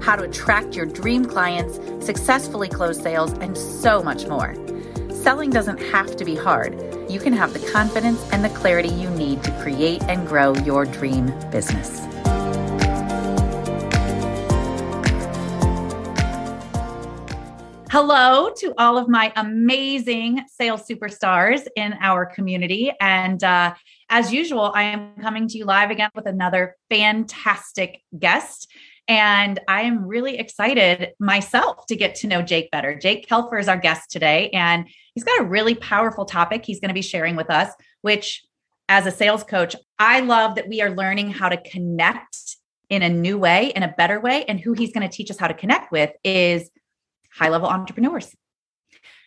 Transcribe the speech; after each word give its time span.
how 0.00 0.16
to 0.16 0.22
attract 0.24 0.74
your 0.74 0.86
dream 0.86 1.24
clients, 1.24 1.78
successfully 2.04 2.68
close 2.68 3.00
sales, 3.00 3.32
and 3.34 3.56
so 3.56 4.02
much 4.02 4.26
more. 4.26 4.54
Selling 5.12 5.50
doesn't 5.50 5.78
have 5.78 6.16
to 6.16 6.24
be 6.24 6.34
hard. 6.34 6.74
You 7.10 7.20
can 7.20 7.32
have 7.34 7.52
the 7.52 7.70
confidence 7.70 8.26
and 8.32 8.44
the 8.44 8.48
clarity 8.48 8.88
you 8.88 9.10
need 9.10 9.42
to 9.44 9.50
create 9.62 10.02
and 10.04 10.26
grow 10.26 10.54
your 10.54 10.86
dream 10.86 11.26
business. 11.50 12.06
Hello 17.90 18.50
to 18.58 18.72
all 18.78 18.96
of 18.96 19.08
my 19.08 19.32
amazing 19.34 20.44
sales 20.46 20.86
superstars 20.88 21.66
in 21.74 21.92
our 22.00 22.24
community. 22.24 22.92
And 23.00 23.42
uh, 23.42 23.74
as 24.08 24.32
usual, 24.32 24.70
I 24.74 24.84
am 24.84 25.16
coming 25.20 25.48
to 25.48 25.58
you 25.58 25.64
live 25.64 25.90
again 25.90 26.10
with 26.14 26.26
another 26.26 26.76
fantastic 26.88 28.02
guest. 28.16 28.70
And 29.10 29.58
I 29.66 29.82
am 29.82 30.06
really 30.06 30.38
excited 30.38 31.14
myself 31.18 31.84
to 31.86 31.96
get 31.96 32.14
to 32.16 32.28
know 32.28 32.42
Jake 32.42 32.70
better. 32.70 32.94
Jake 32.96 33.28
Kelfer 33.28 33.58
is 33.58 33.66
our 33.66 33.76
guest 33.76 34.08
today, 34.08 34.50
and 34.50 34.86
he's 35.16 35.24
got 35.24 35.40
a 35.40 35.44
really 35.44 35.74
powerful 35.74 36.24
topic 36.24 36.64
he's 36.64 36.78
going 36.78 36.90
to 36.90 36.94
be 36.94 37.02
sharing 37.02 37.34
with 37.34 37.50
us, 37.50 37.72
which, 38.02 38.44
as 38.88 39.06
a 39.06 39.10
sales 39.10 39.42
coach, 39.42 39.74
I 39.98 40.20
love 40.20 40.54
that 40.54 40.68
we 40.68 40.80
are 40.80 40.90
learning 40.90 41.32
how 41.32 41.48
to 41.48 41.56
connect 41.56 42.36
in 42.88 43.02
a 43.02 43.08
new 43.08 43.36
way, 43.36 43.72
in 43.74 43.82
a 43.82 43.92
better 43.98 44.20
way. 44.20 44.44
And 44.44 44.60
who 44.60 44.74
he's 44.74 44.92
going 44.92 45.08
to 45.08 45.12
teach 45.12 45.28
us 45.28 45.38
how 45.38 45.48
to 45.48 45.54
connect 45.54 45.90
with 45.90 46.12
is 46.22 46.70
high 47.32 47.48
level 47.48 47.66
entrepreneurs. 47.66 48.32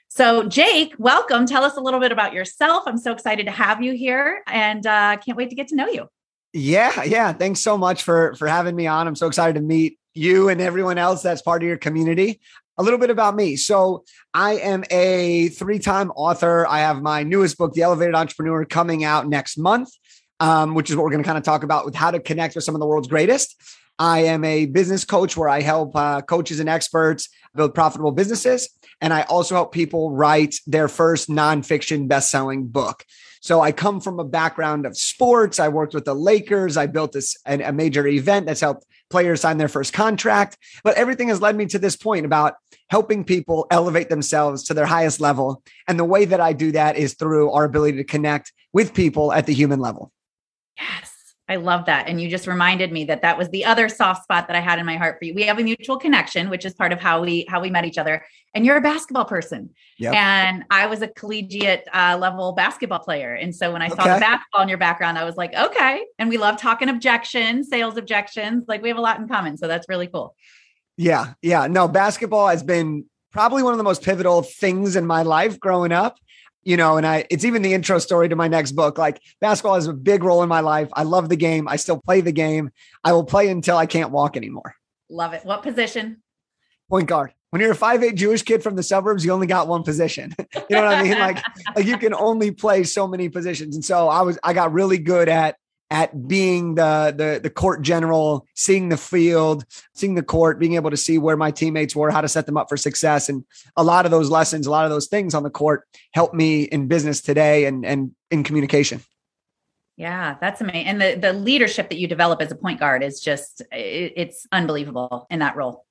So, 0.08 0.48
Jake, 0.48 0.96
welcome. 0.98 1.46
Tell 1.46 1.66
us 1.66 1.76
a 1.76 1.82
little 1.82 2.00
bit 2.00 2.14
about 2.14 2.32
yourself. 2.32 2.84
I'm 2.86 2.98
so 2.98 3.12
excited 3.12 3.48
to 3.48 3.52
have 3.52 3.84
you 3.84 3.92
here 3.92 4.44
and 4.48 4.88
uh, 4.88 5.18
can't 5.18 5.38
wait 5.38 5.50
to 5.50 5.58
get 5.58 5.68
to 5.70 5.76
know 5.76 5.90
you. 5.90 6.08
Yeah, 6.54 7.04
yeah. 7.04 7.34
Thanks 7.34 7.62
so 7.62 7.78
much 7.78 8.04
for 8.04 8.36
for 8.36 8.48
having 8.48 8.76
me 8.76 8.86
on. 8.86 9.08
I'm 9.08 9.16
so 9.16 9.28
excited 9.28 9.56
to 9.56 9.62
meet 9.62 9.98
you 10.14 10.50
and 10.50 10.62
everyone 10.62 11.00
else 11.00 11.24
that's 11.24 11.42
part 11.42 11.64
of 11.64 11.68
your 11.68 11.78
community. 11.78 12.40
A 12.78 12.84
little 12.84 13.00
bit 13.00 13.10
about 13.10 13.36
me. 13.36 13.56
So, 13.56 14.04
I 14.34 14.54
am 14.54 14.84
a 14.90 15.50
three-time 15.50 16.12
author. 16.12 16.66
I 16.68 16.80
have 16.80 17.02
my 17.02 17.22
newest 17.24 17.58
book, 17.58 17.74
The 17.74 17.84
Elevated 17.84 18.16
Entrepreneur, 18.16 18.66
coming 18.66 19.04
out 19.04 19.28
next 19.28 19.58
month, 19.58 19.90
um, 20.40 20.74
which 20.74 20.90
is 20.90 20.96
what 20.96 21.04
we're 21.04 21.12
going 21.12 21.24
to 21.24 21.28
kind 21.28 21.38
of 21.38 21.44
talk 21.44 21.64
about 21.64 21.86
with 21.86 21.94
how 21.94 22.10
to 22.12 22.20
connect 22.20 22.56
with 22.56 22.64
some 22.64 22.76
of 22.76 22.82
the 22.82 22.88
world's 22.88 23.08
greatest. 23.08 23.56
I 24.00 24.22
am 24.26 24.44
a 24.44 24.66
business 24.66 25.06
coach 25.06 25.38
where 25.38 25.50
I 25.50 25.62
help 25.62 25.96
uh, 25.96 26.22
coaches 26.22 26.60
and 26.60 26.68
experts 26.68 27.30
build 27.56 27.76
profitable 27.76 28.12
businesses. 28.12 28.70
And 29.02 29.14
I 29.14 29.22
also 29.24 29.54
help 29.54 29.72
people 29.72 30.12
write 30.12 30.56
their 30.66 30.88
first 30.88 31.30
nonfiction 31.30 32.08
best-selling 32.08 32.68
book. 32.68 33.06
So 33.44 33.60
I 33.60 33.74
come 33.74 34.00
from 34.00 34.22
a 34.22 34.24
background 34.24 34.86
of 34.86 34.98
sports. 34.98 35.60
I 35.60 35.68
worked 35.68 35.94
with 35.94 36.06
the 36.06 36.14
Lakers. 36.14 36.78
I 36.78 36.86
built 36.86 37.12
this 37.12 37.36
a 37.46 37.74
major 37.74 38.08
event 38.08 38.46
that's 38.46 38.62
helped 38.62 38.86
players 39.10 39.42
sign 39.42 39.58
their 39.58 39.68
first 39.68 39.92
contract. 39.92 40.58
But 40.82 40.96
everything 40.96 41.28
has 41.28 41.42
led 41.42 41.58
me 41.58 41.66
to 41.66 41.78
this 41.78 41.98
point 41.98 42.26
about 42.26 42.54
helping 42.90 43.26
people 43.26 43.68
elevate 43.70 44.08
themselves 44.08 44.64
to 44.64 44.74
their 44.74 44.86
highest 44.86 45.20
level. 45.20 45.62
And 45.90 46.00
the 46.00 46.06
way 46.06 46.24
that 46.24 46.40
I 46.40 46.54
do 46.54 46.72
that 46.72 46.96
is 46.96 47.16
through 47.16 47.52
our 47.52 47.66
ability 47.66 47.98
to 47.98 48.06
connect 48.06 48.54
with 48.72 48.94
people 48.94 49.34
at 49.34 49.46
the 49.46 49.54
human 49.54 49.82
level. 49.82 50.14
Yes. 50.80 51.13
I 51.50 51.58
love 51.58 51.88
that. 51.88 52.08
And 52.08 52.22
you 52.22 52.30
just 52.30 52.48
reminded 52.48 52.94
me 52.94 53.04
that 53.06 53.22
that 53.22 53.38
was 53.38 53.50
the 53.50 53.66
other 53.66 53.90
soft 53.90 54.24
spot 54.24 54.48
that 54.48 54.56
I 54.56 54.62
had 54.62 54.80
in 54.80 54.86
my 54.86 54.96
heart 54.96 55.18
for 55.20 55.26
you. 55.26 55.34
We 55.34 55.44
have 55.44 55.60
a 55.60 55.64
mutual 55.64 55.98
connection, 55.98 56.50
which 56.50 56.64
is 56.64 56.74
part 56.74 56.94
of 56.94 57.02
how 57.02 57.22
we 57.22 57.46
how 57.50 57.62
we 57.62 57.70
met 57.70 57.84
each 57.84 57.98
other. 57.98 58.26
And 58.54 58.66
you're 58.66 58.78
a 58.78 58.82
basketball 58.82 59.26
person. 59.26 59.72
Yep. 59.98 60.14
And 60.14 60.64
I 60.70 60.86
was 60.86 61.02
a 61.02 61.08
collegiate 61.10 61.86
uh, 61.94 62.18
level 62.20 62.54
basketball 62.54 63.00
player. 63.00 63.34
And 63.34 63.54
so 63.54 63.74
when 63.74 63.82
I 63.82 63.90
saw 63.90 64.04
the 64.04 64.20
basketball 64.22 64.62
in 64.62 64.70
your 64.70 64.78
background, 64.78 65.18
I 65.18 65.26
was 65.26 65.36
like, 65.36 65.54
okay. 65.54 66.06
And 66.18 66.30
we 66.30 66.38
love 66.38 66.58
talking 66.58 66.88
objections, 66.88 67.68
sales 67.68 67.98
objections. 67.98 68.66
Like 68.68 68.82
we 68.82 68.88
have 68.88 68.98
a 68.98 69.02
lot 69.02 69.20
in 69.20 69.28
common. 69.28 69.58
So 69.58 69.68
that's 69.68 69.90
really 69.90 70.08
cool. 70.08 70.36
Yeah. 70.96 71.34
Yeah. 71.42 71.68
No, 71.68 71.88
basketball 71.90 72.48
has 72.48 72.64
been 72.64 73.06
probably 73.32 73.64
one 73.64 73.74
of 73.74 73.80
the 73.80 73.84
most 73.84 74.04
pivotal 74.04 74.44
things 74.44 74.96
in 74.96 75.06
my 75.06 75.24
life 75.24 75.60
growing 75.60 75.92
up 75.92 76.18
you 76.64 76.78
know, 76.78 76.98
and 76.98 77.06
I, 77.06 77.26
it's 77.30 77.46
even 77.46 77.62
the 77.62 77.74
intro 77.74 78.00
story 78.00 78.30
to 78.30 78.36
my 78.36 78.48
next 78.48 78.72
book. 78.72 78.98
Like 78.98 79.22
basketball 79.42 79.76
has 79.76 79.88
a 79.88 79.94
big 79.94 80.24
role 80.24 80.44
in 80.44 80.50
my 80.50 80.62
life. 80.62 80.90
I 80.94 81.04
love 81.04 81.30
the 81.30 81.36
game. 81.36 81.68
I 81.68 81.76
still 81.76 82.00
play 82.00 82.22
the 82.22 82.32
game. 82.32 82.72
I 83.04 83.14
will 83.14 83.24
play 83.24 83.50
until 83.50 83.78
I 83.78 83.86
can't 83.86 84.12
walk 84.12 84.38
anymore. 84.38 84.76
Love 85.10 85.34
it. 85.34 85.46
What 85.46 85.64
position? 85.64 86.22
Point 86.90 87.08
guard. 87.08 87.34
When 87.50 87.62
you're 87.62 87.72
a 87.72 87.76
five 87.76 88.04
eight 88.04 88.16
Jewish 88.16 88.42
kid 88.42 88.64
from 88.64 88.76
the 88.76 88.84
suburbs, 88.84 89.24
you 89.24 89.32
only 89.32 89.46
got 89.46 89.68
one 89.68 89.84
position. 89.84 90.34
you 90.40 90.76
know 90.76 90.84
what 90.84 90.96
I 90.96 91.04
mean? 91.04 91.20
Like, 91.20 91.44
like 91.76 91.86
you 91.86 91.98
can 91.98 92.14
only 92.14 92.50
play 92.50 92.84
so 92.84 93.08
many 93.08 93.30
positions. 93.30 93.76
And 93.76 93.86
so 93.86 94.10
I 94.10 94.22
was, 94.22 94.40
I 94.44 94.54
got 94.54 94.74
really 94.74 94.98
good 94.98 95.30
at 95.30 95.58
at 95.94 96.28
being 96.28 96.74
the, 96.74 97.14
the 97.16 97.40
the 97.42 97.52
court 97.52 97.84
general, 97.84 98.48
seeing 98.56 98.90
the 98.90 98.98
field, 98.98 99.64
seeing 99.94 100.16
the 100.16 100.24
court, 100.24 100.58
being 100.60 100.74
able 100.74 100.90
to 100.90 100.98
see 100.98 101.20
where 101.20 101.38
my 101.38 101.52
teammates 101.52 101.96
were, 101.96 102.10
how 102.10 102.20
to 102.20 102.28
set 102.28 102.48
them 102.48 102.58
up 102.58 102.68
for 102.68 102.76
success, 102.76 103.30
and 103.30 103.46
a 103.78 103.84
lot 103.84 104.04
of 104.06 104.12
those 104.12 104.30
lessons, 104.32 104.66
a 104.66 104.72
lot 104.72 104.86
of 104.86 104.92
those 104.92 105.06
things 105.08 105.36
on 105.36 105.44
the 105.44 105.52
court 105.52 105.84
helped 106.12 106.34
me 106.34 106.64
in 106.64 106.88
business 106.88 107.22
today 107.22 107.66
and 107.66 107.86
and 107.86 108.12
in 108.32 108.44
communication. 108.44 109.02
Yeah, 109.96 110.36
that's 110.42 110.62
amazing. 110.62 110.88
And 110.88 111.00
the 111.00 111.16
the 111.16 111.32
leadership 111.32 111.90
that 111.90 112.00
you 112.00 112.08
develop 112.08 112.42
as 112.42 112.52
a 112.52 112.56
point 112.56 112.80
guard 112.80 113.04
is 113.04 113.22
just 113.22 113.62
it, 113.72 114.14
it's 114.16 114.48
unbelievable 114.52 115.28
in 115.30 115.40
that 115.40 115.56
role. 115.56 115.86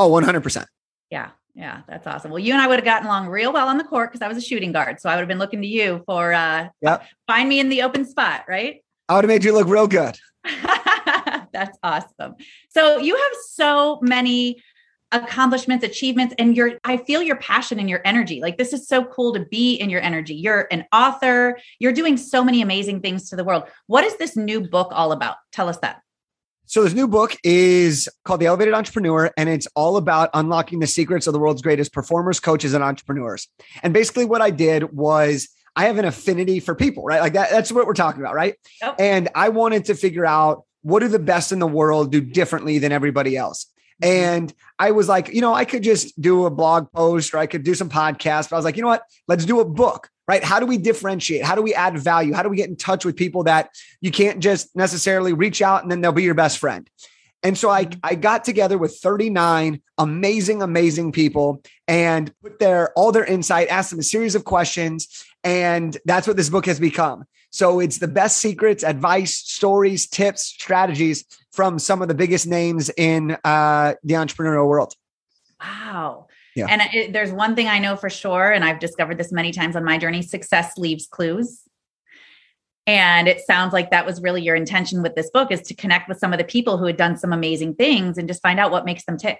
Oh, 0.00 0.10
100%. 0.10 0.66
Yeah. 1.10 1.30
Yeah, 1.56 1.82
that's 1.86 2.04
awesome. 2.04 2.32
Well, 2.32 2.40
you 2.40 2.52
and 2.52 2.60
I 2.60 2.66
would 2.66 2.80
have 2.80 2.84
gotten 2.84 3.06
along 3.06 3.28
real 3.28 3.52
well 3.52 3.68
on 3.68 3.78
the 3.78 3.84
court 3.84 4.10
because 4.10 4.22
I 4.22 4.26
was 4.26 4.36
a 4.36 4.40
shooting 4.40 4.72
guard. 4.72 5.00
So 5.00 5.08
I 5.08 5.14
would 5.14 5.20
have 5.20 5.28
been 5.28 5.38
looking 5.38 5.62
to 5.62 5.68
you 5.68 6.02
for 6.04 6.32
uh 6.32 6.68
yep. 6.80 7.06
find 7.28 7.48
me 7.48 7.60
in 7.60 7.68
the 7.68 7.82
open 7.82 8.04
spot, 8.04 8.44
right? 8.48 8.83
I 9.08 9.16
would 9.16 9.24
have 9.24 9.28
made 9.28 9.44
you 9.44 9.52
look 9.52 9.68
real 9.68 9.86
good. 9.86 10.16
That's 11.52 11.78
awesome. 11.82 12.34
So 12.70 12.98
you 12.98 13.14
have 13.14 13.32
so 13.50 13.98
many 14.02 14.62
accomplishments, 15.12 15.84
achievements, 15.84 16.34
and 16.38 16.56
your 16.56 16.78
I 16.84 16.96
feel 16.96 17.22
your 17.22 17.36
passion 17.36 17.78
and 17.78 17.88
your 17.88 18.00
energy. 18.04 18.40
Like 18.40 18.58
this 18.58 18.72
is 18.72 18.88
so 18.88 19.04
cool 19.04 19.32
to 19.34 19.40
be 19.40 19.74
in 19.74 19.88
your 19.88 20.00
energy. 20.00 20.34
You're 20.34 20.66
an 20.70 20.84
author, 20.92 21.58
you're 21.78 21.92
doing 21.92 22.16
so 22.16 22.42
many 22.42 22.62
amazing 22.62 23.00
things 23.00 23.30
to 23.30 23.36
the 23.36 23.44
world. 23.44 23.64
What 23.86 24.04
is 24.04 24.16
this 24.16 24.36
new 24.36 24.60
book 24.60 24.88
all 24.90 25.12
about? 25.12 25.36
Tell 25.52 25.68
us 25.68 25.78
that. 25.78 26.00
So 26.66 26.82
this 26.82 26.94
new 26.94 27.06
book 27.06 27.36
is 27.44 28.08
called 28.24 28.40
The 28.40 28.46
Elevated 28.46 28.72
Entrepreneur, 28.72 29.30
and 29.36 29.50
it's 29.50 29.68
all 29.76 29.98
about 29.98 30.30
unlocking 30.32 30.80
the 30.80 30.86
secrets 30.86 31.26
of 31.26 31.34
the 31.34 31.38
world's 31.38 31.60
greatest 31.60 31.92
performers, 31.92 32.40
coaches, 32.40 32.72
and 32.72 32.82
entrepreneurs. 32.82 33.48
And 33.82 33.92
basically, 33.92 34.24
what 34.24 34.40
I 34.40 34.50
did 34.50 34.90
was 34.92 35.48
I 35.76 35.86
have 35.86 35.98
an 35.98 36.04
affinity 36.04 36.60
for 36.60 36.74
people, 36.74 37.04
right? 37.04 37.20
Like 37.20 37.32
that, 37.32 37.50
that's 37.50 37.72
what 37.72 37.86
we're 37.86 37.94
talking 37.94 38.20
about, 38.20 38.34
right? 38.34 38.54
Yep. 38.80 38.96
And 38.98 39.28
I 39.34 39.48
wanted 39.48 39.86
to 39.86 39.94
figure 39.94 40.24
out 40.24 40.64
what 40.82 41.00
do 41.00 41.08
the 41.08 41.18
best 41.18 41.50
in 41.50 41.58
the 41.58 41.66
world 41.66 42.12
do 42.12 42.20
differently 42.20 42.78
than 42.78 42.92
everybody 42.92 43.36
else. 43.36 43.66
Mm-hmm. 44.02 44.36
And 44.36 44.54
I 44.78 44.90
was 44.92 45.08
like, 45.08 45.28
you 45.28 45.40
know, 45.40 45.54
I 45.54 45.64
could 45.64 45.82
just 45.82 46.20
do 46.20 46.46
a 46.46 46.50
blog 46.50 46.90
post 46.92 47.34
or 47.34 47.38
I 47.38 47.46
could 47.46 47.64
do 47.64 47.74
some 47.74 47.88
podcasts, 47.88 48.50
but 48.50 48.56
I 48.56 48.58
was 48.58 48.64
like, 48.64 48.76
you 48.76 48.82
know 48.82 48.88
what? 48.88 49.04
Let's 49.28 49.44
do 49.44 49.60
a 49.60 49.64
book, 49.64 50.10
right? 50.28 50.44
How 50.44 50.60
do 50.60 50.66
we 50.66 50.78
differentiate? 50.78 51.44
How 51.44 51.54
do 51.54 51.62
we 51.62 51.74
add 51.74 51.98
value? 51.98 52.34
How 52.34 52.42
do 52.42 52.48
we 52.48 52.56
get 52.56 52.68
in 52.68 52.76
touch 52.76 53.04
with 53.04 53.16
people 53.16 53.44
that 53.44 53.70
you 54.00 54.10
can't 54.10 54.40
just 54.40 54.74
necessarily 54.76 55.32
reach 55.32 55.62
out 55.62 55.82
and 55.82 55.90
then 55.90 56.00
they'll 56.00 56.12
be 56.12 56.22
your 56.22 56.34
best 56.34 56.58
friend? 56.58 56.88
And 57.42 57.58
so 57.58 57.68
I, 57.68 57.84
mm-hmm. 57.84 58.00
I 58.02 58.14
got 58.14 58.44
together 58.44 58.78
with 58.78 58.98
39 58.98 59.80
amazing, 59.98 60.62
amazing 60.62 61.12
people 61.12 61.62
and 61.86 62.32
put 62.42 62.58
their 62.58 62.90
all 62.92 63.12
their 63.12 63.24
insight, 63.24 63.68
asked 63.68 63.90
them 63.90 64.00
a 64.00 64.02
series 64.02 64.34
of 64.34 64.44
questions. 64.44 65.24
And 65.44 65.96
that's 66.06 66.26
what 66.26 66.36
this 66.36 66.48
book 66.48 66.66
has 66.66 66.80
become. 66.80 67.24
So 67.50 67.78
it's 67.78 67.98
the 67.98 68.08
best 68.08 68.38
secrets, 68.38 68.82
advice, 68.82 69.36
stories, 69.36 70.08
tips, 70.08 70.42
strategies 70.42 71.24
from 71.52 71.78
some 71.78 72.02
of 72.02 72.08
the 72.08 72.14
biggest 72.14 72.46
names 72.48 72.90
in 72.96 73.36
uh, 73.44 73.94
the 74.02 74.14
entrepreneurial 74.14 74.66
world. 74.66 74.94
Wow. 75.60 76.26
Yeah. 76.56 76.66
And 76.68 76.82
it, 76.92 77.12
there's 77.12 77.30
one 77.30 77.54
thing 77.54 77.68
I 77.68 77.78
know 77.78 77.94
for 77.94 78.10
sure, 78.10 78.50
and 78.50 78.64
I've 78.64 78.78
discovered 78.78 79.18
this 79.18 79.30
many 79.32 79.52
times 79.52 79.76
on 79.76 79.84
my 79.84 79.98
journey 79.98 80.22
success 80.22 80.76
leaves 80.78 81.06
clues. 81.06 81.60
And 82.86 83.28
it 83.28 83.40
sounds 83.46 83.72
like 83.72 83.90
that 83.90 84.04
was 84.04 84.20
really 84.20 84.42
your 84.42 84.56
intention 84.56 85.02
with 85.02 85.14
this 85.14 85.30
book 85.30 85.50
is 85.50 85.62
to 85.62 85.74
connect 85.74 86.08
with 86.08 86.18
some 86.18 86.32
of 86.32 86.38
the 86.38 86.44
people 86.44 86.76
who 86.76 86.86
had 86.86 86.96
done 86.96 87.16
some 87.16 87.32
amazing 87.32 87.74
things 87.74 88.18
and 88.18 88.28
just 88.28 88.42
find 88.42 88.60
out 88.60 88.70
what 88.70 88.84
makes 88.84 89.04
them 89.04 89.16
tick. 89.16 89.38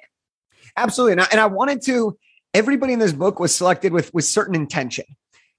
Absolutely. 0.77 1.12
And 1.12 1.21
I, 1.21 1.27
and 1.33 1.41
I 1.41 1.47
wanted 1.47 1.83
to, 1.83 2.17
everybody 2.53 2.93
in 2.93 3.01
this 3.01 3.12
book 3.12 3.39
was 3.39 3.55
selected 3.55 3.93
with, 3.93 4.12
with 4.15 4.25
certain 4.25 4.55
intention. 4.55 5.05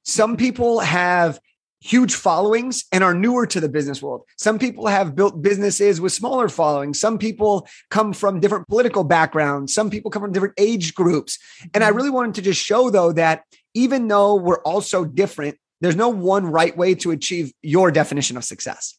Some 0.05 0.37
people 0.37 0.79
have 0.79 1.39
huge 1.81 2.15
followings 2.15 2.85
and 2.91 3.03
are 3.03 3.13
newer 3.13 3.45
to 3.45 3.59
the 3.59 3.69
business 3.69 4.01
world. 4.01 4.23
Some 4.37 4.57
people 4.57 4.87
have 4.87 5.15
built 5.15 5.41
businesses 5.41 6.01
with 6.01 6.13
smaller 6.13 6.49
followings. 6.49 6.99
Some 6.99 7.17
people 7.17 7.67
come 7.91 8.11
from 8.11 8.39
different 8.39 8.67
political 8.67 9.03
backgrounds. 9.03 9.73
Some 9.73 9.89
people 9.89 10.09
come 10.09 10.23
from 10.23 10.31
different 10.31 10.55
age 10.57 10.95
groups. 10.95 11.37
And 11.73 11.83
I 11.83 11.87
mm-hmm. 11.87 11.97
really 11.97 12.09
wanted 12.09 12.35
to 12.35 12.41
just 12.41 12.61
show, 12.61 12.89
though, 12.89 13.11
that 13.11 13.43
even 13.75 14.07
though 14.07 14.35
we're 14.35 14.61
all 14.61 14.81
so 14.81 15.05
different, 15.05 15.57
there's 15.81 15.95
no 15.95 16.09
one 16.09 16.45
right 16.45 16.75
way 16.75 16.95
to 16.95 17.11
achieve 17.11 17.53
your 17.61 17.91
definition 17.91 18.37
of 18.37 18.43
success. 18.43 18.97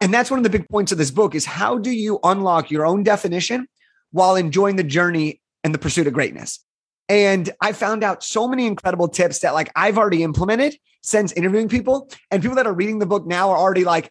And 0.00 0.12
that's 0.12 0.30
one 0.30 0.38
of 0.38 0.44
the 0.44 0.50
big 0.50 0.68
points 0.68 0.92
of 0.92 0.98
this 0.98 1.10
book 1.10 1.34
is 1.34 1.44
how 1.44 1.78
do 1.78 1.90
you 1.90 2.18
unlock 2.22 2.70
your 2.70 2.86
own 2.86 3.02
definition 3.02 3.66
while 4.10 4.36
enjoying 4.36 4.76
the 4.76 4.84
journey 4.84 5.40
and 5.64 5.74
the 5.74 5.78
pursuit 5.78 6.06
of 6.06 6.12
greatness? 6.12 6.60
And 7.08 7.50
I 7.60 7.72
found 7.72 8.04
out 8.04 8.22
so 8.22 8.46
many 8.46 8.66
incredible 8.66 9.08
tips 9.08 9.40
that 9.40 9.54
like 9.54 9.70
I've 9.74 9.96
already 9.96 10.22
implemented 10.22 10.76
since 11.02 11.32
interviewing 11.32 11.68
people. 11.68 12.10
And 12.30 12.42
people 12.42 12.56
that 12.56 12.66
are 12.66 12.72
reading 12.72 12.98
the 12.98 13.06
book 13.06 13.26
now 13.26 13.50
are 13.50 13.56
already 13.56 13.84
like, 13.84 14.10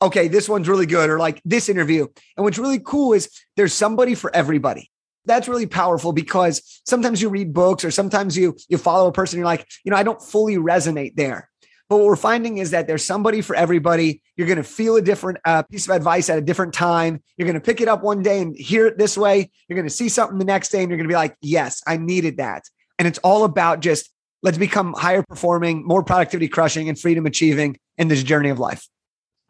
okay, 0.00 0.28
this 0.28 0.48
one's 0.48 0.68
really 0.68 0.86
good, 0.86 1.10
or 1.10 1.18
like 1.18 1.42
this 1.44 1.68
interview. 1.68 2.06
And 2.36 2.44
what's 2.44 2.58
really 2.58 2.78
cool 2.78 3.12
is 3.12 3.30
there's 3.56 3.74
somebody 3.74 4.14
for 4.14 4.34
everybody. 4.34 4.90
That's 5.24 5.48
really 5.48 5.66
powerful 5.66 6.12
because 6.12 6.80
sometimes 6.86 7.20
you 7.20 7.28
read 7.28 7.52
books 7.52 7.84
or 7.84 7.90
sometimes 7.90 8.36
you 8.36 8.56
you 8.68 8.78
follow 8.78 9.08
a 9.08 9.12
person, 9.12 9.38
you're 9.38 9.46
like, 9.46 9.66
you 9.84 9.90
know, 9.90 9.96
I 9.96 10.02
don't 10.02 10.22
fully 10.22 10.56
resonate 10.56 11.16
there. 11.16 11.47
But 11.88 11.98
what 11.98 12.06
we're 12.06 12.16
finding 12.16 12.58
is 12.58 12.70
that 12.72 12.86
there's 12.86 13.04
somebody 13.04 13.40
for 13.40 13.56
everybody. 13.56 14.20
You're 14.36 14.46
going 14.46 14.58
to 14.58 14.62
feel 14.62 14.96
a 14.96 15.02
different 15.02 15.38
uh, 15.44 15.62
piece 15.62 15.88
of 15.88 15.96
advice 15.96 16.28
at 16.28 16.36
a 16.36 16.42
different 16.42 16.74
time. 16.74 17.22
You're 17.36 17.46
going 17.46 17.54
to 17.58 17.64
pick 17.64 17.80
it 17.80 17.88
up 17.88 18.02
one 18.02 18.22
day 18.22 18.42
and 18.42 18.54
hear 18.54 18.86
it 18.86 18.98
this 18.98 19.16
way. 19.16 19.50
You're 19.68 19.76
going 19.76 19.88
to 19.88 19.94
see 19.94 20.10
something 20.10 20.38
the 20.38 20.44
next 20.44 20.68
day 20.68 20.82
and 20.82 20.90
you're 20.90 20.98
going 20.98 21.08
to 21.08 21.12
be 21.12 21.16
like, 21.16 21.36
yes, 21.40 21.82
I 21.86 21.96
needed 21.96 22.36
that. 22.36 22.64
And 22.98 23.08
it's 23.08 23.18
all 23.20 23.44
about 23.44 23.80
just 23.80 24.10
let's 24.42 24.58
become 24.58 24.92
higher 24.92 25.22
performing, 25.22 25.86
more 25.86 26.02
productivity 26.02 26.48
crushing, 26.48 26.88
and 26.88 26.98
freedom 26.98 27.24
achieving 27.24 27.78
in 27.96 28.08
this 28.08 28.22
journey 28.22 28.50
of 28.50 28.58
life. 28.58 28.86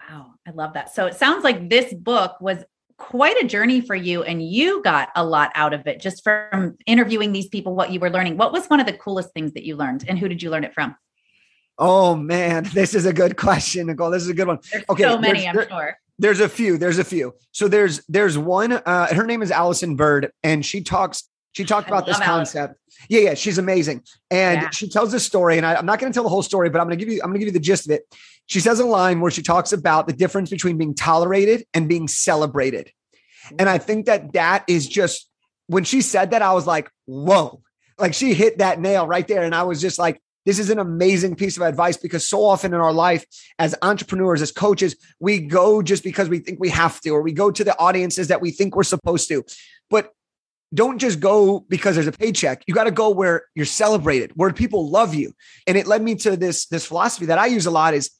Wow, 0.09 0.35
I 0.47 0.53
love 0.53 0.75
that. 0.75 0.95
So 0.95 1.07
it 1.07 1.15
sounds 1.15 1.43
like 1.43 1.69
this 1.69 1.93
book 1.93 2.41
was 2.41 2.65
quite 2.99 3.43
a 3.43 3.47
journey 3.47 3.81
for 3.81 3.95
you 3.95 4.23
and 4.23 4.43
you 4.43 4.83
got 4.83 5.09
a 5.15 5.25
lot 5.25 5.51
out 5.55 5.73
of 5.73 5.87
it 5.87 6.01
just 6.01 6.23
from 6.25 6.77
interviewing 6.85 7.33
these 7.33 7.47
people 7.47 7.75
what 7.75 7.93
you 7.93 8.01
were 8.01 8.11
learning 8.11 8.37
what 8.37 8.53
was 8.53 8.67
one 8.67 8.81
of 8.81 8.87
the 8.87 8.93
coolest 8.93 9.33
things 9.33 9.53
that 9.53 9.65
you 9.65 9.77
learned 9.77 10.05
and 10.09 10.19
who 10.19 10.29
did 10.29 10.43
you 10.43 10.51
learn 10.51 10.65
it 10.65 10.75
from 10.75 10.97
oh 11.79 12.15
man 12.15 12.65
this 12.75 12.95
is 12.95 13.07
a 13.07 13.13
good 13.13 13.37
question 13.37 13.87
nicole 13.87 14.11
this 14.11 14.23
is 14.23 14.29
a 14.29 14.35
good 14.35 14.47
one 14.47 14.59
there's 14.71 14.85
okay 14.89 15.03
so 15.03 15.19
many 15.19 15.47
i'm 15.47 15.55
there, 15.55 15.69
sure 15.69 15.99
there's 16.19 16.41
a 16.41 16.49
few 16.49 16.77
there's 16.79 16.99
a 16.99 17.05
few 17.05 17.35
so 17.53 17.69
there's 17.69 18.03
there's 18.09 18.37
one 18.37 18.73
uh 18.73 19.15
her 19.15 19.25
name 19.25 19.43
is 19.43 19.51
Allyson 19.51 19.95
Byrd 19.95 20.33
and 20.43 20.65
she 20.67 20.83
talks 20.83 21.29
she 21.59 21.65
talked 21.65 21.89
about 21.89 22.07
this 22.07 22.21
concept. 22.21 22.77
Yeah, 23.09 23.21
yeah, 23.21 23.35
she's 23.35 23.59
amazing. 23.59 24.03
And 24.31 24.63
yeah. 24.63 24.71
she 24.71 24.89
tells 24.89 25.11
this 25.11 25.27
story, 25.27 25.57
and 25.57 25.67
I, 25.67 25.77
am 25.77 25.87
not 25.87 25.99
going 25.99 26.13
to 26.13 26.17
tell 26.17 26.23
the 26.23 26.29
whole 26.29 26.43
story, 26.43 26.71
but 26.71 26.81
I'm 26.81 26.87
going 26.87 26.97
to 26.99 27.05
give 27.05 27.13
you, 27.13 27.21
I'm 27.21 27.31
going 27.31 27.35
to 27.35 27.39
give 27.41 27.49
you 27.49 27.59
the 27.59 27.65
gist 27.65 27.87
of 27.87 27.91
it. 27.91 28.03
She 28.47 28.61
says 28.61 28.79
a 28.79 28.87
line 28.87 29.21
where 29.21 29.31
she 29.33 29.43
talks 29.43 29.73
about 29.73 30.07
the 30.07 30.13
difference 30.13 30.51
between 30.51 30.79
being 30.79 30.95
tolerated 30.95 31.67
and 31.75 31.89
being 31.89 32.07
celebrated. 32.07 32.93
And 33.59 33.69
I 33.69 33.79
think 33.79 34.07
that 34.07 34.35
that 34.35 34.65
is 34.69 34.87
just 34.87 35.29
when 35.67 35.83
she 35.83 36.01
said 36.01 36.31
that, 36.31 36.43
I 36.43 36.53
was 36.53 36.67
like, 36.67 36.91
whoa, 37.07 37.61
like 37.99 38.15
she 38.15 38.35
hit 38.35 38.59
that 38.59 38.81
nail 38.81 39.07
right 39.07 39.27
there. 39.27 39.43
And 39.43 39.55
I 39.55 39.65
was 39.65 39.81
just 39.81 39.99
like, 39.99 40.23
this 40.47 40.59
is 40.59 40.71
an 40.71 40.79
amazing 40.79 41.35
piece 41.35 41.57
of 41.57 41.63
advice 41.63 41.97
because 41.97 42.27
so 42.27 42.45
often 42.45 42.73
in 42.73 42.81
our 42.81 42.93
life 42.93 43.25
as 43.59 43.75
entrepreneurs, 43.83 44.41
as 44.41 44.53
coaches, 44.53 44.97
we 45.21 45.41
go 45.41 45.83
just 45.83 46.03
because 46.03 46.29
we 46.29 46.39
think 46.39 46.59
we 46.59 46.71
have 46.71 47.01
to, 47.03 47.11
or 47.11 47.23
we 47.23 47.33
go 47.33 47.51
to 47.51 47.65
the 47.65 47.79
audiences 47.79 48.29
that 48.29 48.41
we 48.41 48.51
think 48.51 48.75
we're 48.75 48.83
supposed 48.83 49.29
to. 49.29 49.45
But 49.91 50.13
don't 50.73 50.99
just 50.99 51.21
go 51.21 51.61
because 51.61 51.95
there's 51.95 52.07
a 52.07 52.13
paycheck. 52.13 52.63
You 52.67 52.75
got 52.75 52.85
to 52.85 52.91
go 52.91 53.11
where 53.11 53.45
you're 53.55 53.67
celebrated, 53.67 54.33
where 54.37 54.53
people 54.53 54.91
love 54.91 55.15
you. 55.15 55.33
And 55.67 55.77
it 55.77 55.87
led 55.87 56.03
me 56.03 56.15
to 56.17 56.37
this 56.37 56.67
this 56.67 56.87
philosophy 56.87 57.27
that 57.27 57.39
I 57.39 57.47
use 57.47 57.67
a 57.67 57.71
lot 57.71 57.95
is 57.95 58.11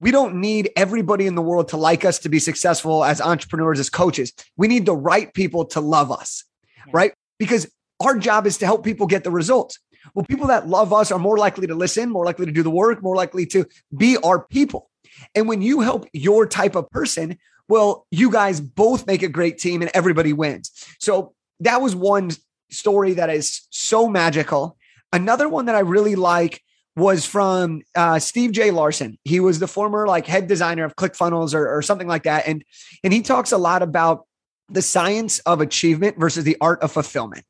we 0.00 0.10
don't 0.10 0.36
need 0.36 0.70
everybody 0.76 1.26
in 1.26 1.34
the 1.34 1.42
world 1.42 1.68
to 1.68 1.76
like 1.76 2.04
us 2.04 2.18
to 2.20 2.30
be 2.30 2.38
successful 2.38 3.04
as 3.04 3.20
entrepreneurs 3.20 3.78
as 3.78 3.90
coaches. 3.90 4.32
We 4.56 4.66
need 4.66 4.86
the 4.86 4.96
right 4.96 5.32
people 5.34 5.66
to 5.66 5.80
love 5.80 6.10
us, 6.10 6.44
yeah. 6.76 6.84
right? 6.92 7.12
Because 7.38 7.70
our 8.00 8.16
job 8.16 8.46
is 8.46 8.58
to 8.58 8.66
help 8.66 8.82
people 8.82 9.06
get 9.06 9.24
the 9.24 9.30
results. 9.30 9.78
Well, 10.14 10.24
people 10.24 10.46
that 10.48 10.68
love 10.68 10.92
us 10.92 11.12
are 11.12 11.18
more 11.18 11.38
likely 11.38 11.66
to 11.66 11.74
listen, 11.74 12.10
more 12.10 12.24
likely 12.24 12.46
to 12.46 12.52
do 12.52 12.62
the 12.62 12.70
work, 12.70 13.02
more 13.02 13.16
likely 13.16 13.46
to 13.46 13.66
be 13.96 14.16
our 14.18 14.42
people. 14.44 14.90
And 15.34 15.48
when 15.48 15.62
you 15.62 15.80
help 15.80 16.06
your 16.12 16.46
type 16.46 16.74
of 16.74 16.90
person, 16.90 17.38
well, 17.68 18.06
you 18.10 18.30
guys 18.30 18.60
both 18.60 19.06
make 19.06 19.22
a 19.22 19.28
great 19.28 19.58
team 19.58 19.82
and 19.82 19.90
everybody 19.94 20.32
wins. 20.32 20.70
So 20.98 21.34
that 21.60 21.80
was 21.80 21.94
one 21.94 22.30
story 22.70 23.14
that 23.14 23.30
is 23.30 23.66
so 23.70 24.08
magical. 24.08 24.76
Another 25.12 25.48
one 25.48 25.66
that 25.66 25.74
I 25.74 25.80
really 25.80 26.16
like 26.16 26.62
was 26.96 27.24
from 27.24 27.82
uh, 27.94 28.18
Steve 28.18 28.52
J. 28.52 28.70
Larsen. 28.70 29.18
He 29.24 29.40
was 29.40 29.58
the 29.58 29.66
former 29.66 30.06
like 30.06 30.26
head 30.26 30.48
designer 30.48 30.84
of 30.84 30.96
ClickFunnels 30.96 31.54
or, 31.54 31.68
or 31.68 31.82
something 31.82 32.08
like 32.08 32.24
that, 32.24 32.46
and 32.46 32.64
and 33.04 33.12
he 33.12 33.22
talks 33.22 33.52
a 33.52 33.58
lot 33.58 33.82
about 33.82 34.26
the 34.68 34.82
science 34.82 35.38
of 35.40 35.60
achievement 35.60 36.18
versus 36.18 36.44
the 36.44 36.56
art 36.60 36.82
of 36.82 36.92
fulfillment. 36.92 37.46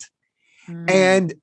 Mm. 0.69 0.91
And 0.91 1.35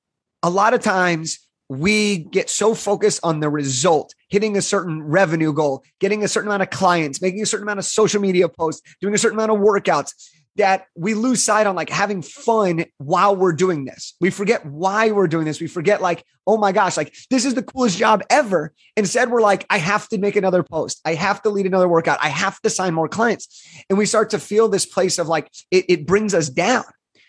a 0.42 0.50
lot 0.50 0.74
of 0.74 0.80
times 0.80 1.38
we 1.68 2.18
get 2.18 2.48
so 2.48 2.74
focused 2.74 3.20
on 3.22 3.40
the 3.40 3.50
result, 3.50 4.14
hitting 4.30 4.56
a 4.56 4.62
certain 4.62 5.02
revenue 5.02 5.52
goal, 5.52 5.84
getting 6.00 6.24
a 6.24 6.28
certain 6.28 6.48
amount 6.48 6.62
of 6.62 6.70
clients, 6.70 7.20
making 7.20 7.42
a 7.42 7.46
certain 7.46 7.64
amount 7.64 7.78
of 7.78 7.84
social 7.84 8.20
media 8.20 8.48
posts, 8.48 8.82
doing 9.00 9.14
a 9.14 9.18
certain 9.18 9.38
amount 9.38 9.52
of 9.52 9.58
workouts 9.58 10.12
that 10.56 10.86
we 10.96 11.14
lose 11.14 11.42
sight 11.42 11.66
on 11.66 11.76
like 11.76 11.88
having 11.88 12.20
fun 12.20 12.84
while 12.98 13.36
we're 13.36 13.52
doing 13.52 13.84
this. 13.84 14.14
We 14.20 14.30
forget 14.30 14.66
why 14.66 15.12
we're 15.12 15.28
doing 15.28 15.44
this. 15.44 15.60
We 15.60 15.68
forget 15.68 16.02
like, 16.02 16.24
oh 16.48 16.56
my 16.56 16.72
gosh, 16.72 16.96
like 16.96 17.14
this 17.30 17.44
is 17.44 17.54
the 17.54 17.62
coolest 17.62 17.96
job 17.96 18.22
ever. 18.28 18.72
Instead, 18.96 19.30
we're 19.30 19.40
like, 19.40 19.64
I 19.70 19.78
have 19.78 20.08
to 20.08 20.18
make 20.18 20.34
another 20.34 20.64
post. 20.64 21.00
I 21.04 21.14
have 21.14 21.40
to 21.42 21.50
lead 21.50 21.66
another 21.66 21.86
workout. 21.88 22.18
I 22.20 22.28
have 22.28 22.60
to 22.62 22.70
sign 22.70 22.92
more 22.92 23.08
clients. 23.08 23.64
And 23.88 23.96
we 23.96 24.04
start 24.04 24.30
to 24.30 24.40
feel 24.40 24.68
this 24.68 24.84
place 24.84 25.18
of 25.18 25.28
like, 25.28 25.48
it, 25.70 25.84
it 25.88 26.06
brings 26.06 26.34
us 26.34 26.48
down. 26.48 26.84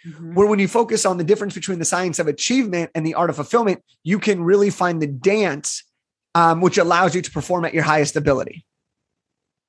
Mm-hmm. 0.08 0.34
Where 0.34 0.48
when 0.48 0.60
you 0.60 0.68
focus 0.68 1.06
on 1.06 1.18
the 1.18 1.24
difference 1.24 1.54
between 1.54 1.80
the 1.80 1.86
science 1.86 2.20
of 2.20 2.28
achievement 2.28 2.92
and 2.96 3.06
the 3.06 3.16
art 3.16 3.30
of 3.30 3.36
fulfillment, 3.36 3.84
you 4.04 4.20
can 4.20 4.42
really 4.42 4.70
find 4.70 5.02
the 5.02 5.08
dance, 5.08 5.84
um, 6.36 6.62
which 6.62 6.78
allows 6.78 7.16
you 7.16 7.22
to 7.22 7.32
perform 7.32 7.66
at 7.66 7.74
your 7.74 7.84
highest 7.84 8.16
ability. 8.16 8.66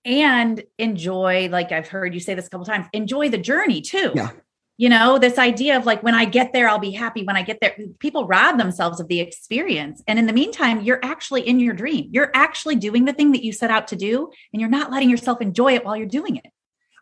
And 0.05 0.65
enjoy 0.79 1.51
like 1.51 1.73
i've 1.73 1.89
heard 1.89 2.15
you 2.15 2.21
say 2.21 2.33
this 2.33 2.47
a 2.47 2.51
couple 2.51 2.65
times 2.65 2.87
enjoy 2.95 3.29
the 3.29 3.37
journey 3.37 3.83
too. 3.83 4.13
Yeah. 4.15 4.31
You 4.79 4.89
know 4.89 5.19
this 5.19 5.37
idea 5.37 5.77
of 5.77 5.85
like 5.85 6.03
when 6.03 6.15
i 6.15 6.25
get 6.25 6.55
there 6.55 6.71
i'll 6.71 6.79
be 6.79 6.93
happy. 6.93 7.23
When 7.23 7.37
i 7.37 7.43
get 7.43 7.59
there 7.61 7.77
people 7.99 8.27
rob 8.27 8.57
themselves 8.57 8.99
of 8.99 9.09
the 9.09 9.21
experience. 9.21 10.03
And 10.07 10.19
in 10.19 10.27
the 10.27 10.33
meantime 10.33 10.81
you're 10.81 11.01
actually 11.03 11.47
in 11.47 11.61
your 11.61 11.75
dream. 11.75 12.09
You're 12.13 12.31
actually 12.33 12.77
doing 12.77 13.05
the 13.05 13.13
thing 13.13 13.33
that 13.33 13.45
you 13.45 13.53
set 13.53 13.71
out 13.71 13.89
to 13.89 13.97
do 13.97 14.31
and 14.55 14.61
you're 14.61 14.71
not 14.71 14.91
letting 14.91 15.11
yourself 15.11 15.43
enjoy 15.43 15.75
it 15.75 15.85
while 15.85 15.97
you're 15.97 16.07
doing 16.07 16.37
it 16.37 16.47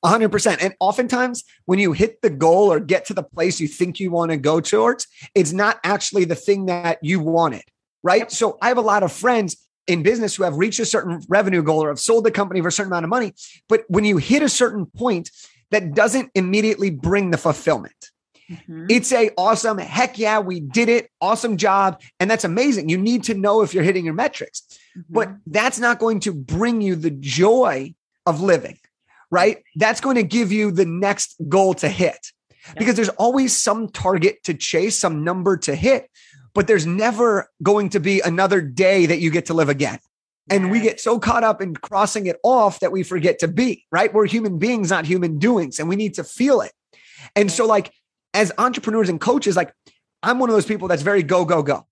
100%. 0.05 0.59
And 0.61 0.75
oftentimes, 0.81 1.45
when 1.65 1.79
you 1.79 1.93
hit 1.93 2.23
the 2.23 2.31
goal 2.31 2.73
or 2.73 2.81
get 2.81 3.07
to 3.07 3.15
the 3.15 3.23
place 3.23 3.61
you 3.61 3.69
think 3.69 4.01
you 4.01 4.11
want 4.11 4.31
to 4.31 4.37
go 4.37 4.61
towards, 4.61 5.07
it's 5.35 5.53
not 5.53 5.79
actually 5.85 6.25
the 6.25 6.35
thing 6.35 6.67
that 6.67 6.99
you 7.03 7.21
wanted. 7.21 7.63
Right. 8.03 8.31
So 8.31 8.59
I 8.63 8.69
have 8.69 8.79
a 8.79 8.83
lot 8.83 9.03
of 9.03 9.13
friends 9.13 9.57
in 9.87 10.03
business 10.03 10.37
who 10.37 10.45
have 10.45 10.57
reached 10.57 10.79
a 10.79 10.85
certain 10.85 11.21
revenue 11.29 11.63
goal 11.63 11.83
or 11.83 11.89
have 11.89 11.99
sold 11.99 12.25
the 12.25 12.31
company 12.31 12.61
for 12.61 12.69
a 12.69 12.73
certain 12.73 12.93
amount 12.93 13.05
of 13.05 13.11
money. 13.11 13.35
But 13.69 13.85
when 13.89 14.05
you 14.05 14.19
hit 14.19 14.43
a 14.43 14.49
certain 14.49 14.87
point, 14.87 15.31
that 15.71 15.95
doesn't 15.95 16.31
immediately 16.35 16.91
bring 16.91 17.31
the 17.31 17.39
fulfillment. 17.39 18.11
Mm-hmm. 18.51 18.87
It's 18.89 19.13
a 19.13 19.31
awesome, 19.37 19.79
heck 19.79 20.19
yeah, 20.19 20.39
we 20.39 20.61
did 20.61 20.89
it. 20.89 21.11
Awesome 21.21 21.57
job. 21.57 22.01
And 22.19 22.31
that's 22.31 22.45
amazing. 22.45 22.89
You 22.89 22.97
need 22.97 23.25
to 23.25 23.35
know 23.35 23.63
if 23.63 23.75
you're 23.75 23.85
hitting 23.85 24.05
your 24.05 24.15
metrics, 24.15 24.63
mm-hmm. 24.97 25.13
but 25.13 25.31
that's 25.47 25.79
not 25.79 25.99
going 25.99 26.21
to 26.21 26.33
bring 26.33 26.81
you 26.81 26.95
the 26.95 27.11
joy 27.11 27.95
of 28.25 28.41
living, 28.41 28.79
right? 29.31 29.63
That's 29.77 30.01
going 30.01 30.17
to 30.17 30.23
give 30.23 30.53
you 30.53 30.71
the 30.71 30.87
next 30.87 31.37
goal 31.49 31.75
to 31.75 31.89
hit 31.89 32.33
because 32.77 32.97
there's 32.97 33.09
always 33.11 33.57
some 33.57 33.89
target 33.89 34.43
to 34.45 34.55
chase, 34.55 34.99
some 34.99 35.25
number 35.25 35.57
to 35.59 35.75
hit 35.75 36.11
but 36.59 36.67
there's 36.67 36.87
never 36.87 37.49
going 37.63 37.89
to 37.91 38.01
be 38.01 38.21
another 38.21 38.61
day 38.61 39.07
that 39.07 39.21
you 39.21 39.31
get 39.31 39.47
to 39.47 39.55
live 39.55 39.69
again. 39.69 40.01
And 40.51 40.73
we 40.73 40.81
get 40.81 40.99
so 40.99 41.21
caught 41.21 41.45
up 41.45 41.63
in 41.63 41.77
crossing 41.77 42.27
it 42.27 42.37
off 42.43 42.81
that 42.81 42.91
we 42.91 43.05
forget 43.05 43.39
to 43.39 43.49
be, 43.49 43.85
right? 43.93 44.13
We're 44.13 44.27
human 44.27 44.59
beings, 44.59 44.91
not 44.91 45.05
human 45.05 45.39
doings, 45.39 45.79
and 45.79 45.89
we 45.89 45.95
need 45.95 46.15
to 46.15 46.25
feel 46.25 46.63
it. 46.63 46.73
And 47.37 47.49
so, 47.49 47.65
like, 47.65 47.93
as 48.35 48.51
entrepreneurs 48.59 49.09
and 49.09 49.21
coaches, 49.21 49.55
like, 49.55 49.73
I'm 50.21 50.41
one 50.41 50.49
of 50.49 50.57
those 50.57 50.67
people 50.67 50.89
that's 50.89 51.03
very 51.03 51.23
go, 51.23 51.45
go, 51.45 51.63
go. 51.63 51.87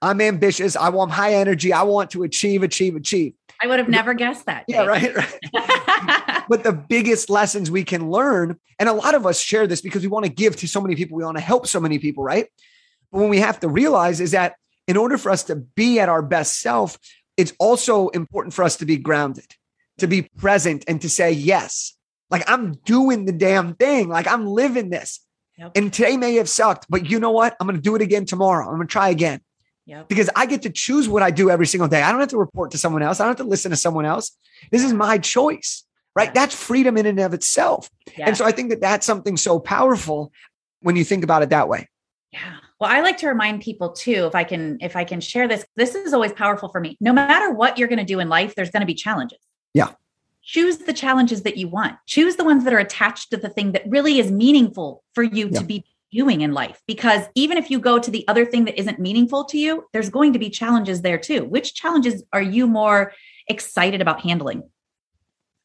I'm 0.00 0.20
ambitious. 0.20 0.76
I 0.76 0.90
want 0.90 1.10
high 1.10 1.34
energy. 1.34 1.72
I 1.72 1.82
want 1.82 2.10
to 2.10 2.22
achieve, 2.22 2.62
achieve, 2.62 2.94
achieve. 2.94 3.32
I 3.60 3.66
would 3.66 3.80
have 3.80 3.88
never 3.88 4.14
guessed 4.14 4.46
that. 4.46 4.66
Yeah, 4.68 4.84
right. 4.84 5.16
right. 5.16 6.22
but 6.48 6.64
the 6.64 6.72
biggest 6.72 7.30
lessons 7.30 7.70
we 7.70 7.84
can 7.84 8.10
learn, 8.10 8.58
and 8.78 8.88
a 8.88 8.92
lot 8.92 9.14
of 9.14 9.26
us 9.26 9.40
share 9.40 9.66
this 9.66 9.80
because 9.80 10.02
we 10.02 10.08
want 10.08 10.24
to 10.24 10.32
give 10.32 10.56
to 10.56 10.68
so 10.68 10.80
many 10.80 10.94
people, 10.94 11.16
we 11.16 11.24
want 11.24 11.36
to 11.36 11.42
help 11.42 11.66
so 11.66 11.80
many 11.80 11.98
people, 11.98 12.24
right? 12.24 12.46
But 13.10 13.20
when 13.20 13.28
we 13.28 13.38
have 13.38 13.60
to 13.60 13.68
realize 13.68 14.20
is 14.20 14.32
that 14.32 14.54
in 14.86 14.96
order 14.96 15.18
for 15.18 15.30
us 15.30 15.44
to 15.44 15.56
be 15.56 16.00
at 16.00 16.08
our 16.08 16.22
best 16.22 16.60
self, 16.60 16.98
it's 17.36 17.52
also 17.58 18.08
important 18.08 18.54
for 18.54 18.64
us 18.64 18.76
to 18.76 18.86
be 18.86 18.96
grounded, 18.96 19.46
to 19.98 20.06
be 20.06 20.22
present, 20.38 20.84
and 20.88 21.00
to 21.02 21.08
say, 21.08 21.32
yes, 21.32 21.96
like 22.30 22.48
I'm 22.50 22.72
doing 22.84 23.24
the 23.24 23.32
damn 23.32 23.74
thing, 23.74 24.08
like 24.08 24.26
I'm 24.26 24.46
living 24.46 24.90
this. 24.90 25.20
Yep. 25.58 25.72
And 25.76 25.92
today 25.92 26.16
may 26.16 26.34
have 26.36 26.48
sucked, 26.48 26.86
but 26.88 27.10
you 27.10 27.20
know 27.20 27.30
what? 27.30 27.56
I'm 27.60 27.66
going 27.66 27.76
to 27.76 27.82
do 27.82 27.94
it 27.94 28.02
again 28.02 28.24
tomorrow. 28.24 28.66
I'm 28.66 28.76
going 28.76 28.88
to 28.88 28.92
try 28.92 29.10
again. 29.10 29.40
Yep. 29.86 30.08
because 30.08 30.30
I 30.36 30.46
get 30.46 30.62
to 30.62 30.70
choose 30.70 31.08
what 31.08 31.24
I 31.24 31.32
do 31.32 31.50
every 31.50 31.66
single 31.66 31.88
day. 31.88 32.02
I 32.02 32.12
don't 32.12 32.20
have 32.20 32.28
to 32.30 32.38
report 32.38 32.70
to 32.70 32.78
someone 32.78 33.02
else. 33.02 33.18
I 33.18 33.24
don't 33.24 33.32
have 33.36 33.44
to 33.44 33.50
listen 33.50 33.72
to 33.72 33.76
someone 33.76 34.04
else. 34.04 34.30
This 34.70 34.84
is 34.84 34.92
my 34.92 35.18
choice, 35.18 35.84
right? 36.14 36.32
That's 36.34 36.54
freedom 36.54 36.96
in 36.96 37.06
and 37.06 37.20
of 37.20 37.34
itself. 37.34 37.90
Yeah. 38.16 38.28
And 38.28 38.36
so 38.36 38.44
I 38.44 38.52
think 38.52 38.70
that 38.70 38.80
that's 38.80 39.06
something 39.06 39.36
so 39.36 39.58
powerful 39.58 40.32
when 40.80 40.96
you 40.96 41.04
think 41.04 41.24
about 41.24 41.42
it 41.42 41.50
that 41.50 41.68
way. 41.68 41.88
Yeah. 42.32 42.56
Well, 42.80 42.90
I 42.90 43.00
like 43.00 43.18
to 43.18 43.28
remind 43.28 43.62
people 43.62 43.92
too, 43.92 44.26
if 44.26 44.34
I 44.34 44.42
can, 44.44 44.78
if 44.80 44.96
I 44.96 45.04
can 45.04 45.20
share 45.20 45.46
this, 45.46 45.64
this 45.76 45.94
is 45.94 46.12
always 46.12 46.32
powerful 46.32 46.68
for 46.68 46.80
me. 46.80 46.96
No 47.00 47.12
matter 47.12 47.52
what 47.52 47.78
you're 47.78 47.88
going 47.88 48.00
to 48.00 48.04
do 48.04 48.18
in 48.18 48.28
life, 48.28 48.54
there's 48.54 48.70
going 48.70 48.80
to 48.80 48.86
be 48.86 48.94
challenges. 48.94 49.38
Yeah. 49.72 49.92
Choose 50.42 50.78
the 50.78 50.92
challenges 50.92 51.42
that 51.42 51.56
you 51.56 51.68
want. 51.68 51.96
Choose 52.06 52.34
the 52.34 52.44
ones 52.44 52.64
that 52.64 52.72
are 52.72 52.78
attached 52.78 53.30
to 53.30 53.36
the 53.36 53.48
thing 53.48 53.72
that 53.72 53.84
really 53.86 54.18
is 54.18 54.32
meaningful 54.32 55.04
for 55.14 55.22
you 55.22 55.48
Yeah. 55.48 55.60
to 55.60 55.64
be 55.64 55.84
doing 56.10 56.40
in 56.40 56.52
life. 56.52 56.82
Because 56.88 57.22
even 57.36 57.56
if 57.56 57.70
you 57.70 57.78
go 57.78 57.98
to 57.98 58.10
the 58.10 58.26
other 58.26 58.44
thing 58.44 58.64
that 58.64 58.78
isn't 58.78 58.98
meaningful 58.98 59.44
to 59.44 59.58
you, 59.58 59.84
there's 59.92 60.10
going 60.10 60.32
to 60.32 60.38
be 60.38 60.50
challenges 60.50 61.02
there 61.02 61.18
too. 61.18 61.44
Which 61.44 61.74
challenges 61.74 62.24
are 62.32 62.42
you 62.42 62.66
more 62.66 63.12
excited 63.48 64.00
about 64.00 64.20
handling? 64.20 64.64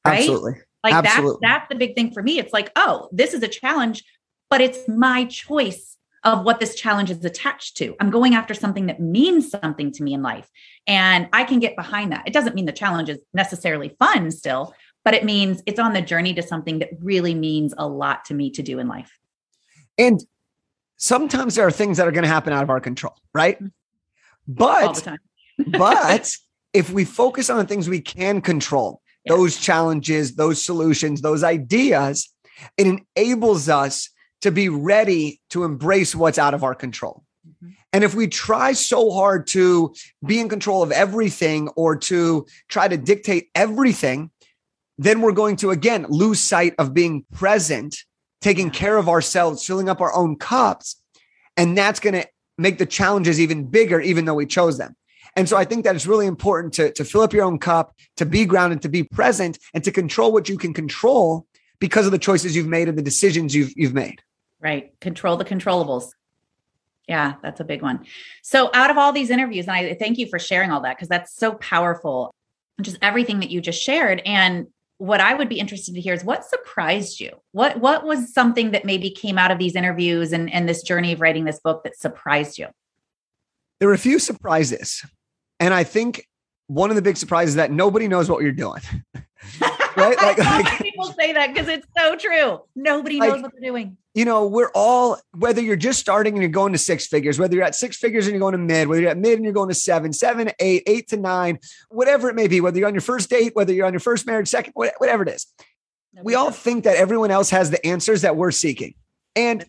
Right? 0.07 0.19
Absolutely. 0.19 0.53
Like 0.83 0.93
Absolutely. 0.93 1.39
that's 1.41 1.59
that's 1.59 1.69
the 1.69 1.75
big 1.75 1.95
thing 1.95 2.11
for 2.11 2.23
me. 2.23 2.39
It's 2.39 2.53
like, 2.53 2.71
oh, 2.75 3.09
this 3.11 3.33
is 3.33 3.43
a 3.43 3.47
challenge, 3.47 4.03
but 4.49 4.61
it's 4.61 4.87
my 4.87 5.25
choice 5.25 5.97
of 6.23 6.43
what 6.43 6.59
this 6.59 6.75
challenge 6.75 7.09
is 7.09 7.23
attached 7.23 7.77
to. 7.77 7.95
I'm 7.99 8.09
going 8.09 8.35
after 8.35 8.53
something 8.53 8.87
that 8.87 8.99
means 8.99 9.49
something 9.49 9.91
to 9.93 10.03
me 10.03 10.13
in 10.13 10.21
life. 10.21 10.49
And 10.85 11.29
I 11.31 11.43
can 11.43 11.59
get 11.59 11.75
behind 11.75 12.11
that. 12.11 12.27
It 12.27 12.33
doesn't 12.33 12.55
mean 12.55 12.65
the 12.65 12.71
challenge 12.71 13.09
is 13.09 13.19
necessarily 13.33 13.95
fun 13.99 14.31
still, 14.31 14.73
but 15.05 15.13
it 15.13 15.23
means 15.23 15.61
it's 15.65 15.79
on 15.79 15.93
the 15.93 16.01
journey 16.01 16.33
to 16.33 16.41
something 16.41 16.79
that 16.79 16.89
really 17.01 17.33
means 17.33 17.73
a 17.77 17.87
lot 17.87 18.25
to 18.25 18.33
me 18.33 18.49
to 18.51 18.63
do 18.63 18.79
in 18.79 18.87
life. 18.87 19.17
And 19.97 20.21
sometimes 20.97 21.55
there 21.55 21.65
are 21.65 21.71
things 21.71 21.97
that 21.97 22.07
are 22.07 22.11
going 22.11 22.23
to 22.23 22.29
happen 22.29 22.51
out 22.51 22.63
of 22.63 22.69
our 22.69 22.81
control, 22.81 23.15
right? 23.33 23.57
Mm-hmm. 23.57 23.67
But 24.47 25.07
but 25.67 26.35
if 26.73 26.89
we 26.91 27.05
focus 27.05 27.49
on 27.49 27.57
the 27.57 27.65
things 27.65 27.87
we 27.87 28.01
can 28.01 28.41
control, 28.41 29.01
Yeah. 29.27 29.35
those 29.35 29.57
challenges, 29.57 30.35
those 30.35 30.63
solutions, 30.63 31.21
those 31.21 31.43
ideas, 31.43 32.33
it 32.77 32.87
enables 33.15 33.69
us 33.69 34.09
to 34.41 34.51
be 34.51 34.69
ready 34.69 35.41
to 35.49 35.63
embrace 35.63 36.15
what's 36.15 36.37
out 36.37 36.53
of 36.53 36.63
our 36.63 36.75
control. 36.75 37.23
Mhm. 37.47 37.75
And 37.93 38.03
if 38.03 38.13
we 38.13 38.27
try 38.27 38.73
so 38.73 39.11
hard 39.11 39.47
to 39.47 39.93
be 40.25 40.39
in 40.39 40.49
control 40.49 40.83
of 40.83 40.91
everything 40.91 41.69
or 41.69 41.95
to 41.95 42.45
try 42.69 42.87
to 42.87 42.97
dictate 42.97 43.49
everything, 43.55 44.31
then 44.97 45.21
we're 45.21 45.31
going 45.31 45.55
to 45.57 45.71
again 45.71 46.05
lose 46.09 46.39
sight 46.39 46.73
of 46.77 46.93
being 46.93 47.25
present, 47.33 47.95
taking 48.41 48.69
care 48.69 48.97
of 48.97 49.07
ourselves, 49.09 49.65
filling 49.65 49.89
up 49.89 50.01
our 50.01 50.13
own 50.13 50.35
cups. 50.35 51.01
And 51.55 51.77
that's 51.77 51.99
going 51.99 52.13
to 52.13 52.27
make 52.57 52.77
the 52.77 52.85
challenges 52.85 53.39
even 53.39 53.67
bigger, 53.67 53.99
even 53.99 54.25
though 54.25 54.35
we 54.35 54.45
chose 54.45 54.77
them. 54.77 54.95
And 55.37 55.47
so 55.47 55.55
I 55.55 55.65
think 55.65 55.85
that 55.85 55.95
it's 55.95 56.07
really 56.07 56.25
important 56.25 56.73
to, 56.73 56.91
to 56.93 57.05
fill 57.05 57.21
up 57.21 57.31
your 57.31 57.45
own 57.45 57.59
cup, 57.59 57.95
to 58.17 58.25
be 58.25 58.43
grounded, 58.43 58.81
to 58.81 58.89
be 58.89 59.03
present, 59.03 59.59
and 59.73 59.83
to 59.83 59.91
control 59.91 60.33
what 60.33 60.49
you 60.49 60.57
can 60.57 60.73
control 60.73 61.45
because 61.79 62.07
of 62.07 62.11
the 62.11 62.17
choices 62.17 62.55
you've 62.55 62.67
made 62.67 62.89
and 62.89 62.97
the 62.97 63.03
decisions 63.03 63.53
you've 63.55 63.71
you've 63.75 63.93
made. 63.93 64.23
Right. 64.59 64.99
Control 64.99 65.37
the 65.37 65.45
controllables. 65.45 66.09
Yeah, 67.07 67.35
that's 67.43 67.59
a 67.59 67.63
big 67.63 67.83
one. 67.83 68.05
So, 68.41 68.71
out 68.73 68.89
of 68.89 68.97
all 68.97 69.13
these 69.13 69.29
interviews, 69.29 69.67
and 69.67 69.75
I 69.75 69.93
thank 69.93 70.17
you 70.17 70.27
for 70.27 70.39
sharing 70.39 70.71
all 70.71 70.81
that 70.81 70.97
because 70.97 71.07
that's 71.07 71.35
so 71.35 71.53
powerful, 71.53 72.33
just 72.81 72.97
everything 73.03 73.39
that 73.39 73.51
you 73.51 73.61
just 73.61 73.81
shared. 73.81 74.23
And 74.25 74.67
what 74.97 75.21
I 75.21 75.35
would 75.35 75.49
be 75.49 75.59
interested 75.59 75.93
to 75.93 76.01
hear 76.01 76.15
is 76.15 76.23
what 76.23 76.45
surprised 76.45 77.19
you? 77.19 77.29
What 77.51 77.79
what 77.79 78.03
was 78.03 78.33
something 78.33 78.71
that 78.71 78.85
maybe 78.85 79.11
came 79.11 79.37
out 79.37 79.51
of 79.51 79.59
these 79.59 79.75
interviews 79.75 80.33
and, 80.33 80.51
and 80.51 80.67
this 80.67 80.81
journey 80.81 81.13
of 81.13 81.21
writing 81.21 81.45
this 81.45 81.59
book 81.59 81.83
that 81.83 81.95
surprised 81.95 82.57
you? 82.57 82.67
There 83.79 83.87
were 83.87 83.93
a 83.93 83.99
few 83.99 84.17
surprises. 84.17 85.05
And 85.59 85.73
I 85.73 85.83
think 85.83 86.27
one 86.67 86.89
of 86.89 86.95
the 86.95 87.01
big 87.01 87.17
surprises 87.17 87.49
is 87.49 87.55
that 87.55 87.71
nobody 87.71 88.07
knows 88.07 88.29
what 88.29 88.41
you're 88.43 88.51
doing. 88.51 88.81
Right? 89.95 90.15
Like- 90.17 90.37
like- 90.37 90.77
people 90.79 91.05
say 91.13 91.33
that 91.33 91.51
because 91.53 91.67
it's 91.67 91.87
so 91.97 92.15
true. 92.15 92.59
Nobody 92.75 93.19
Like- 93.19 93.31
knows 93.31 93.41
what 93.41 93.51
they're 93.53 93.67
doing. 93.71 93.97
you 94.13 94.25
know, 94.25 94.45
we're 94.45 94.69
all, 94.75 95.17
whether 95.35 95.59
you're 95.59 95.75
just 95.75 95.99
starting 95.99 96.33
and 96.33 96.41
you're 96.43 96.51
going 96.51 96.71
to 96.73 96.77
six 96.77 97.07
figures, 97.07 97.39
whether 97.39 97.55
you're 97.55 97.63
at 97.63 97.73
six 97.73 97.97
figures 97.97 98.27
and 98.27 98.33
you're 98.33 98.39
going 98.39 98.51
to 98.51 98.59
mid, 98.59 98.87
whether 98.87 99.01
you're 99.01 99.09
at 99.09 99.17
mid 99.17 99.33
and 99.33 99.43
you're 99.43 99.53
going 99.53 99.69
to 99.69 99.75
seven, 99.75 100.13
seven, 100.13 100.51
eight, 100.59 100.83
eight 100.85 101.07
to 101.07 101.17
nine, 101.17 101.57
whatever 101.89 102.29
it 102.29 102.35
may 102.35 102.47
be, 102.47 102.61
whether 102.61 102.77
you're 102.77 102.87
on 102.87 102.93
your 102.93 103.01
first 103.01 103.27
date, 103.29 103.55
whether 103.55 103.73
you're 103.73 103.87
on 103.87 103.93
your 103.93 103.99
first 103.99 104.27
marriage, 104.27 104.47
second, 104.49 104.73
whatever 104.75 105.23
it 105.23 105.29
is. 105.29 105.47
We 106.21 106.35
all 106.35 106.51
think 106.51 106.83
that 106.83 106.95
everyone 106.97 107.31
else 107.31 107.49
has 107.49 107.71
the 107.71 107.83
answers 107.85 108.21
that 108.21 108.35
we're 108.35 108.51
seeking. 108.51 108.93
And 109.35 109.65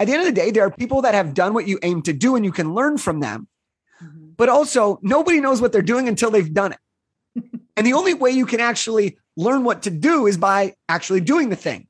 at 0.00 0.06
the 0.06 0.12
end 0.14 0.20
of 0.26 0.26
the 0.26 0.40
day, 0.40 0.52
there 0.52 0.64
are 0.64 0.70
people 0.70 1.02
that 1.02 1.12
have 1.12 1.34
done 1.34 1.52
what 1.52 1.68
you 1.68 1.78
aim 1.82 2.00
to 2.02 2.14
do 2.14 2.34
and 2.36 2.46
you 2.46 2.52
can 2.52 2.72
learn 2.74 2.96
from 2.96 3.20
them. 3.20 3.46
But 4.36 4.48
also, 4.48 4.98
nobody 5.02 5.40
knows 5.40 5.60
what 5.60 5.72
they're 5.72 5.82
doing 5.82 6.08
until 6.08 6.30
they've 6.30 6.52
done 6.52 6.72
it. 6.72 7.50
and 7.76 7.86
the 7.86 7.94
only 7.94 8.14
way 8.14 8.30
you 8.30 8.46
can 8.46 8.60
actually 8.60 9.18
learn 9.36 9.64
what 9.64 9.82
to 9.82 9.90
do 9.90 10.26
is 10.26 10.36
by 10.36 10.74
actually 10.88 11.20
doing 11.20 11.48
the 11.48 11.56
thing. 11.56 11.86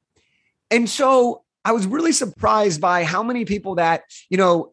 And 0.71 0.89
so 0.89 1.43
I 1.65 1.73
was 1.73 1.87
really 1.87 2.13
surprised 2.13 2.81
by 2.81 3.05
how 3.05 3.23
many 3.23 3.45
people 3.45 3.77
that, 3.77 4.05
you 4.31 4.37
know, 4.37 4.73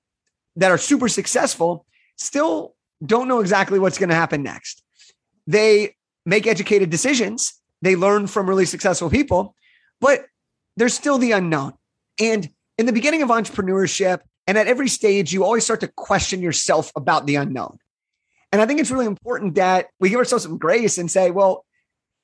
that 0.55 0.71
are 0.71 0.77
super 0.77 1.07
successful 1.07 1.85
still 2.17 2.75
don't 3.05 3.27
know 3.27 3.39
exactly 3.39 3.79
what's 3.79 3.97
going 3.97 4.09
to 4.09 4.15
happen 4.15 4.43
next. 4.43 4.83
They 5.47 5.95
make 6.25 6.47
educated 6.47 6.89
decisions, 6.89 7.53
they 7.81 7.95
learn 7.95 8.27
from 8.27 8.47
really 8.47 8.65
successful 8.65 9.09
people, 9.09 9.55
but 9.99 10.25
there's 10.77 10.93
still 10.93 11.17
the 11.17 11.31
unknown. 11.31 11.73
And 12.19 12.49
in 12.77 12.85
the 12.85 12.93
beginning 12.93 13.21
of 13.21 13.29
entrepreneurship 13.29 14.19
and 14.47 14.57
at 14.57 14.67
every 14.67 14.89
stage, 14.89 15.33
you 15.33 15.43
always 15.43 15.63
start 15.63 15.81
to 15.81 15.87
question 15.87 16.41
yourself 16.41 16.91
about 16.95 17.25
the 17.25 17.35
unknown. 17.35 17.77
And 18.51 18.61
I 18.61 18.65
think 18.65 18.79
it's 18.79 18.91
really 18.91 19.05
important 19.05 19.55
that 19.55 19.87
we 19.99 20.09
give 20.09 20.19
ourselves 20.19 20.43
some 20.43 20.57
grace 20.57 20.97
and 20.97 21.09
say, 21.09 21.31
well, 21.31 21.65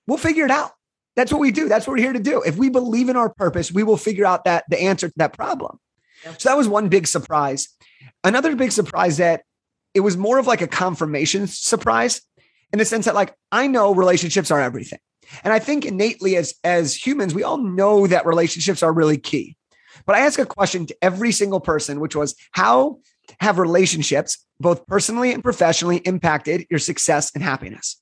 we'll 0.05 0.17
figure 0.17 0.45
it 0.45 0.51
out. 0.51 0.71
That's 1.15 1.31
what 1.31 1.41
we 1.41 1.51
do. 1.51 1.67
That's 1.67 1.87
what 1.87 1.93
we're 1.93 2.03
here 2.03 2.13
to 2.13 2.19
do. 2.19 2.41
If 2.41 2.57
we 2.57 2.69
believe 2.69 3.09
in 3.09 3.15
our 3.15 3.29
purpose, 3.29 3.71
we 3.71 3.83
will 3.83 3.97
figure 3.97 4.25
out 4.25 4.43
that 4.45 4.63
the 4.69 4.79
answer 4.81 5.07
to 5.07 5.13
that 5.17 5.33
problem. 5.33 5.79
So 6.37 6.49
that 6.49 6.57
was 6.57 6.67
one 6.67 6.89
big 6.89 7.07
surprise. 7.07 7.69
Another 8.23 8.55
big 8.55 8.71
surprise 8.71 9.17
that 9.17 9.43
it 9.93 10.01
was 10.01 10.17
more 10.17 10.37
of 10.37 10.47
like 10.47 10.61
a 10.61 10.67
confirmation 10.67 11.47
surprise 11.47 12.21
in 12.71 12.79
the 12.79 12.85
sense 12.85 13.05
that 13.05 13.15
like 13.15 13.33
I 13.51 13.67
know 13.67 13.93
relationships 13.93 14.51
are 14.51 14.61
everything. 14.61 14.99
And 15.43 15.53
I 15.53 15.59
think 15.59 15.85
innately 15.85 16.35
as 16.35 16.53
as 16.63 16.93
humans, 16.95 17.33
we 17.33 17.43
all 17.43 17.57
know 17.57 18.07
that 18.07 18.25
relationships 18.25 18.83
are 18.83 18.93
really 18.93 19.17
key. 19.17 19.55
But 20.09 20.17
I 20.17 20.21
ask 20.21 20.39
a 20.39 20.45
question 20.47 20.87
to 20.87 20.97
every 21.03 21.31
single 21.31 21.59
person, 21.59 21.99
which 21.99 22.15
was 22.15 22.33
how 22.49 22.97
have 23.41 23.59
relationships, 23.59 24.43
both 24.59 24.87
personally 24.87 25.31
and 25.33 25.43
professionally, 25.43 25.97
impacted 25.97 26.65
your 26.71 26.79
success 26.79 27.31
and 27.35 27.43
happiness? 27.43 28.01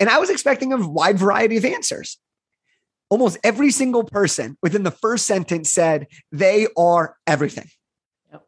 And 0.00 0.08
I 0.08 0.16
was 0.16 0.30
expecting 0.30 0.72
a 0.72 0.78
wide 0.78 1.18
variety 1.18 1.58
of 1.58 1.66
answers. 1.66 2.16
Almost 3.10 3.36
every 3.44 3.70
single 3.70 4.02
person 4.02 4.56
within 4.62 4.82
the 4.82 4.90
first 4.90 5.26
sentence 5.26 5.70
said 5.70 6.06
they 6.32 6.68
are 6.74 7.18
everything. 7.26 7.68
Yep. 8.32 8.42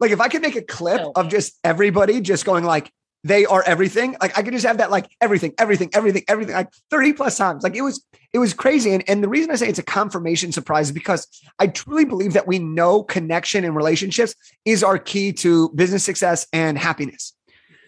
Like 0.00 0.10
if 0.10 0.20
I 0.20 0.26
could 0.26 0.42
make 0.42 0.56
a 0.56 0.62
clip 0.62 1.00
of 1.14 1.28
just 1.28 1.56
everybody 1.62 2.20
just 2.20 2.44
going 2.44 2.64
like 2.64 2.90
they 3.24 3.46
are 3.46 3.62
everything, 3.64 4.16
like 4.20 4.36
I 4.36 4.42
could 4.42 4.52
just 4.52 4.66
have 4.66 4.78
that 4.78 4.90
like 4.90 5.06
everything, 5.20 5.54
everything, 5.58 5.90
everything, 5.92 6.24
everything, 6.26 6.54
like 6.54 6.72
30 6.90 7.12
plus 7.12 7.36
times. 7.36 7.62
Like 7.62 7.76
it 7.76 7.82
was, 7.82 8.04
it 8.32 8.38
was 8.38 8.52
crazy. 8.52 8.92
And, 8.92 9.08
and 9.08 9.22
the 9.22 9.28
reason 9.28 9.50
I 9.50 9.54
say 9.54 9.68
it's 9.68 9.78
a 9.78 9.84
confirmation 9.84 10.50
surprise 10.50 10.86
is 10.86 10.92
because 10.92 11.26
I 11.58 11.68
truly 11.68 12.04
believe 12.04 12.32
that 12.32 12.48
we 12.48 12.58
know 12.58 13.04
connection 13.04 13.64
and 13.64 13.76
relationships 13.76 14.34
is 14.64 14.82
our 14.82 14.98
key 14.98 15.32
to 15.34 15.68
business 15.70 16.02
success 16.02 16.46
and 16.52 16.76
happiness. 16.76 17.34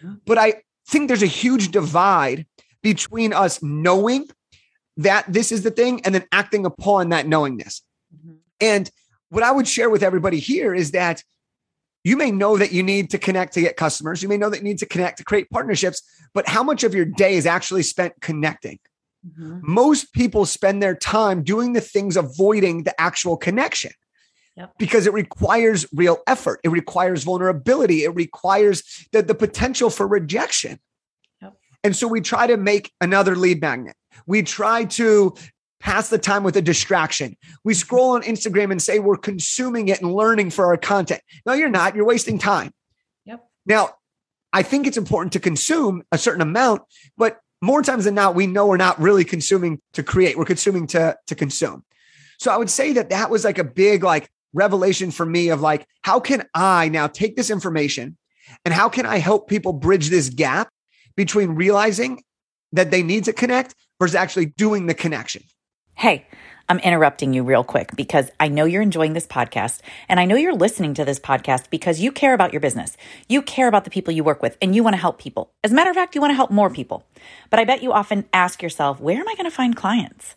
Mhm. 0.04 0.20
But 0.24 0.38
I 0.38 0.62
think 0.86 1.08
there's 1.08 1.22
a 1.22 1.26
huge 1.26 1.70
divide 1.72 2.46
between 2.82 3.32
us 3.32 3.62
knowing 3.62 4.28
that 4.98 5.24
this 5.28 5.50
is 5.50 5.62
the 5.62 5.70
thing 5.72 6.00
and 6.04 6.14
then 6.14 6.26
acting 6.30 6.64
upon 6.64 7.08
that 7.08 7.26
knowingness. 7.26 7.82
Mhm. 8.14 8.36
And 8.60 8.90
what 9.30 9.42
I 9.42 9.50
would 9.50 9.66
share 9.66 9.90
with 9.90 10.04
everybody 10.04 10.38
here 10.38 10.72
is 10.72 10.92
that 10.92 11.24
you 12.04 12.16
may 12.16 12.30
know 12.30 12.56
that 12.58 12.70
you 12.70 12.82
need 12.82 13.10
to 13.10 13.18
connect 13.18 13.54
to 13.54 13.60
get 13.60 13.76
customers. 13.76 14.22
You 14.22 14.28
may 14.28 14.36
know 14.36 14.50
that 14.50 14.58
you 14.58 14.64
need 14.64 14.78
to 14.78 14.86
connect 14.86 15.18
to 15.18 15.24
create 15.24 15.50
partnerships, 15.50 16.02
but 16.34 16.46
how 16.48 16.62
much 16.62 16.84
of 16.84 16.94
your 16.94 17.06
day 17.06 17.34
is 17.34 17.46
actually 17.46 17.82
spent 17.82 18.14
connecting? 18.20 18.78
Mhm. 19.26 19.62
Most 19.62 20.12
people 20.12 20.44
spend 20.44 20.82
their 20.82 20.94
time 20.94 21.42
doing 21.42 21.72
the 21.72 21.80
things 21.80 22.16
avoiding 22.16 22.82
the 22.84 22.98
actual 23.00 23.38
connection 23.38 23.92
Yep. 24.56 24.74
because 24.78 25.06
it 25.06 25.14
requires 25.14 25.86
real 25.94 26.18
effort. 26.26 26.60
It 26.62 26.68
requires 26.68 27.24
vulnerability. 27.24 28.04
It 28.04 28.14
requires 28.14 28.82
the, 29.12 29.22
the 29.22 29.34
potential 29.34 29.88
for 29.88 30.06
rejection. 30.06 30.78
Yep. 31.40 31.54
And 31.82 31.96
so 31.96 32.06
we 32.06 32.20
try 32.20 32.46
to 32.46 32.58
make 32.58 32.92
another 33.00 33.34
lead 33.34 33.62
magnet. 33.62 33.96
We 34.26 34.42
try 34.42 34.84
to 34.84 35.34
pass 35.84 36.08
the 36.08 36.18
time 36.18 36.42
with 36.42 36.56
a 36.56 36.62
distraction. 36.62 37.36
We 37.62 37.74
scroll 37.74 38.12
on 38.12 38.22
Instagram 38.22 38.72
and 38.72 38.82
say 38.82 38.98
we're 38.98 39.16
consuming 39.16 39.88
it 39.88 40.00
and 40.00 40.12
learning 40.12 40.50
for 40.50 40.64
our 40.64 40.78
content. 40.78 41.20
No, 41.44 41.52
you're 41.52 41.68
not. 41.68 41.94
You're 41.94 42.06
wasting 42.06 42.38
time. 42.38 42.72
Yep. 43.26 43.44
Now, 43.66 43.90
I 44.52 44.62
think 44.62 44.86
it's 44.86 44.96
important 44.96 45.34
to 45.34 45.40
consume 45.40 46.02
a 46.10 46.16
certain 46.16 46.40
amount, 46.40 46.82
but 47.16 47.38
more 47.60 47.82
times 47.82 48.04
than 48.06 48.14
not, 48.14 48.34
we 48.34 48.46
know 48.46 48.66
we're 48.66 48.78
not 48.78 48.98
really 48.98 49.24
consuming 49.24 49.80
to 49.92 50.02
create. 50.02 50.38
We're 50.38 50.46
consuming 50.46 50.86
to, 50.88 51.18
to 51.26 51.34
consume. 51.34 51.84
So 52.38 52.50
I 52.50 52.56
would 52.56 52.70
say 52.70 52.94
that 52.94 53.10
that 53.10 53.30
was 53.30 53.44
like 53.44 53.58
a 53.58 53.64
big 53.64 54.02
like 54.02 54.30
revelation 54.54 55.10
for 55.10 55.26
me 55.26 55.50
of 55.50 55.60
like, 55.60 55.86
how 56.02 56.18
can 56.18 56.44
I 56.54 56.88
now 56.88 57.08
take 57.08 57.36
this 57.36 57.50
information 57.50 58.16
And 58.64 58.74
how 58.74 58.88
can 58.88 59.06
I 59.06 59.18
help 59.18 59.48
people 59.48 59.72
bridge 59.72 60.08
this 60.08 60.28
gap 60.28 60.68
between 61.16 61.50
realizing 61.50 62.22
that 62.72 62.90
they 62.90 63.02
need 63.02 63.24
to 63.24 63.32
connect 63.32 63.74
versus 64.00 64.14
actually 64.14 64.46
doing 64.46 64.86
the 64.86 64.94
connection? 64.94 65.42
Hey, 65.96 66.26
I'm 66.68 66.80
interrupting 66.80 67.32
you 67.32 67.44
real 67.44 67.62
quick 67.62 67.94
because 67.94 68.28
I 68.40 68.48
know 68.48 68.64
you're 68.64 68.82
enjoying 68.82 69.12
this 69.12 69.28
podcast 69.28 69.80
and 70.08 70.18
I 70.18 70.24
know 70.24 70.34
you're 70.34 70.52
listening 70.52 70.92
to 70.94 71.04
this 71.04 71.20
podcast 71.20 71.70
because 71.70 72.00
you 72.00 72.10
care 72.10 72.34
about 72.34 72.52
your 72.52 72.60
business. 72.60 72.96
You 73.28 73.42
care 73.42 73.68
about 73.68 73.84
the 73.84 73.90
people 73.90 74.12
you 74.12 74.24
work 74.24 74.42
with 74.42 74.58
and 74.60 74.74
you 74.74 74.82
want 74.82 74.94
to 74.94 75.00
help 75.00 75.18
people. 75.20 75.52
As 75.62 75.70
a 75.70 75.74
matter 75.74 75.90
of 75.90 75.96
fact, 75.96 76.16
you 76.16 76.20
want 76.20 76.32
to 76.32 76.36
help 76.36 76.50
more 76.50 76.68
people. 76.68 77.04
But 77.48 77.60
I 77.60 77.64
bet 77.64 77.82
you 77.82 77.92
often 77.92 78.24
ask 78.32 78.60
yourself, 78.60 79.00
where 79.00 79.18
am 79.18 79.28
I 79.28 79.34
going 79.34 79.44
to 79.44 79.52
find 79.52 79.76
clients? 79.76 80.34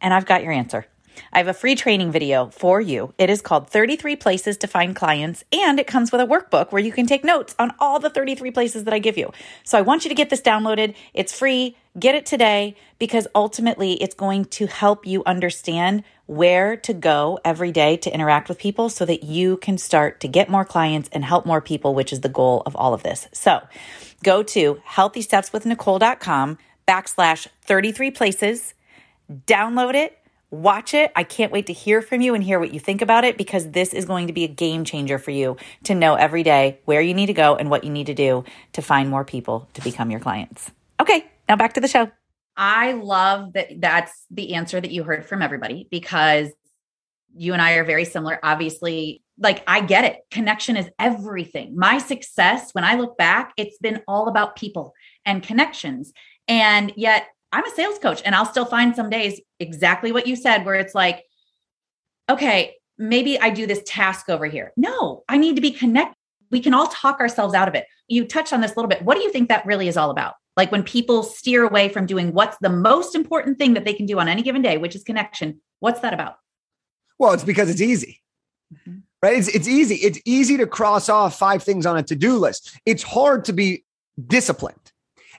And 0.00 0.14
I've 0.14 0.26
got 0.26 0.44
your 0.44 0.52
answer. 0.52 0.86
I 1.32 1.38
have 1.38 1.48
a 1.48 1.54
free 1.54 1.74
training 1.74 2.12
video 2.12 2.46
for 2.50 2.80
you. 2.80 3.12
It 3.18 3.30
is 3.30 3.42
called 3.42 3.68
33 3.68 4.14
Places 4.16 4.56
to 4.58 4.68
Find 4.68 4.94
Clients, 4.94 5.44
and 5.52 5.80
it 5.80 5.86
comes 5.88 6.12
with 6.12 6.20
a 6.20 6.26
workbook 6.26 6.70
where 6.70 6.82
you 6.82 6.92
can 6.92 7.06
take 7.06 7.24
notes 7.24 7.54
on 7.58 7.74
all 7.78 7.98
the 7.98 8.10
33 8.10 8.52
places 8.52 8.84
that 8.84 8.94
I 8.94 9.00
give 9.00 9.18
you. 9.18 9.32
So 9.64 9.76
I 9.76 9.82
want 9.82 10.04
you 10.04 10.08
to 10.08 10.14
get 10.14 10.30
this 10.30 10.40
downloaded. 10.40 10.94
It's 11.12 11.36
free. 11.36 11.76
Get 11.98 12.14
it 12.14 12.24
today 12.24 12.76
because 12.98 13.26
ultimately 13.34 13.94
it's 13.94 14.14
going 14.14 14.44
to 14.46 14.66
help 14.66 15.06
you 15.06 15.24
understand 15.24 16.04
where 16.26 16.76
to 16.76 16.94
go 16.94 17.40
every 17.44 17.72
day 17.72 17.96
to 17.96 18.14
interact 18.14 18.48
with 18.48 18.58
people 18.58 18.88
so 18.88 19.04
that 19.04 19.24
you 19.24 19.56
can 19.56 19.76
start 19.76 20.20
to 20.20 20.28
get 20.28 20.48
more 20.48 20.64
clients 20.64 21.08
and 21.12 21.24
help 21.24 21.44
more 21.44 21.60
people, 21.60 21.94
which 21.94 22.12
is 22.12 22.20
the 22.20 22.28
goal 22.28 22.62
of 22.64 22.76
all 22.76 22.94
of 22.94 23.02
this. 23.02 23.26
So 23.32 23.60
go 24.22 24.44
to 24.44 24.80
healthystepswithnicole.com 24.88 26.58
backslash 26.86 27.48
33 27.62 28.10
places, 28.12 28.74
download 29.46 29.94
it 29.94 30.16
Watch 30.50 30.94
it. 30.94 31.12
I 31.14 31.22
can't 31.22 31.52
wait 31.52 31.66
to 31.66 31.72
hear 31.72 32.02
from 32.02 32.20
you 32.20 32.34
and 32.34 32.42
hear 32.42 32.58
what 32.58 32.74
you 32.74 32.80
think 32.80 33.02
about 33.02 33.22
it 33.22 33.38
because 33.38 33.70
this 33.70 33.94
is 33.94 34.04
going 34.04 34.26
to 34.26 34.32
be 34.32 34.42
a 34.42 34.48
game 34.48 34.84
changer 34.84 35.16
for 35.16 35.30
you 35.30 35.56
to 35.84 35.94
know 35.94 36.16
every 36.16 36.42
day 36.42 36.80
where 36.86 37.00
you 37.00 37.14
need 37.14 37.26
to 37.26 37.32
go 37.32 37.54
and 37.54 37.70
what 37.70 37.84
you 37.84 37.90
need 37.90 38.06
to 38.06 38.14
do 38.14 38.44
to 38.72 38.82
find 38.82 39.08
more 39.08 39.24
people 39.24 39.68
to 39.74 39.82
become 39.82 40.10
your 40.10 40.18
clients. 40.18 40.72
Okay, 40.98 41.24
now 41.50 41.56
back 41.56 41.72
to 41.74 41.80
the 41.80 41.88
show. 41.88 42.08
I 42.56 42.92
love 42.92 43.54
that 43.54 43.80
that's 43.80 44.24
the 44.30 44.54
answer 44.54 44.80
that 44.80 44.92
you 44.92 45.02
heard 45.02 45.26
from 45.26 45.42
everybody 45.42 45.88
because 45.90 46.48
you 47.34 47.52
and 47.52 47.60
I 47.60 47.72
are 47.72 47.84
very 47.84 48.04
similar. 48.04 48.38
Obviously, 48.42 49.22
like 49.36 49.64
I 49.66 49.80
get 49.80 50.04
it. 50.04 50.18
Connection 50.30 50.76
is 50.76 50.88
everything. 50.98 51.76
My 51.76 51.98
success, 51.98 52.72
when 52.72 52.84
I 52.84 52.94
look 52.94 53.18
back, 53.18 53.52
it's 53.56 53.78
been 53.78 54.02
all 54.06 54.28
about 54.28 54.54
people 54.54 54.94
and 55.24 55.42
connections. 55.42 56.12
And 56.46 56.92
yet 56.96 57.26
I'm 57.50 57.66
a 57.66 57.70
sales 57.70 57.98
coach 57.98 58.22
and 58.24 58.34
I'll 58.34 58.46
still 58.46 58.64
find 58.64 58.94
some 58.94 59.10
days 59.10 59.40
exactly 59.58 60.12
what 60.12 60.28
you 60.28 60.36
said, 60.36 60.64
where 60.64 60.76
it's 60.76 60.94
like, 60.94 61.24
okay, 62.28 62.76
maybe 62.96 63.40
I 63.40 63.50
do 63.50 63.66
this 63.66 63.82
task 63.86 64.28
over 64.28 64.46
here. 64.46 64.72
No, 64.76 65.24
I 65.28 65.36
need 65.36 65.56
to 65.56 65.62
be 65.62 65.72
connected. 65.72 66.14
We 66.50 66.60
can 66.60 66.74
all 66.74 66.88
talk 66.88 67.20
ourselves 67.20 67.54
out 67.54 67.68
of 67.68 67.74
it. 67.74 67.86
You 68.08 68.24
touched 68.24 68.52
on 68.52 68.60
this 68.60 68.72
a 68.72 68.74
little 68.74 68.88
bit. 68.88 69.02
What 69.02 69.16
do 69.16 69.22
you 69.22 69.30
think 69.30 69.48
that 69.48 69.66
really 69.66 69.88
is 69.88 69.96
all 69.96 70.10
about? 70.10 70.34
Like 70.56 70.72
when 70.72 70.82
people 70.82 71.22
steer 71.22 71.64
away 71.64 71.88
from 71.88 72.06
doing 72.06 72.32
what's 72.32 72.56
the 72.60 72.68
most 72.68 73.14
important 73.14 73.58
thing 73.58 73.74
that 73.74 73.84
they 73.84 73.94
can 73.94 74.06
do 74.06 74.18
on 74.18 74.28
any 74.28 74.42
given 74.42 74.62
day, 74.62 74.78
which 74.78 74.94
is 74.94 75.04
connection, 75.04 75.60
what's 75.78 76.00
that 76.00 76.12
about? 76.12 76.36
Well, 77.18 77.32
it's 77.32 77.44
because 77.44 77.70
it's 77.70 77.80
easy. 77.80 78.20
Mm-hmm. 78.74 78.98
Right? 79.22 79.38
It's, 79.38 79.48
it's 79.48 79.68
easy. 79.68 79.96
It's 79.96 80.18
easy 80.24 80.56
to 80.56 80.66
cross 80.66 81.08
off 81.08 81.38
five 81.38 81.62
things 81.62 81.86
on 81.86 81.96
a 81.96 82.02
to 82.04 82.16
do 82.16 82.38
list. 82.38 82.78
It's 82.84 83.02
hard 83.02 83.44
to 83.46 83.52
be 83.52 83.84
disciplined 84.26 84.80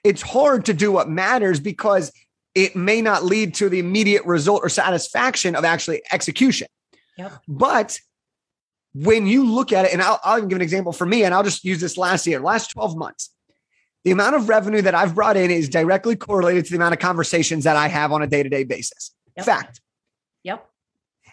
it's 0.03 0.21
hard 0.21 0.65
to 0.65 0.73
do 0.73 0.91
what 0.91 1.09
matters 1.09 1.59
because 1.59 2.11
it 2.55 2.75
may 2.75 3.01
not 3.01 3.23
lead 3.23 3.53
to 3.55 3.69
the 3.69 3.79
immediate 3.79 4.25
result 4.25 4.61
or 4.63 4.69
satisfaction 4.69 5.55
of 5.55 5.63
actually 5.63 6.01
execution. 6.11 6.67
Yep. 7.17 7.33
But 7.47 7.99
when 8.93 9.25
you 9.25 9.45
look 9.49 9.71
at 9.71 9.85
it, 9.85 9.93
and 9.93 10.01
I'll, 10.01 10.19
I'll 10.23 10.41
give 10.45 10.57
an 10.57 10.61
example 10.61 10.91
for 10.91 11.05
me, 11.05 11.23
and 11.23 11.33
I'll 11.33 11.43
just 11.43 11.63
use 11.63 11.79
this 11.79 11.97
last 11.97 12.27
year, 12.27 12.39
last 12.39 12.71
12 12.71 12.97
months. 12.97 13.29
The 14.03 14.11
amount 14.11 14.35
of 14.35 14.49
revenue 14.49 14.81
that 14.81 14.95
I've 14.95 15.15
brought 15.15 15.37
in 15.37 15.51
is 15.51 15.69
directly 15.69 16.15
correlated 16.15 16.65
to 16.65 16.71
the 16.71 16.77
amount 16.77 16.93
of 16.93 16.99
conversations 16.99 17.63
that 17.65 17.75
I 17.75 17.87
have 17.87 18.11
on 18.11 18.21
a 18.21 18.27
day 18.27 18.41
to 18.43 18.49
day 18.49 18.63
basis. 18.63 19.11
Yep. 19.37 19.45
Fact. 19.45 19.81
Yep. 20.43 20.67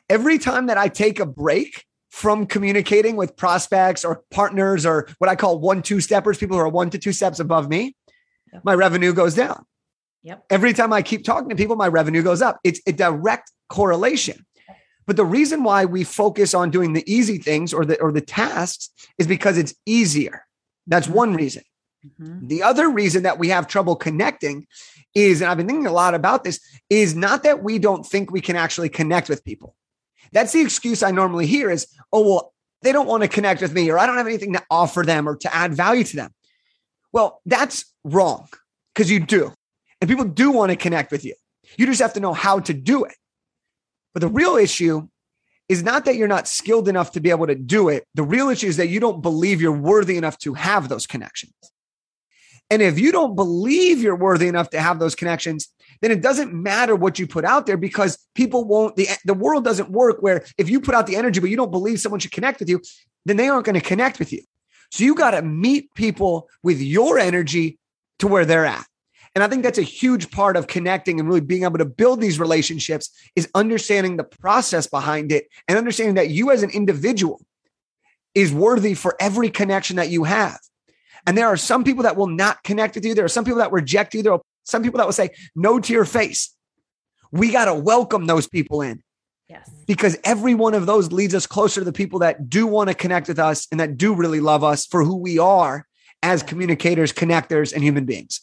Every 0.08 0.38
time 0.38 0.66
that 0.66 0.76
I 0.76 0.88
take 0.88 1.18
a 1.18 1.26
break 1.26 1.84
from 2.10 2.46
communicating 2.46 3.16
with 3.16 3.36
prospects 3.36 4.04
or 4.04 4.22
partners 4.30 4.84
or 4.84 5.08
what 5.18 5.30
I 5.30 5.36
call 5.36 5.58
one, 5.58 5.82
two 5.82 6.00
steppers, 6.00 6.38
people 6.38 6.56
who 6.56 6.62
are 6.62 6.68
one 6.68 6.90
to 6.90 6.98
two 6.98 7.12
steps 7.12 7.40
above 7.40 7.68
me, 7.68 7.96
yep. 8.52 8.64
my 8.64 8.74
revenue 8.74 9.12
goes 9.12 9.34
down. 9.34 9.64
Yep. 10.22 10.44
Every 10.50 10.72
time 10.72 10.92
I 10.92 11.02
keep 11.02 11.24
talking 11.24 11.48
to 11.48 11.56
people, 11.56 11.76
my 11.76 11.88
revenue 11.88 12.22
goes 12.22 12.42
up. 12.42 12.58
It's 12.64 12.80
a 12.86 12.92
direct 12.92 13.50
correlation. 13.68 14.44
But 15.08 15.16
the 15.16 15.24
reason 15.24 15.64
why 15.64 15.86
we 15.86 16.04
focus 16.04 16.52
on 16.52 16.70
doing 16.70 16.92
the 16.92 17.02
easy 17.10 17.38
things 17.38 17.72
or 17.72 17.86
the 17.86 17.98
or 17.98 18.12
the 18.12 18.20
tasks 18.20 18.90
is 19.16 19.26
because 19.26 19.56
it's 19.56 19.74
easier. 19.86 20.44
That's 20.86 21.06
mm-hmm. 21.06 21.16
one 21.16 21.34
reason. 21.34 21.62
Mm-hmm. 22.06 22.46
The 22.46 22.62
other 22.62 22.90
reason 22.90 23.22
that 23.22 23.38
we 23.38 23.48
have 23.48 23.66
trouble 23.66 23.96
connecting 23.96 24.66
is, 25.14 25.40
and 25.40 25.50
I've 25.50 25.56
been 25.56 25.66
thinking 25.66 25.86
a 25.86 25.92
lot 25.92 26.14
about 26.14 26.44
this, 26.44 26.60
is 26.90 27.16
not 27.16 27.42
that 27.44 27.64
we 27.64 27.78
don't 27.78 28.04
think 28.04 28.30
we 28.30 28.42
can 28.42 28.54
actually 28.54 28.90
connect 28.90 29.30
with 29.30 29.42
people. 29.44 29.74
That's 30.32 30.52
the 30.52 30.60
excuse 30.60 31.02
I 31.02 31.10
normally 31.10 31.46
hear 31.46 31.70
is, 31.70 31.86
oh, 32.12 32.28
well, 32.28 32.52
they 32.82 32.92
don't 32.92 33.08
want 33.08 33.22
to 33.22 33.28
connect 33.28 33.62
with 33.62 33.72
me, 33.72 33.90
or 33.90 33.98
I 33.98 34.06
don't 34.06 34.18
have 34.18 34.26
anything 34.26 34.52
to 34.52 34.62
offer 34.70 35.04
them 35.04 35.26
or 35.26 35.36
to 35.36 35.54
add 35.54 35.72
value 35.72 36.04
to 36.04 36.16
them. 36.16 36.34
Well, 37.14 37.40
that's 37.46 37.90
wrong 38.04 38.46
because 38.94 39.10
you 39.10 39.20
do. 39.20 39.54
And 40.02 40.10
people 40.10 40.26
do 40.26 40.50
want 40.50 40.70
to 40.70 40.76
connect 40.76 41.10
with 41.10 41.24
you. 41.24 41.34
You 41.78 41.86
just 41.86 42.02
have 42.02 42.12
to 42.12 42.20
know 42.20 42.34
how 42.34 42.60
to 42.60 42.74
do 42.74 43.04
it. 43.04 43.14
But 44.18 44.26
the 44.26 44.34
real 44.34 44.56
issue 44.56 45.06
is 45.68 45.84
not 45.84 46.04
that 46.06 46.16
you're 46.16 46.26
not 46.26 46.48
skilled 46.48 46.88
enough 46.88 47.12
to 47.12 47.20
be 47.20 47.30
able 47.30 47.46
to 47.46 47.54
do 47.54 47.88
it. 47.88 48.04
The 48.16 48.24
real 48.24 48.48
issue 48.48 48.66
is 48.66 48.76
that 48.78 48.88
you 48.88 48.98
don't 48.98 49.22
believe 49.22 49.62
you're 49.62 49.70
worthy 49.70 50.16
enough 50.16 50.36
to 50.38 50.54
have 50.54 50.88
those 50.88 51.06
connections. 51.06 51.52
And 52.68 52.82
if 52.82 52.98
you 52.98 53.12
don't 53.12 53.36
believe 53.36 54.02
you're 54.02 54.16
worthy 54.16 54.48
enough 54.48 54.70
to 54.70 54.80
have 54.80 54.98
those 54.98 55.14
connections, 55.14 55.68
then 56.02 56.10
it 56.10 56.20
doesn't 56.20 56.52
matter 56.52 56.96
what 56.96 57.20
you 57.20 57.28
put 57.28 57.44
out 57.44 57.66
there 57.66 57.76
because 57.76 58.18
people 58.34 58.64
won't, 58.64 58.96
the, 58.96 59.06
the 59.24 59.34
world 59.34 59.62
doesn't 59.62 59.88
work 59.88 60.16
where 60.18 60.44
if 60.56 60.68
you 60.68 60.80
put 60.80 60.96
out 60.96 61.06
the 61.06 61.14
energy, 61.14 61.38
but 61.38 61.48
you 61.48 61.56
don't 61.56 61.70
believe 61.70 62.00
someone 62.00 62.18
should 62.18 62.32
connect 62.32 62.58
with 62.58 62.68
you, 62.68 62.82
then 63.24 63.36
they 63.36 63.48
aren't 63.48 63.66
going 63.66 63.80
to 63.80 63.80
connect 63.80 64.18
with 64.18 64.32
you. 64.32 64.42
So 64.90 65.04
you 65.04 65.14
got 65.14 65.30
to 65.30 65.42
meet 65.42 65.94
people 65.94 66.48
with 66.64 66.80
your 66.80 67.20
energy 67.20 67.78
to 68.18 68.26
where 68.26 68.44
they're 68.44 68.66
at. 68.66 68.84
And 69.38 69.44
I 69.44 69.46
think 69.46 69.62
that's 69.62 69.78
a 69.78 69.82
huge 69.82 70.32
part 70.32 70.56
of 70.56 70.66
connecting 70.66 71.20
and 71.20 71.28
really 71.28 71.40
being 71.40 71.62
able 71.62 71.78
to 71.78 71.84
build 71.84 72.20
these 72.20 72.40
relationships 72.40 73.08
is 73.36 73.48
understanding 73.54 74.16
the 74.16 74.24
process 74.24 74.88
behind 74.88 75.30
it 75.30 75.46
and 75.68 75.78
understanding 75.78 76.16
that 76.16 76.28
you 76.28 76.50
as 76.50 76.64
an 76.64 76.70
individual 76.70 77.40
is 78.34 78.52
worthy 78.52 78.94
for 78.94 79.14
every 79.20 79.48
connection 79.48 79.94
that 79.94 80.10
you 80.10 80.24
have. 80.24 80.58
And 81.24 81.38
there 81.38 81.46
are 81.46 81.56
some 81.56 81.84
people 81.84 82.02
that 82.02 82.16
will 82.16 82.26
not 82.26 82.64
connect 82.64 82.96
with 82.96 83.04
you. 83.04 83.14
There 83.14 83.24
are 83.24 83.28
some 83.28 83.44
people 83.44 83.60
that 83.60 83.70
reject 83.70 84.12
you. 84.12 84.24
There 84.24 84.32
are 84.32 84.40
some 84.64 84.82
people 84.82 84.98
that 84.98 85.06
will 85.06 85.12
say 85.12 85.30
no 85.54 85.78
to 85.78 85.92
your 85.92 86.04
face. 86.04 86.52
We 87.30 87.52
got 87.52 87.66
to 87.66 87.74
welcome 87.74 88.26
those 88.26 88.48
people 88.48 88.82
in. 88.82 89.04
Yes. 89.48 89.70
Because 89.86 90.18
every 90.24 90.56
one 90.56 90.74
of 90.74 90.86
those 90.86 91.12
leads 91.12 91.36
us 91.36 91.46
closer 91.46 91.80
to 91.80 91.84
the 91.84 91.92
people 91.92 92.18
that 92.18 92.50
do 92.50 92.66
want 92.66 92.88
to 92.88 92.94
connect 92.94 93.28
with 93.28 93.38
us 93.38 93.68
and 93.70 93.78
that 93.78 93.96
do 93.96 94.16
really 94.16 94.40
love 94.40 94.64
us 94.64 94.84
for 94.84 95.04
who 95.04 95.14
we 95.14 95.38
are 95.38 95.86
as 96.24 96.42
communicators, 96.42 97.12
connectors, 97.12 97.72
and 97.72 97.84
human 97.84 98.04
beings. 98.04 98.40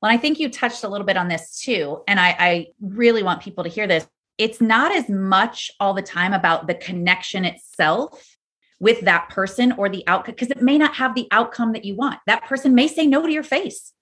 Well, 0.00 0.12
I 0.12 0.16
think 0.16 0.38
you 0.38 0.48
touched 0.48 0.84
a 0.84 0.88
little 0.88 1.06
bit 1.06 1.16
on 1.16 1.28
this 1.28 1.60
too. 1.60 2.02
And 2.06 2.20
I, 2.20 2.36
I 2.38 2.66
really 2.80 3.22
want 3.22 3.42
people 3.42 3.64
to 3.64 3.70
hear 3.70 3.86
this. 3.86 4.06
It's 4.36 4.60
not 4.60 4.94
as 4.94 5.08
much 5.08 5.70
all 5.80 5.94
the 5.94 6.02
time 6.02 6.32
about 6.32 6.66
the 6.66 6.74
connection 6.74 7.44
itself 7.44 8.36
with 8.80 9.00
that 9.00 9.28
person 9.28 9.72
or 9.72 9.88
the 9.88 10.04
outcome, 10.06 10.34
because 10.34 10.50
it 10.50 10.62
may 10.62 10.78
not 10.78 10.94
have 10.94 11.16
the 11.16 11.26
outcome 11.32 11.72
that 11.72 11.84
you 11.84 11.96
want. 11.96 12.20
That 12.26 12.44
person 12.44 12.74
may 12.74 12.86
say 12.86 13.06
no 13.06 13.26
to 13.26 13.32
your 13.32 13.42
face. 13.42 13.92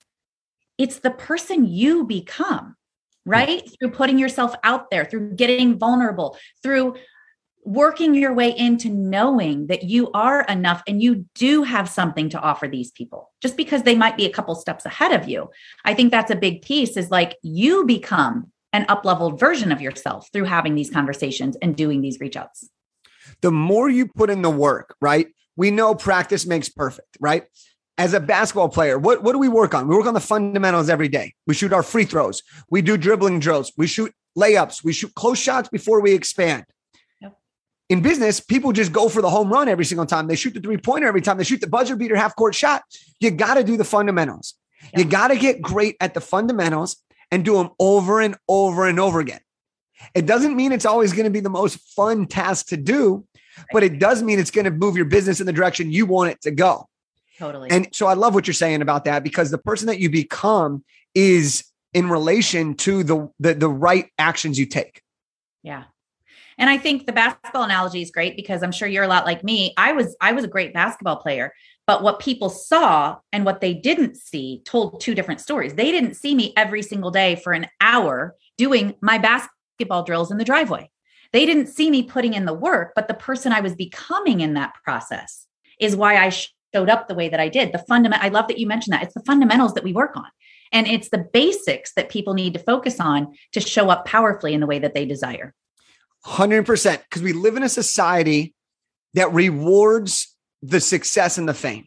It's 0.77 0.99
the 0.99 1.11
person 1.11 1.65
you 1.67 2.05
become 2.05 2.77
right? 3.27 3.69
Through 3.79 3.91
putting 3.91 4.19
yourself 4.19 4.55
out 4.63 4.89
there, 4.91 5.05
through 5.05 5.35
getting 5.35 5.79
vulnerable, 5.79 6.39
through 6.63 6.95
working 7.67 8.15
your 8.15 8.33
way 8.33 8.57
into 8.57 8.89
knowing 8.89 9.67
that 9.67 9.83
you 9.83 10.11
are 10.13 10.43
enough 10.43 10.83
and 10.87 11.03
you 11.03 11.27
do 11.35 11.65
have 11.65 11.89
something 11.89 12.29
to 12.31 12.41
offer 12.41 12.69
these 12.69 12.93
people 12.93 13.33
just 13.43 13.57
because 13.57 13.83
they 13.83 13.97
might 13.97 14.17
be 14.17 14.25
a 14.25 14.33
couple 14.33 14.55
steps 14.55 14.87
ahead 14.87 15.13
of 15.13 15.29
you. 15.29 15.51
I 15.85 15.93
think 15.93 16.13
that's 16.13 16.31
a 16.31 16.37
big 16.37 16.63
piece 16.63 16.97
is 16.97 17.11
like 17.11 17.37
you 17.43 17.85
become 17.85 18.53
an 18.73 18.87
up-leveled 18.89 19.41
version 19.41 19.73
of 19.73 19.81
yourself 19.81 20.29
through 20.33 20.45
having 20.45 20.77
these 20.77 20.91
conversations 20.91 21.57
and 21.61 21.77
doing 21.77 22.03
these 22.03 22.21
reach 22.21 22.37
outs. 22.37 22.69
The 23.41 23.51
more 23.51 23.89
you 23.89 24.07
put 24.07 24.31
in 24.31 24.43
the 24.43 24.51
work, 24.51 24.95
right? 25.01 25.27
We 25.57 25.73
know 25.73 25.95
practice 25.95 26.47
makes 26.47 26.69
perfect, 26.69 27.17
right? 27.21 27.45
as 27.99 28.13
a 28.13 28.21
basketball 28.21 28.69
player, 28.69 28.99
what, 28.99 29.23
what 29.23 29.33
do 29.33 29.39
we 29.39 29.49
work 29.49 29.75
on? 29.75 29.89
We 29.89 29.97
work 29.97 30.07
on 30.07 30.15
the 30.15 30.21
fundamentals 30.21 30.91
every 30.91 31.09
day. 31.09 31.35
We 31.47 31.55
shoot 31.55 31.73
our 31.73 31.83
free 31.83 32.05
throws. 32.05 32.43
We 32.69 32.83
do 32.83 32.97
dribbling 32.99 33.41
drills. 33.41 33.73
We 33.77 33.87
shoot 33.87 34.13
layups. 34.37 34.85
We 34.85 34.93
shoot 34.93 35.15
close 35.15 35.39
shots 35.39 35.69
before 35.71 36.03
we 36.03 36.13
expand. 36.13 36.67
In 37.89 38.03
business, 38.03 38.41
people 38.41 38.73
just 38.73 38.93
go 38.93 39.09
for 39.09 39.23
the 39.23 39.31
home 39.31 39.49
run 39.49 39.69
every 39.69 39.85
single 39.85 40.07
time. 40.07 40.27
They 40.27 40.35
shoot 40.35 40.55
the 40.55 40.61
three 40.61 40.77
pointer 40.77 41.07
every 41.07 41.23
time. 41.23 41.39
They 41.39 41.45
shoot 41.45 41.61
the 41.61 41.69
buzzer 41.69 41.95
beater 41.95 42.17
half 42.17 42.35
court 42.35 42.55
shot. 42.55 42.83
You 43.21 43.31
got 43.31 43.55
to 43.55 43.65
do 43.65 43.77
the 43.77 43.85
fundamentals. 43.85 44.55
Yep. 44.83 44.93
You 44.97 45.05
got 45.05 45.29
to 45.29 45.37
get 45.37 45.63
great 45.63 45.97
at 46.01 46.15
the 46.15 46.21
fundamentals 46.21 46.97
and 47.31 47.45
do 47.45 47.55
them 47.55 47.71
over 47.79 48.21
and 48.21 48.37
over 48.49 48.87
and 48.87 48.99
over 48.99 49.21
again. 49.21 49.41
It 50.15 50.27
doesn't 50.27 50.57
mean 50.57 50.73
it's 50.73 50.85
always 50.85 51.13
going 51.13 51.25
to 51.25 51.31
be 51.31 51.41
the 51.41 51.51
most 51.51 51.79
fun 51.95 52.27
task 52.27 52.67
to 52.69 52.77
do, 52.77 53.25
but 53.73 53.83
it 53.83 53.99
does 53.99 54.23
mean 54.23 54.39
it's 54.39 54.51
going 54.51 54.67
to 54.67 54.71
move 54.71 54.97
your 54.97 55.07
business 55.07 55.41
in 55.41 55.47
the 55.47 55.53
direction 55.53 55.91
you 55.91 56.07
want 56.07 56.31
it 56.31 56.41
to 56.43 56.51
go. 56.51 56.89
Totally. 57.39 57.71
And 57.71 57.89
so 57.93 58.07
I 58.07 58.15
love 58.15 58.35
what 58.35 58.47
you're 58.47 58.55
saying 58.55 58.83
about 58.83 59.05
that 59.05 59.23
because 59.23 59.51
the 59.51 59.59
person 59.59 59.87
that 59.87 59.99
you 59.99 60.11
become 60.11 60.85
is 61.15 61.65
in 61.93 62.09
relation 62.09 62.75
to 62.75 63.05
the 63.05 63.29
the, 63.39 63.55
the 63.55 63.69
right 63.69 64.11
actions 64.19 64.59
you 64.59 64.67
take. 64.67 65.03
Yeah. 65.63 65.85
And 66.59 66.71
I 66.71 66.79
think 66.79 67.07
the 67.07 67.13
basketball 67.13 67.65
analogy 67.65 68.03
is 68.03 68.11
great 68.11 68.37
because 68.37 68.63
I'm 68.63 68.73
sure 68.73 68.89
you're 68.89 69.05
a 69.05 69.09
lot 69.09 69.27
like 69.27 69.45
me. 69.45 69.75
I 69.77 69.93
was 69.93 70.17
I 70.21 70.33
was 70.33 70.45
a 70.45 70.49
great 70.49 70.73
basketball 70.73 71.17
player, 71.17 71.53
but 71.87 72.03
what 72.03 72.19
people 72.19 72.49
saw 72.49 73.19
and 73.33 73.45
what 73.45 73.61
they 73.61 73.75
didn't 73.75 74.17
see 74.17 74.63
told 74.65 75.01
two 75.01 75.15
different 75.15 75.41
stories. 75.41 75.75
They 75.75 75.91
didn't 75.91 76.15
see 76.15 76.35
me 76.35 76.53
every 76.57 76.83
single 76.83 77.11
day 77.11 77.37
for 77.37 77.53
an 77.53 77.67
hour 77.81 78.35
doing 78.57 78.95
my 79.03 79.19
basketball 79.19 80.03
drills 80.03 80.31
in 80.31 80.39
the 80.39 80.45
driveway. 80.45 80.91
They 81.33 81.45
didn't 81.45 81.67
see 81.67 81.91
me 81.91 82.03
putting 82.03 82.35
in 82.35 82.47
the 82.47 82.55
work, 82.55 82.93
but 82.95 83.09
the 83.09 83.15
person 83.15 83.53
I 83.53 83.61
was 83.61 83.75
becoming 83.75 84.41
in 84.41 84.55
that 84.55 84.75
process 84.83 85.47
is 85.79 85.95
why 85.95 86.17
I 86.17 86.31
showed 86.31 86.89
up 86.89 87.09
the 87.09 87.15
way 87.15 87.29
that 87.29 87.41
I 87.41 87.49
did. 87.49 87.73
The 87.73 87.85
fundament 87.87 88.25
I 88.25 88.29
love 88.29 88.49
that 88.49 88.59
you 88.59 88.67
mentioned 88.67 88.95
that. 88.95 89.03
It's 89.03 89.15
the 89.15 89.25
fundamentals 89.27 89.75
that 89.75 89.85
we 89.85 89.93
work 89.93 90.17
on. 90.17 90.27
And 90.73 90.87
it's 90.87 91.11
the 91.11 91.27
basics 91.33 91.93
that 91.95 92.09
people 92.09 92.35
need 92.35 92.55
to 92.55 92.61
focus 92.61 92.99
on 92.99 93.35
to 93.53 93.61
show 93.61 93.91
up 93.91 94.07
powerfully 94.07 94.55
in 94.55 94.61
the 94.61 94.67
way 94.67 94.79
that 94.79 94.95
they 94.95 95.05
desire. 95.05 95.55
100% 96.27 97.03
because 97.05 97.23
we 97.23 97.33
live 97.33 97.57
in 97.57 97.63
a 97.63 97.69
society 97.69 98.55
that 99.15 99.33
rewards 99.33 100.37
the 100.63 100.81
success 100.81 101.39
and 101.39 101.49
the 101.49 101.55
fame. 101.55 101.87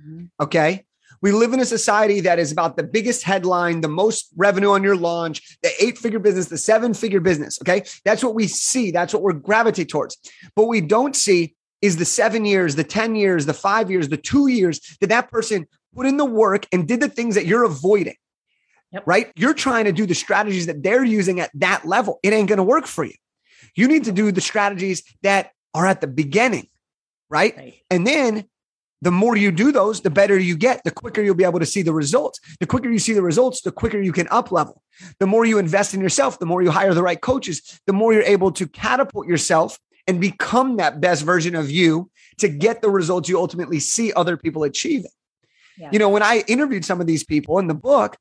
Mm-hmm. 0.00 0.26
Okay. 0.40 0.84
We 1.20 1.32
live 1.32 1.52
in 1.52 1.58
a 1.58 1.64
society 1.64 2.20
that 2.20 2.38
is 2.38 2.52
about 2.52 2.76
the 2.76 2.84
biggest 2.84 3.24
headline, 3.24 3.80
the 3.80 3.88
most 3.88 4.28
revenue 4.36 4.70
on 4.70 4.84
your 4.84 4.94
launch, 4.94 5.58
the 5.62 5.70
eight 5.82 5.98
figure 5.98 6.20
business, 6.20 6.46
the 6.46 6.58
seven 6.58 6.94
figure 6.94 7.20
business. 7.20 7.58
Okay. 7.62 7.82
That's 8.04 8.22
what 8.22 8.34
we 8.34 8.46
see. 8.46 8.92
That's 8.92 9.12
what 9.12 9.22
we're 9.22 9.32
gravitate 9.32 9.88
towards. 9.88 10.16
But 10.54 10.66
we 10.66 10.80
don't 10.80 11.16
see 11.16 11.56
is 11.80 11.96
the 11.96 12.04
seven 12.04 12.44
years, 12.44 12.76
the 12.76 12.84
10 12.84 13.16
years, 13.16 13.46
the 13.46 13.54
five 13.54 13.90
years, 13.90 14.08
the 14.08 14.16
two 14.16 14.48
years 14.48 14.96
that 15.00 15.08
that 15.08 15.30
person 15.30 15.66
put 15.94 16.06
in 16.06 16.16
the 16.16 16.24
work 16.24 16.66
and 16.72 16.86
did 16.86 17.00
the 17.00 17.08
things 17.08 17.34
that 17.34 17.46
you're 17.46 17.64
avoiding. 17.64 18.16
Yep. 18.92 19.02
Right. 19.06 19.32
You're 19.36 19.54
trying 19.54 19.84
to 19.84 19.92
do 19.92 20.06
the 20.06 20.14
strategies 20.14 20.66
that 20.66 20.82
they're 20.82 21.04
using 21.04 21.40
at 21.40 21.50
that 21.54 21.84
level. 21.86 22.20
It 22.22 22.32
ain't 22.32 22.48
going 22.48 22.58
to 22.58 22.64
work 22.64 22.86
for 22.86 23.04
you. 23.04 23.14
You 23.74 23.88
need 23.88 24.04
to 24.04 24.12
do 24.12 24.32
the 24.32 24.40
strategies 24.40 25.02
that 25.22 25.52
are 25.74 25.86
at 25.86 26.00
the 26.00 26.06
beginning. 26.06 26.68
Right? 27.30 27.56
right. 27.56 27.74
And 27.90 28.06
then 28.06 28.46
the 29.00 29.10
more 29.10 29.36
you 29.36 29.52
do 29.52 29.70
those, 29.70 30.00
the 30.00 30.10
better 30.10 30.36
you 30.36 30.56
get, 30.56 30.82
the 30.84 30.90
quicker 30.90 31.22
you'll 31.22 31.34
be 31.34 31.44
able 31.44 31.60
to 31.60 31.66
see 31.66 31.82
the 31.82 31.92
results. 31.92 32.40
The 32.58 32.66
quicker 32.66 32.90
you 32.90 32.98
see 32.98 33.12
the 33.12 33.22
results, 33.22 33.60
the 33.60 33.70
quicker 33.70 34.00
you 34.00 34.12
can 34.12 34.26
up 34.30 34.50
level. 34.50 34.82
The 35.20 35.26
more 35.26 35.44
you 35.44 35.58
invest 35.58 35.94
in 35.94 36.00
yourself, 36.00 36.38
the 36.38 36.46
more 36.46 36.62
you 36.62 36.70
hire 36.70 36.94
the 36.94 37.02
right 37.02 37.20
coaches, 37.20 37.80
the 37.86 37.92
more 37.92 38.12
you're 38.12 38.22
able 38.22 38.50
to 38.52 38.66
catapult 38.66 39.28
yourself 39.28 39.78
and 40.06 40.20
become 40.20 40.78
that 40.78 41.00
best 41.00 41.22
version 41.22 41.54
of 41.54 41.70
you 41.70 42.10
to 42.38 42.48
get 42.48 42.82
the 42.82 42.90
results 42.90 43.28
you 43.28 43.38
ultimately 43.38 43.78
see 43.78 44.12
other 44.14 44.36
people 44.36 44.64
achieving. 44.64 45.10
Yeah. 45.76 45.90
You 45.92 45.98
know, 45.98 46.08
when 46.08 46.22
I 46.22 46.42
interviewed 46.48 46.84
some 46.84 47.00
of 47.00 47.06
these 47.06 47.22
people 47.22 47.58
in 47.58 47.68
the 47.68 47.74
book, 47.74 48.16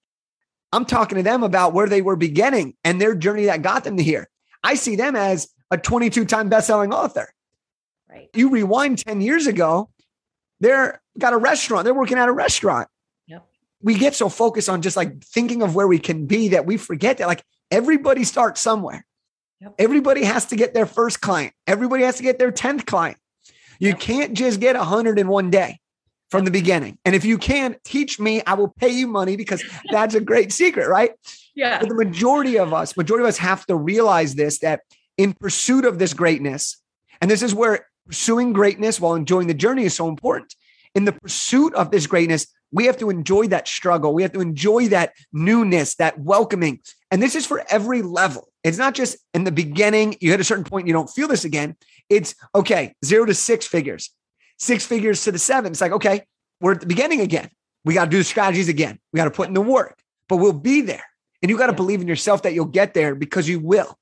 I'm 0.72 0.86
talking 0.86 1.16
to 1.16 1.24
them 1.24 1.44
about 1.44 1.74
where 1.74 1.88
they 1.88 2.02
were 2.02 2.16
beginning 2.16 2.76
and 2.84 3.02
their 3.02 3.16
journey 3.16 3.46
that 3.46 3.62
got 3.62 3.84
them 3.84 3.98
to 3.98 4.04
here. 4.04 4.30
I 4.64 4.76
see 4.76 4.96
them 4.96 5.16
as 5.16 5.50
a 5.72 5.78
22 5.78 6.26
time 6.26 6.50
best-selling 6.50 6.94
author. 6.94 7.30
Right. 8.10 8.30
You 8.34 8.50
rewind 8.50 9.00
10 9.00 9.22
years 9.22 9.48
ago, 9.48 9.90
they're 10.60 11.02
got 11.18 11.34
a 11.34 11.38
restaurant. 11.38 11.86
They're 11.86 11.94
working 11.94 12.18
at 12.18 12.30
a 12.30 12.32
restaurant. 12.32 12.88
Yep. 13.28 13.46
We 13.82 13.96
get 13.96 14.16
so 14.16 14.30
focused 14.30 14.70
on 14.70 14.82
just 14.82 14.98
like 14.98 15.24
thinking 15.24 15.62
of 15.62 15.76
where 15.76 15.88
we 15.88 16.00
can 16.00 16.26
be 16.26 16.50
that 16.50 16.66
we 16.66 16.78
forget 16.78 17.18
that 17.18 17.28
like 17.28 17.44
everybody 17.70 18.24
starts 18.24 18.62
somewhere. 18.62 19.06
Yep. 19.62 19.76
Everybody 19.80 20.24
has 20.24 20.46
to 20.48 20.56
get 20.56 20.74
their 20.74 20.86
first 20.86 21.22
client. 21.22 21.54
Everybody 21.66 22.04
has 22.04 22.18
to 22.18 22.24
get 22.24 22.40
their 22.40 22.52
10th 22.52 22.86
client. 22.86 23.18
You 23.80 23.90
yep. 23.90 24.00
can't 24.00 24.34
just 24.34 24.60
get 24.60 24.76
100 24.76 25.20
in 25.20 25.28
one 25.28 25.50
day 25.50 25.80
from 26.30 26.46
the 26.46 26.52
beginning. 26.52 26.98
And 27.06 27.16
if 27.16 27.26
you 27.26 27.38
can 27.38 27.76
teach 27.84 28.20
me, 28.20 28.42
I 28.46 28.54
will 28.54 28.68
pay 28.68 28.90
you 28.90 29.08
money 29.08 29.36
because 29.36 29.64
that's 29.92 30.16
a 30.16 30.20
great 30.20 30.52
secret, 30.52 30.88
right? 30.88 31.12
Yeah. 31.58 31.80
But 31.80 31.90
the 31.90 31.96
majority 31.96 32.60
of 32.60 32.72
us, 32.72 32.96
majority 32.96 33.24
of 33.24 33.30
us 33.30 33.40
have 33.40 33.66
to 33.66 33.76
realize 33.76 34.36
this 34.36 34.60
that 34.60 34.82
in 35.18 35.34
pursuit 35.34 35.86
of 35.86 35.98
this 35.98 36.14
greatness, 36.14 36.78
and 37.20 37.32
this 37.32 37.42
is 37.42 37.54
where 37.54 37.88
pursuing 38.06 38.54
greatness 38.54 39.02
while 39.02 39.16
enjoying 39.16 39.48
the 39.48 39.56
journey 39.56 39.84
is 39.84 39.96
so 39.96 40.08
important. 40.08 40.54
In 40.94 41.06
the 41.06 41.14
pursuit 41.14 41.74
of 41.74 41.90
this 41.90 42.06
greatness, 42.06 42.46
we 42.72 42.86
have 42.86 42.98
to 42.98 43.10
enjoy 43.10 43.48
that 43.48 43.68
struggle. 43.68 44.14
We 44.14 44.22
have 44.22 44.34
to 44.34 44.40
enjoy 44.40 44.90
that 44.90 45.14
newness, 45.34 45.96
that 45.96 46.20
welcoming. 46.20 46.80
And 47.10 47.24
this 47.24 47.34
is 47.34 47.48
for 47.48 47.66
every 47.70 48.04
level. 48.04 48.50
It's 48.64 48.78
not 48.78 48.94
just 48.94 49.18
in 49.34 49.44
the 49.44 49.52
beginning, 49.52 50.16
you 50.22 50.30
hit 50.30 50.40
a 50.40 50.44
certain 50.44 50.64
point, 50.64 50.86
you 50.86 50.94
don't 50.94 51.10
feel 51.10 51.28
this 51.28 51.44
again. 51.44 51.76
It's 52.08 52.36
okay, 52.54 52.94
zero 53.04 53.26
to 53.26 53.34
six 53.34 53.66
figures, 53.66 54.12
six 54.60 54.86
figures 54.86 55.24
to 55.24 55.32
the 55.32 55.40
seven. 55.40 55.72
It's 55.72 55.82
like, 55.82 55.94
okay, 55.94 56.22
we're 56.62 56.74
at 56.74 56.82
the 56.82 56.88
beginning 56.88 57.22
again. 57.22 57.50
We 57.84 57.96
got 57.96 58.06
to 58.06 58.12
do 58.12 58.18
the 58.20 58.24
strategies 58.24 58.70
again. 58.70 59.00
We 59.12 59.18
got 59.18 59.26
to 59.26 59.32
put 59.32 59.48
in 59.48 59.56
the 59.56 59.62
work, 59.62 59.98
but 60.30 60.38
we'll 60.38 60.54
be 60.54 60.82
there. 60.82 61.04
And 61.42 61.50
you 61.50 61.58
got 61.58 61.68
to 61.68 61.74
believe 61.74 62.02
in 62.02 62.08
yourself 62.08 62.44
that 62.44 62.54
you'll 62.54 62.66
get 62.66 62.94
there 62.94 63.16
because 63.16 63.48
you 63.48 63.60
will. 63.60 63.98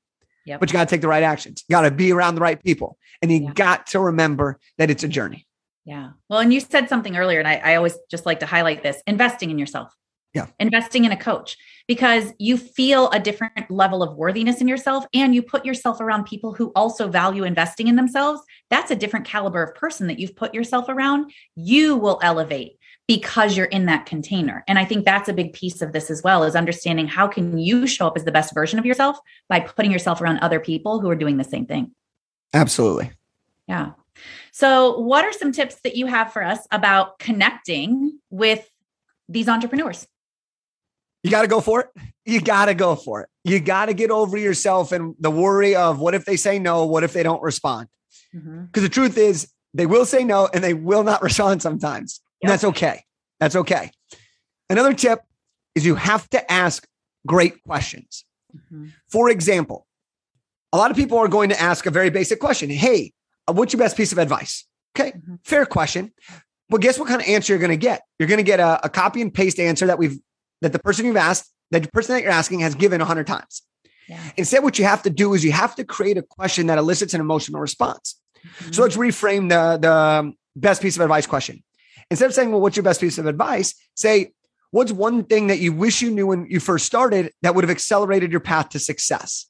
Yep. 0.46 0.60
But 0.60 0.70
you 0.70 0.74
got 0.74 0.88
to 0.88 0.94
take 0.94 1.02
the 1.02 1.08
right 1.08 1.24
actions. 1.24 1.64
You 1.68 1.74
got 1.74 1.82
to 1.82 1.92
be 1.92 2.12
around 2.12 2.36
the 2.36 2.42
right 2.42 2.62
people. 2.64 2.98
And 3.22 3.32
you 3.32 3.46
yeah. 3.46 3.54
got 3.54 3.88
to 3.88 4.00
remember 4.00 4.60
that 4.78 4.90
it's 4.90 5.04
a 5.04 5.08
journey. 5.08 5.48
Yeah. 5.86 6.12
Well, 6.30 6.40
and 6.40 6.54
you 6.54 6.60
said 6.60 6.90
something 6.90 7.16
earlier, 7.16 7.40
and 7.40 7.48
I, 7.48 7.56
I 7.56 7.76
always 7.76 7.98
just 8.10 8.26
like 8.26 8.40
to 8.40 8.46
highlight 8.46 8.84
this 8.84 9.02
investing 9.08 9.52
in 9.52 9.60
yourself. 9.60 9.94
Yeah. 10.34 10.48
Investing 10.60 11.06
in 11.06 11.14
a 11.14 11.18
coach 11.18 11.56
because 11.88 12.34
you 12.40 12.58
feel 12.58 13.10
a 13.12 13.20
different 13.22 13.72
level 13.72 14.04
of 14.04 14.18
worthiness 14.18 14.60
in 14.60 14.68
yourself 14.68 15.06
and 15.14 15.34
you 15.34 15.42
put 15.42 15.64
yourself 15.64 16.02
around 16.02 16.26
people 16.26 16.54
who 16.54 16.74
also 16.76 17.08
value 17.08 17.46
investing 17.46 17.88
in 17.88 17.96
themselves. 17.96 18.42
That's 18.70 18.92
a 18.92 18.98
different 18.98 19.26
caliber 19.26 19.64
of 19.64 19.76
person 19.76 20.08
that 20.08 20.20
you've 20.20 20.36
put 20.36 20.54
yourself 20.54 20.90
around. 20.90 21.32
You 21.56 21.96
will 21.96 22.20
elevate 22.22 22.78
because 23.08 23.56
you're 23.56 23.68
in 23.68 23.86
that 23.86 24.06
container. 24.06 24.64
And 24.68 24.80
I 24.80 24.86
think 24.86 25.06
that's 25.06 25.30
a 25.30 25.34
big 25.34 25.54
piece 25.54 25.82
of 25.82 25.94
this 25.94 26.10
as 26.10 26.24
well 26.24 26.44
is 26.44 26.56
understanding 26.56 27.08
how 27.08 27.28
can 27.28 27.58
you 27.58 27.86
show 27.86 28.08
up 28.08 28.18
as 28.18 28.24
the 28.24 28.32
best 28.32 28.54
version 28.54 28.80
of 28.80 28.86
yourself 28.86 29.20
by 29.48 29.60
putting 29.60 29.92
yourself 29.92 30.22
around 30.22 30.40
other 30.40 30.60
people 30.60 31.00
who 31.00 31.10
are 31.10 31.16
doing 31.16 31.38
the 31.38 31.44
same 31.44 31.66
thing. 31.66 31.92
Absolutely. 32.54 33.12
Yeah. 33.68 33.92
So, 34.52 34.98
what 35.00 35.26
are 35.26 35.34
some 35.34 35.52
tips 35.52 35.76
that 35.84 35.96
you 35.96 36.06
have 36.08 36.32
for 36.32 36.44
us 36.44 36.66
about 36.72 37.20
connecting 37.20 38.20
with 38.30 38.70
these 39.28 39.50
entrepreneurs? 39.50 40.08
You 41.24 41.32
got 41.32 41.42
to 41.42 41.48
go 41.48 41.60
for 41.60 41.82
it. 41.82 41.88
You 42.24 42.40
got 42.40 42.66
to 42.66 42.74
go 42.74 42.96
for 42.96 43.22
it. 43.22 43.30
You 43.44 43.60
got 43.60 43.88
to 43.88 43.94
get 43.94 44.12
over 44.12 44.38
yourself 44.38 44.92
and 44.92 45.16
the 45.20 45.32
worry 45.32 45.76
of 45.76 46.00
what 46.00 46.14
if 46.14 46.26
they 46.26 46.38
say 46.38 46.60
no? 46.60 46.86
What 46.86 47.04
if 47.04 47.14
they 47.14 47.24
don't 47.24 47.42
respond? 47.42 47.88
Because 48.32 48.46
mm-hmm. 48.48 48.82
the 48.82 48.90
truth 48.90 49.18
is, 49.18 49.52
they 49.74 49.86
will 49.86 50.06
say 50.06 50.24
no 50.24 50.48
and 50.54 50.64
they 50.64 50.74
will 50.74 51.04
not 51.04 51.22
respond 51.24 51.62
sometimes. 51.62 52.22
Yep. 52.42 52.50
That's 52.50 52.64
okay. 52.64 53.04
That's 53.40 53.56
okay. 53.56 53.92
Another 54.70 54.94
tip 54.94 55.20
is 55.76 55.86
you 55.86 55.96
have 55.96 56.30
to 56.30 56.52
ask 56.52 56.88
great 57.26 57.62
questions. 57.64 58.26
Mm-hmm. 58.56 58.88
For 59.10 59.30
example, 59.30 59.86
a 60.74 60.78
lot 60.78 60.92
of 60.92 60.98
people 60.98 61.18
are 61.18 61.28
going 61.28 61.50
to 61.50 61.62
ask 61.62 61.86
a 61.86 61.92
very 61.92 62.10
basic 62.10 62.40
question 62.40 62.70
Hey, 62.70 63.14
uh, 63.48 63.54
what's 63.54 63.74
your 63.74 63.80
best 63.80 63.98
piece 63.98 64.12
of 64.12 64.18
advice? 64.18 64.66
Okay, 64.98 65.12
mm-hmm. 65.12 65.36
fair 65.44 65.66
question. 65.66 66.12
But 66.70 66.82
guess 66.82 66.98
what 66.98 67.08
kind 67.08 67.22
of 67.22 67.28
answer 67.28 67.54
you're 67.54 67.60
going 67.60 67.70
to 67.72 67.78
get? 67.78 68.02
You're 68.18 68.28
going 68.28 68.40
to 68.40 68.44
get 68.44 68.60
a, 68.60 68.86
a, 68.86 68.90
copy 68.90 69.22
and 69.22 69.32
paste 69.32 69.60
answer 69.60 69.86
that 69.86 70.00
we've 70.00 70.18
that 70.62 70.72
the 70.74 70.80
person 70.80 71.06
you've 71.06 71.18
asked, 71.18 71.52
that 71.72 71.84
the 71.84 71.92
person 71.92 72.16
that 72.16 72.24
you're 72.24 72.32
asking 72.32 72.62
has 72.62 72.74
given 72.74 73.02
a 73.02 73.06
hundred 73.06 73.28
times. 73.28 73.62
Yeah. 74.08 74.20
Instead, 74.38 74.64
what 74.64 74.80
you 74.80 74.86
have 74.86 75.04
to 75.04 75.10
do 75.10 75.34
is 75.34 75.44
you 75.44 75.52
have 75.52 75.76
to 75.76 75.84
create 75.84 76.18
a 76.18 76.24
question 76.24 76.68
that 76.68 76.78
elicits 76.78 77.14
an 77.14 77.22
emotional 77.22 77.60
response. 77.60 78.20
Mm-hmm. 78.38 78.72
So 78.72 78.82
let's 78.84 78.98
reframe 78.98 79.50
the 79.50 79.78
the 79.78 80.34
best 80.56 80.82
piece 80.82 80.96
of 80.96 81.02
advice 81.02 81.28
question. 81.28 81.64
Instead 82.12 82.28
of 82.28 82.34
saying, 82.34 82.52
well, 82.52 82.62
what's 82.62 82.76
your 82.76 82.84
best 82.84 83.02
piece 83.02 83.18
of 83.18 83.26
advice? 83.26 83.74
Say, 83.96 84.34
what's 84.72 84.92
one 84.92 85.24
thing 85.24 85.48
that 85.48 85.60
you 85.60 85.74
wish 85.74 86.02
you 86.02 86.12
knew 86.12 86.28
when 86.28 86.46
you 86.50 86.60
first 86.60 86.86
started 86.86 87.32
that 87.42 87.56
would 87.56 87.64
have 87.64 87.72
accelerated 87.72 88.32
your 88.32 88.42
path 88.42 88.70
to 88.70 88.80
success? 88.80 89.48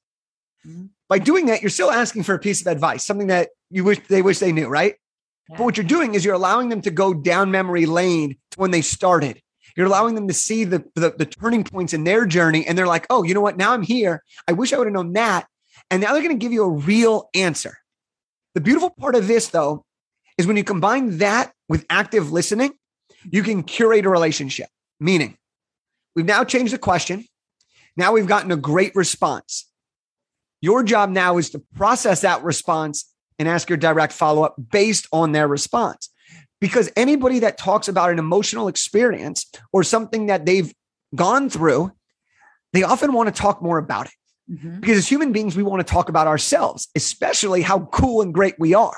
Mm-hmm. 0.66 0.86
By 1.08 1.20
doing 1.20 1.48
that, 1.48 1.62
you're 1.62 1.70
still 1.70 1.92
asking 1.92 2.24
for 2.24 2.34
a 2.34 2.40
piece 2.40 2.62
of 2.62 2.68
advice, 2.68 3.04
something 3.04 3.28
that 3.28 3.50
you 3.70 3.84
wish 3.84 4.00
they 4.08 4.22
wish 4.22 4.40
they 4.40 4.52
knew, 4.52 4.68
right? 4.68 4.96
Yeah. 5.50 5.58
But 5.58 5.64
what 5.66 5.78
you're 5.78 5.86
doing 5.86 6.16
is 6.16 6.26
you're 6.26 6.34
allowing 6.34 6.70
them 6.70 6.82
to 6.82 6.92
go 6.92 7.14
down 7.14 7.52
memory 7.52 7.86
lane 7.86 8.38
to 8.52 8.60
when 8.60 8.72
they 8.72 8.82
started. 8.82 9.42
You're 9.76 9.88
allowing 9.88 10.16
them 10.16 10.28
to 10.28 10.34
see 10.34 10.64
the, 10.64 10.84
the, 10.96 11.14
the 11.16 11.26
turning 11.26 11.64
points 11.64 11.94
in 11.94 12.06
their 12.06 12.26
journey. 12.26 12.66
And 12.66 12.78
they're 12.78 12.88
like, 12.88 13.06
oh, 13.10 13.24
you 13.24 13.34
know 13.34 13.42
what? 13.42 13.58
Now 13.58 13.74
I'm 13.74 13.82
here. 13.82 14.24
I 14.48 14.54
wish 14.54 14.72
I 14.72 14.78
would 14.78 14.88
have 14.88 14.94
known 14.94 15.14
that. 15.14 15.48
And 15.92 16.02
now 16.02 16.14
they're 16.14 16.24
going 16.24 16.38
to 16.38 16.44
give 16.44 16.54
you 16.54 16.64
a 16.64 16.70
real 16.70 17.30
answer. 17.36 17.78
The 18.54 18.62
beautiful 18.62 18.90
part 18.90 19.16
of 19.16 19.28
this, 19.28 19.50
though, 19.50 19.86
is 20.38 20.48
when 20.48 20.56
you 20.56 20.64
combine 20.64 21.18
that 21.18 21.52
with 21.68 21.86
active 21.90 22.32
listening, 22.32 22.74
you 23.30 23.44
can 23.44 23.64
curate 23.64 24.06
a 24.06 24.10
relationship. 24.10 24.70
Meaning, 25.00 25.38
we've 26.16 26.26
now 26.26 26.44
changed 26.44 26.74
the 26.74 26.78
question. 26.78 27.26
Now 27.98 28.14
we've 28.14 28.28
gotten 28.28 28.52
a 28.52 28.58
great 28.58 28.96
response. 28.96 29.70
Your 30.62 30.84
job 30.84 31.10
now 31.10 31.38
is 31.38 31.50
to 31.52 31.60
process 31.76 32.22
that 32.22 32.44
response 32.44 33.12
and 33.38 33.48
ask 33.48 33.70
your 33.70 33.78
direct 33.78 34.14
follow 34.14 34.44
up 34.44 34.56
based 34.72 35.08
on 35.12 35.32
their 35.32 35.48
response. 35.48 36.10
Because 36.62 36.90
anybody 36.96 37.40
that 37.40 37.58
talks 37.58 37.88
about 37.88 38.12
an 38.12 38.20
emotional 38.20 38.68
experience 38.68 39.46
or 39.74 39.84
something 39.84 40.28
that 40.28 40.46
they've 40.46 40.74
gone 41.14 41.50
through, 41.50 41.92
they 42.74 42.84
often 42.84 43.14
want 43.14 43.34
to 43.34 43.42
talk 43.42 43.62
more 43.62 43.78
about 43.78 44.08
it. 44.08 44.14
Mm-hmm. 44.52 44.80
Because 44.80 44.98
as 44.98 45.08
human 45.08 45.32
beings, 45.32 45.56
we 45.56 45.64
want 45.64 45.86
to 45.86 45.94
talk 45.94 46.10
about 46.10 46.28
ourselves, 46.28 46.88
especially 46.96 47.62
how 47.62 47.80
cool 47.92 48.22
and 48.22 48.34
great 48.34 48.56
we 48.58 48.74
are. 48.74 48.98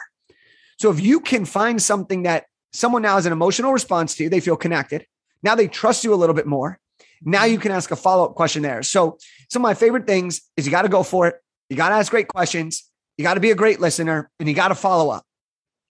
So 0.80 0.92
if 0.92 1.00
you 1.00 1.20
can 1.20 1.46
find 1.46 1.82
something 1.82 2.24
that 2.24 2.46
someone 2.74 3.02
now 3.02 3.16
has 3.16 3.26
an 3.26 3.32
emotional 3.34 3.74
response 3.74 4.16
to 4.16 4.24
you. 4.24 4.30
They 4.30 4.40
feel 4.40 4.58
connected. 4.58 5.06
Now 5.44 5.56
they 5.56 5.68
trust 5.68 6.04
you 6.04 6.14
a 6.14 6.16
little 6.16 6.36
bit 6.36 6.48
more. 6.48 6.80
Now 7.24 7.46
you 7.46 7.58
can 7.58 7.72
ask 7.72 7.92
a 7.92 7.96
follow 7.96 8.26
up 8.26 8.36
question 8.36 8.62
there. 8.62 8.84
So, 8.84 9.18
some 9.50 9.62
of 9.62 9.64
my 9.64 9.74
favorite 9.74 10.06
things 10.06 10.42
is 10.56 10.66
you 10.66 10.72
got 10.72 10.84
to 10.84 10.90
go 10.90 11.04
for 11.04 11.28
it. 11.28 11.36
You 11.70 11.76
got 11.76 11.90
to 11.90 11.96
ask 11.96 12.12
great 12.12 12.28
questions. 12.28 12.90
You 13.18 13.24
got 13.24 13.34
to 13.34 13.40
be 13.40 13.52
a 13.52 13.56
great 13.56 13.80
listener 13.80 14.30
and 14.40 14.48
you 14.48 14.54
got 14.54 14.68
to 14.70 14.76
follow 14.76 15.10
up. 15.10 15.26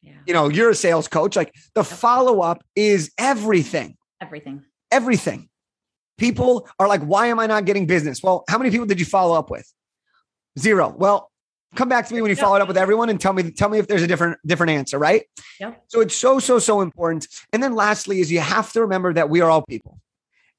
Yeah. 0.02 0.14
You 0.26 0.34
know, 0.34 0.48
you're 0.48 0.70
a 0.70 0.76
sales 0.76 1.08
coach. 1.08 1.36
Like 1.36 1.54
the 1.76 1.84
follow 1.84 2.42
up 2.42 2.64
is 2.76 3.12
everything. 3.18 3.98
Everything. 4.22 4.64
Everything. 4.92 5.50
People 6.18 6.68
are 6.80 6.88
like, 6.88 7.02
why 7.02 7.28
am 7.28 7.40
I 7.40 7.48
not 7.48 7.66
getting 7.66 7.86
business? 7.86 8.24
Well, 8.24 8.44
how 8.50 8.58
many 8.58 8.72
people 8.72 8.88
did 8.88 9.00
you 9.00 9.06
follow 9.06 9.38
up 9.38 9.52
with? 9.52 9.72
Zero. 10.58 10.94
Well, 10.98 11.32
come 11.76 11.90
back 11.90 12.08
to 12.08 12.14
me 12.14 12.22
when 12.22 12.30
you 12.30 12.36
yep. 12.36 12.44
followed 12.44 12.62
up 12.62 12.68
with 12.68 12.78
everyone 12.78 13.10
and 13.10 13.20
tell 13.20 13.34
me 13.34 13.52
tell 13.52 13.70
me 13.70 13.78
if 13.78 13.88
there's 13.88 14.02
a 14.02 14.08
different 14.08 14.38
different 14.46 14.72
answer 14.72 14.98
right 14.98 15.26
yep. 15.60 15.84
so 15.88 16.02
it's 16.02 16.16
so 16.16 16.40
so 16.40 16.60
so 16.60 16.82
important 16.82 17.28
and 17.52 17.62
then 17.62 17.74
lastly 17.74 18.20
is 18.20 18.32
you 18.32 18.40
have 18.40 18.72
to 18.72 18.82
remember 18.82 19.14
that 19.14 19.30
we 19.30 19.42
are 19.42 19.50
all 19.50 19.62
people 19.62 20.00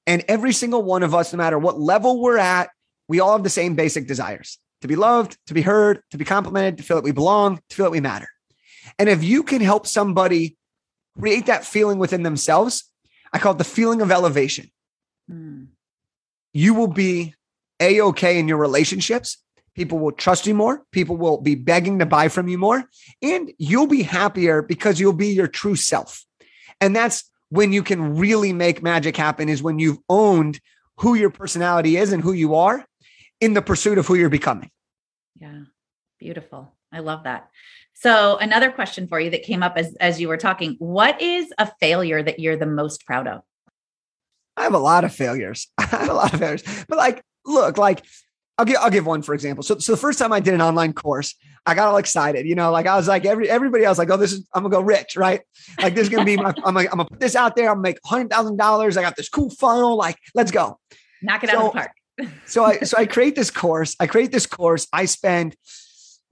and 0.06 0.24
every 0.28 0.52
single 0.52 0.82
one 0.82 1.02
of 1.02 1.14
us 1.14 1.32
no 1.32 1.36
matter 1.36 1.58
what 1.58 1.80
level 1.80 2.20
we're 2.20 2.38
at 2.38 2.70
we 3.08 3.20
all 3.20 3.32
have 3.32 3.42
the 3.42 3.50
same 3.50 3.74
basic 3.74 4.06
desires 4.06 4.58
to 4.82 4.88
be 4.88 4.96
loved 4.96 5.38
to 5.46 5.54
be 5.54 5.62
heard 5.62 6.02
to 6.10 6.18
be 6.18 6.24
complimented 6.24 6.76
to 6.76 6.82
feel 6.82 6.96
that 6.96 7.04
we 7.04 7.12
belong 7.12 7.58
to 7.68 7.76
feel 7.76 7.86
that 7.86 7.92
we 7.92 8.00
matter 8.00 8.28
and 8.98 9.08
if 9.08 9.24
you 9.24 9.42
can 9.42 9.60
help 9.60 9.86
somebody 9.86 10.56
create 11.18 11.46
that 11.46 11.64
feeling 11.64 11.98
within 11.98 12.22
themselves 12.22 12.90
i 13.32 13.38
call 13.38 13.52
it 13.52 13.58
the 13.58 13.64
feeling 13.64 14.02
of 14.02 14.12
elevation 14.12 14.70
mm. 15.30 15.66
you 16.52 16.74
will 16.74 16.86
be 16.86 17.34
a-okay 17.80 18.38
in 18.38 18.46
your 18.46 18.58
relationships 18.58 19.38
People 19.78 20.00
will 20.00 20.10
trust 20.10 20.44
you 20.44 20.56
more. 20.56 20.82
People 20.90 21.16
will 21.16 21.40
be 21.40 21.54
begging 21.54 22.00
to 22.00 22.06
buy 22.06 22.26
from 22.26 22.48
you 22.48 22.58
more. 22.58 22.82
And 23.22 23.52
you'll 23.58 23.86
be 23.86 24.02
happier 24.02 24.60
because 24.60 24.98
you'll 24.98 25.12
be 25.12 25.28
your 25.28 25.46
true 25.46 25.76
self. 25.76 26.26
And 26.80 26.96
that's 26.96 27.30
when 27.50 27.72
you 27.72 27.84
can 27.84 28.16
really 28.16 28.52
make 28.52 28.82
magic 28.82 29.16
happen, 29.16 29.48
is 29.48 29.62
when 29.62 29.78
you've 29.78 29.98
owned 30.08 30.58
who 30.96 31.14
your 31.14 31.30
personality 31.30 31.96
is 31.96 32.12
and 32.12 32.24
who 32.24 32.32
you 32.32 32.56
are 32.56 32.84
in 33.40 33.54
the 33.54 33.62
pursuit 33.62 33.98
of 33.98 34.06
who 34.08 34.16
you're 34.16 34.28
becoming. 34.28 34.68
Yeah. 35.40 35.60
Beautiful. 36.18 36.74
I 36.92 36.98
love 36.98 37.22
that. 37.22 37.48
So 37.94 38.36
another 38.36 38.72
question 38.72 39.06
for 39.06 39.20
you 39.20 39.30
that 39.30 39.44
came 39.44 39.62
up 39.62 39.74
as 39.76 39.94
as 40.00 40.20
you 40.20 40.26
were 40.26 40.38
talking, 40.38 40.74
what 40.80 41.22
is 41.22 41.52
a 41.56 41.70
failure 41.78 42.20
that 42.20 42.40
you're 42.40 42.56
the 42.56 42.66
most 42.66 43.06
proud 43.06 43.28
of? 43.28 43.42
I 44.56 44.64
have 44.64 44.74
a 44.74 44.78
lot 44.78 45.04
of 45.04 45.14
failures. 45.14 45.68
I 45.78 45.84
have 45.84 46.08
a 46.08 46.14
lot 46.14 46.34
of 46.34 46.40
failures. 46.40 46.64
But 46.88 46.98
like 46.98 47.22
look, 47.46 47.78
like 47.78 48.04
I'll 48.58 48.64
give 48.64 48.76
I'll 48.80 48.90
give 48.90 49.06
one 49.06 49.22
for 49.22 49.34
example. 49.34 49.62
So 49.62 49.78
so 49.78 49.92
the 49.92 49.98
first 49.98 50.18
time 50.18 50.32
I 50.32 50.40
did 50.40 50.52
an 50.52 50.60
online 50.60 50.92
course, 50.92 51.36
I 51.64 51.74
got 51.74 51.86
all 51.88 51.96
excited. 51.96 52.44
You 52.44 52.56
know, 52.56 52.72
like 52.72 52.86
I 52.86 52.96
was 52.96 53.06
like 53.06 53.24
every 53.24 53.48
everybody 53.48 53.84
else 53.84 53.98
like, 53.98 54.10
oh, 54.10 54.16
this 54.16 54.32
is 54.32 54.46
I'm 54.52 54.64
gonna 54.64 54.74
go 54.74 54.80
rich, 54.80 55.16
right? 55.16 55.42
Like 55.80 55.94
this 55.94 56.04
is 56.04 56.08
gonna 56.08 56.24
be 56.24 56.36
my 56.36 56.52
I'm 56.64 56.74
like 56.74 56.90
I'm 56.90 56.98
gonna 56.98 57.08
put 57.08 57.20
this 57.20 57.36
out 57.36 57.54
there. 57.54 57.68
I'm 57.68 57.76
gonna 57.76 57.82
make 57.82 57.98
hundred 58.04 58.30
thousand 58.30 58.56
dollars. 58.56 58.96
I 58.96 59.02
got 59.02 59.14
this 59.14 59.28
cool 59.28 59.50
funnel. 59.50 59.96
Like, 59.96 60.16
let's 60.34 60.50
go. 60.50 60.80
Knock 61.22 61.44
it 61.44 61.50
so, 61.50 61.56
out 61.56 61.66
of 61.66 61.72
the 61.72 61.78
park. 61.78 62.32
so 62.46 62.64
I 62.64 62.78
so 62.80 62.98
I 62.98 63.06
create 63.06 63.36
this 63.36 63.50
course. 63.50 63.94
I 64.00 64.08
create 64.08 64.32
this 64.32 64.46
course. 64.46 64.88
I 64.92 65.04
spend 65.04 65.54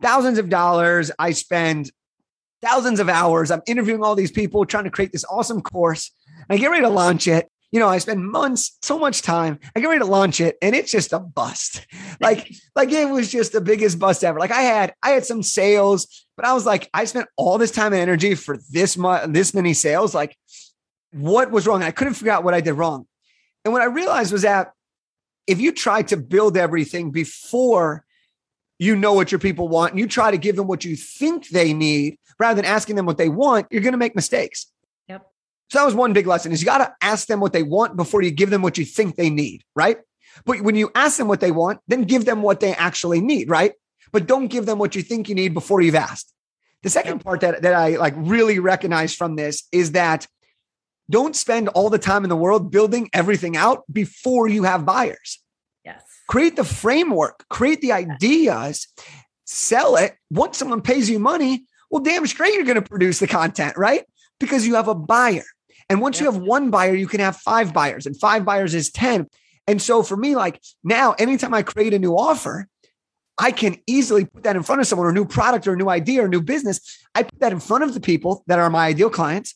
thousands 0.03 0.39
of 0.39 0.49
dollars. 0.49 1.12
I 1.19 1.31
spend 1.31 1.93
thousands 2.61 2.99
of 2.99 3.09
hours. 3.09 3.53
I'm 3.53 3.62
interviewing 3.69 4.03
all 4.03 4.17
these 4.17 4.33
people, 4.33 4.67
trying 4.67 4.85
to 4.85 4.91
create 4.91 5.12
this 5.12 5.25
awesome 5.31 5.62
course. 5.62 6.11
I 6.51 6.57
get 6.57 6.71
ready 6.71 6.83
to 6.83 6.89
launch 6.89 7.29
it 7.29 7.49
you 7.77 7.81
know, 7.81 7.89
I 7.89 7.99
spend 7.99 8.27
months, 8.27 8.79
so 8.81 8.99
much 8.99 9.21
time. 9.21 9.59
I 9.77 9.81
get 9.81 9.89
ready 9.89 9.99
to 9.99 10.07
launch 10.07 10.41
it, 10.41 10.57
and 10.62 10.75
it's 10.75 10.91
just 10.91 11.12
a 11.12 11.19
bust. 11.19 11.87
Like, 12.19 12.51
like 12.75 12.91
it 12.91 13.11
was 13.11 13.31
just 13.31 13.53
the 13.53 13.61
biggest 13.61 13.99
bust 13.99 14.25
ever. 14.25 14.41
Like 14.41 14.51
I 14.51 14.62
had, 14.62 14.95
I 15.03 15.11
had 15.11 15.27
some 15.27 15.43
sales, 15.43 16.27
but 16.35 16.47
I 16.47 16.55
was 16.55 16.65
like, 16.65 16.89
I 16.95 17.05
spent 17.05 17.29
all 17.37 17.59
this 17.59 17.71
time 17.71 17.93
and 17.93 18.01
energy 18.01 18.35
for 18.35 18.57
this 18.71 18.97
much, 18.97 19.29
this 19.29 19.53
many 19.53 19.75
sales. 19.75 20.15
Like, 20.15 20.35
what 21.12 21.51
was 21.51 21.67
wrong? 21.67 21.83
I 21.83 21.91
couldn't 21.91 22.15
figure 22.15 22.33
out 22.33 22.43
what 22.43 22.55
I 22.55 22.62
did 22.62 22.73
wrong. 22.73 23.07
And 23.67 23.75
what 23.75 23.83
I 23.83 23.87
realized 23.87 24.33
was 24.33 24.43
that 24.43 24.73
if 25.47 25.61
you 25.61 25.73
try 25.73 26.01
to 26.05 26.17
build 26.17 26.57
everything 26.57 27.11
before 27.11 28.07
you 28.79 28.97
know 28.97 29.12
what 29.12 29.31
your 29.31 29.39
people 29.39 29.69
want, 29.69 29.93
and 29.93 30.01
you 30.01 30.07
try 30.07 30.31
to 30.31 30.39
give 30.39 30.57
them 30.57 30.67
what 30.67 30.87
you 30.87 30.97
think 30.97 31.51
they 31.51 31.75
need 31.75 32.19
rather 32.39 32.57
than 32.57 32.65
asking 32.65 32.97
them 32.97 33.05
what 33.05 33.19
they 33.19 33.29
want, 33.29 33.67
you're 33.71 33.83
going 33.83 33.93
to 33.93 33.99
make 33.99 34.17
mistakes. 34.17 34.73
So 35.71 35.79
that 35.79 35.85
was 35.85 35.95
one 35.95 36.13
big 36.13 36.27
lesson 36.27 36.53
is 36.53 36.61
you 36.61 36.67
got 36.67 36.79
to 36.79 36.95
ask 37.01 37.27
them 37.27 37.41
what 37.41 37.53
they 37.53 37.63
want 37.63 37.97
before 37.97 38.23
you 38.23 38.31
give 38.31 38.51
them 38.51 38.63
what 38.63 38.79
you 38.79 38.85
think 38.85 39.17
they 39.17 39.31
need, 39.31 39.63
right? 39.75 39.99
But 40.45 40.61
when 40.61 40.77
you 40.77 40.91
ask 40.95 41.19
them 41.19 41.29
what 41.29 41.41
they 41.41 41.51
want, 41.51 41.81
then 41.89 42.03
give 42.03 42.25
them 42.25 42.43
what 42.43 42.61
they 42.61 42.75
actually 42.75 43.21
need, 43.21 43.49
right? 43.49 43.73
But 44.13 44.27
don't 44.27 44.49
give 44.49 44.67
them 44.67 44.79
what 44.79 44.95
you 44.95 45.03
think 45.03 45.29
you 45.29 45.35
need 45.35 45.55
before 45.55 45.81
you've 45.81 45.95
asked. 45.95 46.33
The 46.83 46.91
second 46.91 47.21
part 47.21 47.41
that, 47.41 47.63
that 47.63 47.75
I 47.75 47.97
like 47.97 48.15
really 48.17 48.59
recognize 48.59 49.15
from 49.15 49.35
this 49.35 49.65
is 49.73 49.93
that 49.93 50.27
don't 51.11 51.35
spend 51.35 51.69
all 51.69 51.91
the 51.91 51.99
time 51.99 52.25
in 52.25 52.29
the 52.29 52.37
world 52.37 52.71
building 52.71 53.09
everything 53.13 53.57
out 53.57 53.83
before 53.93 54.49
you 54.49 54.65
have 54.65 54.85
buyers. 54.85 55.41
Yes. 55.85 56.03
Create 56.29 56.57
the 56.57 56.65
framework, 56.65 57.45
create 57.49 57.81
the 57.81 57.93
ideas, 57.93 58.89
sell 59.45 59.97
it. 59.97 60.17
Once 60.31 60.59
someone 60.59 60.83
pays 60.83 61.09
you 61.09 61.19
money, 61.19 61.65
well, 61.91 62.03
damn 62.03 62.27
straight 62.27 62.55
you're 62.55 62.65
going 62.65 62.77
to 62.77 62.83
produce 62.83 63.19
the 63.19 63.27
content, 63.27 63.77
right? 63.77 64.05
Because 64.39 64.67
you 64.67 64.75
have 64.75 64.89
a 64.89 64.95
buyer. 64.95 65.45
And 65.88 66.01
once 66.01 66.18
you 66.18 66.27
have 66.27 66.37
one 66.37 66.70
buyer, 66.70 66.94
you 66.94 67.07
can 67.07 67.20
have 67.20 67.37
five 67.37 67.72
buyers, 67.72 68.07
and 68.07 68.18
five 68.18 68.44
buyers 68.44 68.75
is 68.75 68.90
10. 68.90 69.29
And 69.66 69.81
so 69.81 70.03
for 70.03 70.16
me, 70.16 70.35
like 70.35 70.61
now, 70.85 71.12
anytime 71.12 71.55
I 71.55 71.62
create 71.62 71.94
a 71.94 71.99
new 71.99 72.14
offer, 72.14 72.68
I 73.38 73.51
can 73.51 73.77
easily 73.87 74.25
put 74.25 74.44
that 74.44 74.57
in 74.57 74.62
front 74.62 74.81
of 74.81 74.87
someone 74.87 75.07
or 75.07 75.11
a 75.11 75.14
new 75.14 75.27
product 75.27 75.66
or 75.66 75.75
a 75.75 75.77
new 75.77 75.88
idea 75.88 76.22
or 76.22 76.27
a 76.27 76.29
new 76.29 76.40
business. 76.40 76.81
I 77.14 77.22
put 77.22 77.38
that 77.40 77.53
in 77.53 77.61
front 77.61 77.85
of 77.85 77.94
the 77.94 78.01
people 78.01 78.44
that 78.46 78.59
are 78.59 78.70
my 78.70 78.87
ideal 78.87 79.11
clients. 79.11 79.55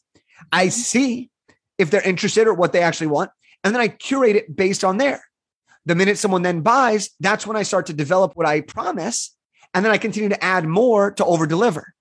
I 0.52 0.66
mm-hmm. 0.66 0.70
see 0.70 1.30
if 1.78 1.90
they're 1.90 2.02
interested 2.02 2.46
or 2.46 2.54
what 2.54 2.72
they 2.72 2.82
actually 2.82 3.06
want. 3.06 3.30
And 3.64 3.74
then 3.74 3.80
I 3.80 3.88
curate 3.88 4.36
it 4.36 4.54
based 4.54 4.84
on 4.84 4.98
there. 4.98 5.22
The 5.86 5.94
minute 5.94 6.18
someone 6.18 6.42
then 6.42 6.60
buys, 6.60 7.10
that's 7.20 7.46
when 7.46 7.56
I 7.56 7.62
start 7.62 7.86
to 7.86 7.92
develop 7.94 8.32
what 8.34 8.46
I 8.46 8.60
promise. 8.60 9.34
And 9.72 9.84
then 9.84 9.92
I 9.92 9.98
continue 9.98 10.28
to 10.28 10.44
add 10.44 10.66
more 10.66 11.12
to 11.12 11.24
over 11.24 11.46
deliver. 11.46 11.94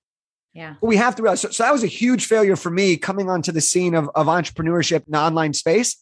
Yeah. 0.54 0.76
we 0.82 0.96
have 0.98 1.16
to 1.16 1.22
realize. 1.22 1.42
So, 1.42 1.50
so, 1.52 1.64
that 1.64 1.72
was 1.72 1.84
a 1.84 1.88
huge 1.88 2.26
failure 2.26 2.56
for 2.56 2.72
me 2.72 2.98
coming 2.98 3.30
onto 3.30 3.52
the 3.52 3.62
scene 3.62 3.94
of, 3.94 4.10
of 4.16 4.28
entrepreneurship 4.28 5.06
in 5.06 5.12
the 5.12 5.20
online 5.20 5.54
space. 5.54 5.96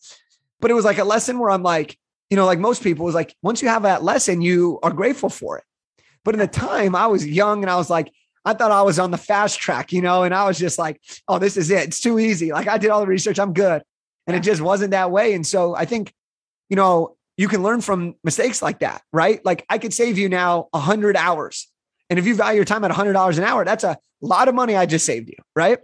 But 0.59 0.71
it 0.71 0.73
was 0.73 0.85
like 0.85 0.97
a 0.97 1.03
lesson 1.03 1.37
where 1.37 1.51
I'm 1.51 1.63
like, 1.63 1.97
you 2.29 2.37
know, 2.37 2.45
like 2.45 2.59
most 2.59 2.81
people 2.81 3.05
was 3.05 3.15
like, 3.15 3.35
once 3.41 3.61
you 3.61 3.67
have 3.67 3.83
that 3.83 4.03
lesson, 4.03 4.41
you 4.41 4.79
are 4.83 4.91
grateful 4.91 5.29
for 5.29 5.57
it. 5.57 5.63
But 6.23 6.33
in 6.33 6.39
the 6.39 6.47
time 6.47 6.95
I 6.95 7.07
was 7.07 7.25
young 7.25 7.63
and 7.63 7.69
I 7.69 7.75
was 7.75 7.89
like, 7.89 8.11
I 8.43 8.53
thought 8.53 8.71
I 8.71 8.81
was 8.81 8.99
on 8.99 9.11
the 9.11 9.17
fast 9.17 9.59
track, 9.59 9.91
you 9.91 10.01
know, 10.01 10.23
and 10.23 10.33
I 10.33 10.45
was 10.45 10.57
just 10.57 10.79
like, 10.79 11.01
oh, 11.27 11.37
this 11.37 11.57
is 11.57 11.69
it. 11.69 11.89
It's 11.89 11.99
too 11.99 12.17
easy. 12.17 12.51
Like 12.51 12.67
I 12.67 12.77
did 12.77 12.89
all 12.89 13.01
the 13.01 13.07
research. 13.07 13.39
I'm 13.39 13.53
good. 13.53 13.81
And 14.25 14.35
it 14.35 14.41
just 14.41 14.61
wasn't 14.61 14.91
that 14.91 15.11
way. 15.11 15.33
And 15.33 15.45
so 15.45 15.75
I 15.75 15.85
think, 15.85 16.13
you 16.69 16.75
know, 16.75 17.17
you 17.37 17.47
can 17.47 17.63
learn 17.63 17.81
from 17.81 18.15
mistakes 18.23 18.61
like 18.61 18.79
that, 18.79 19.01
right? 19.13 19.43
Like 19.45 19.65
I 19.69 19.77
could 19.77 19.93
save 19.93 20.17
you 20.17 20.27
now 20.27 20.67
a 20.73 20.79
hundred 20.79 21.15
hours 21.15 21.67
and 22.09 22.19
if 22.19 22.25
you 22.25 22.35
value 22.35 22.57
your 22.57 22.65
time 22.65 22.83
at 22.83 22.91
$100 22.91 23.37
an 23.37 23.43
hour, 23.43 23.65
that's 23.65 23.83
a 23.83 23.97
lot 24.21 24.47
of 24.47 24.55
money 24.55 24.75
I 24.75 24.85
just 24.85 25.05
saved 25.05 25.29
you, 25.29 25.37
right? 25.55 25.79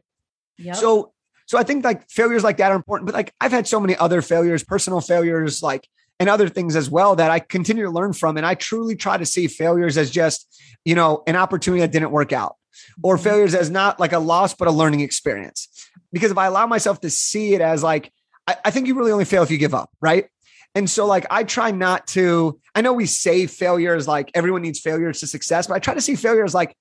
Yep. 0.58 0.76
So 0.76 1.14
so 1.46 1.58
I 1.58 1.64
think 1.64 1.84
like 1.84 2.10
failures 2.10 2.44
like 2.44 2.58
that 2.58 2.72
are 2.72 2.76
important, 2.76 3.06
but 3.06 3.16
like 3.16 3.34
I've 3.42 3.52
had 3.52 3.68
so 3.68 3.80
many 3.80 3.96
other 3.98 4.22
failures, 4.22 4.64
personal 4.64 5.02
failures, 5.02 5.62
like 5.62 5.88
and 6.20 6.30
other 6.30 6.48
things 6.48 6.76
as 6.76 6.90
well 6.90 7.16
that 7.16 7.32
I 7.32 7.40
continue 7.40 7.84
to 7.84 7.90
learn 7.90 8.14
from. 8.14 8.38
And 8.38 8.46
I 8.46 8.56
truly 8.56 8.96
try 8.96 9.18
to 9.18 9.26
see 9.26 9.48
failures 9.48 9.98
as 9.98 10.10
just, 10.10 10.48
you 10.86 10.96
know, 10.96 11.24
an 11.28 11.36
opportunity 11.36 11.82
that 11.82 11.92
didn't 11.92 12.12
work 12.12 12.32
out 12.32 12.56
or 13.04 13.16
mm-hmm. 13.16 13.24
failures 13.24 13.56
as 13.56 13.70
not 13.70 14.00
like 14.00 14.14
a 14.14 14.20
loss, 14.20 14.54
but 14.54 14.68
a 14.68 14.72
learning 14.72 15.02
experience. 15.02 15.68
Because 16.12 16.32
if 16.32 16.38
I 16.38 16.46
allow 16.46 16.66
myself 16.66 17.02
to 17.02 17.10
see 17.10 17.54
it 17.54 17.62
as 17.62 17.84
like, 17.84 18.12
I, 18.48 18.56
I 18.66 18.72
think 18.72 18.88
you 18.88 18.96
really 18.96 19.12
only 19.12 19.26
fail 19.26 19.44
if 19.44 19.52
you 19.52 19.58
give 19.58 19.74
up, 19.74 19.90
right? 20.02 20.28
And 20.76 20.90
so, 20.90 21.06
like, 21.06 21.26
I 21.30 21.44
try 21.44 21.72
not 21.72 22.08
to, 22.08 22.60
I 22.74 22.82
know 22.82 22.94
we 22.94 23.06
say 23.06 23.46
failures 23.46 24.08
like 24.08 24.32
everyone 24.34 24.64
needs 24.64 24.80
failures 24.80 25.20
to 25.20 25.28
success, 25.28 25.68
but 25.68 25.76
I 25.76 25.80
try 25.80 25.94
to 25.94 26.02
see 26.02 26.16
failures 26.16 26.54
like 26.54 26.76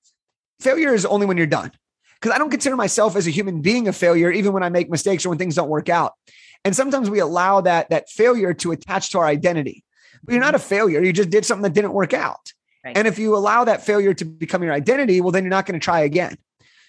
failure 0.59 0.93
is 0.93 1.05
only 1.05 1.25
when 1.25 1.37
you're 1.37 1.45
done. 1.45 1.71
Because 2.19 2.33
I 2.33 2.39
don't 2.39 2.49
consider 2.49 2.75
myself 2.75 3.15
as 3.15 3.27
a 3.27 3.31
human 3.31 3.61
being 3.61 3.87
a 3.87 3.93
failure, 3.93 4.31
even 4.31 4.53
when 4.53 4.63
I 4.63 4.69
make 4.69 4.89
mistakes 4.89 5.25
or 5.25 5.29
when 5.29 5.37
things 5.37 5.55
don't 5.55 5.69
work 5.69 5.89
out. 5.89 6.13
And 6.63 6.75
sometimes 6.75 7.09
we 7.09 7.19
allow 7.19 7.61
that, 7.61 7.89
that 7.89 8.09
failure 8.09 8.53
to 8.55 8.71
attach 8.71 9.11
to 9.11 9.19
our 9.19 9.25
identity. 9.25 9.83
But 10.23 10.33
you're 10.33 10.43
not 10.43 10.55
a 10.55 10.59
failure. 10.59 11.03
You 11.03 11.11
just 11.11 11.29
did 11.29 11.45
something 11.45 11.63
that 11.63 11.73
didn't 11.73 11.91
work 11.91 12.13
out. 12.13 12.53
Right. 12.83 12.97
And 12.97 13.07
if 13.07 13.19
you 13.19 13.35
allow 13.35 13.65
that 13.65 13.85
failure 13.85 14.13
to 14.13 14.25
become 14.25 14.63
your 14.63 14.73
identity, 14.73 15.21
well, 15.21 15.31
then 15.31 15.43
you're 15.43 15.49
not 15.49 15.65
going 15.65 15.79
to 15.79 15.83
try 15.83 16.01
again. 16.01 16.37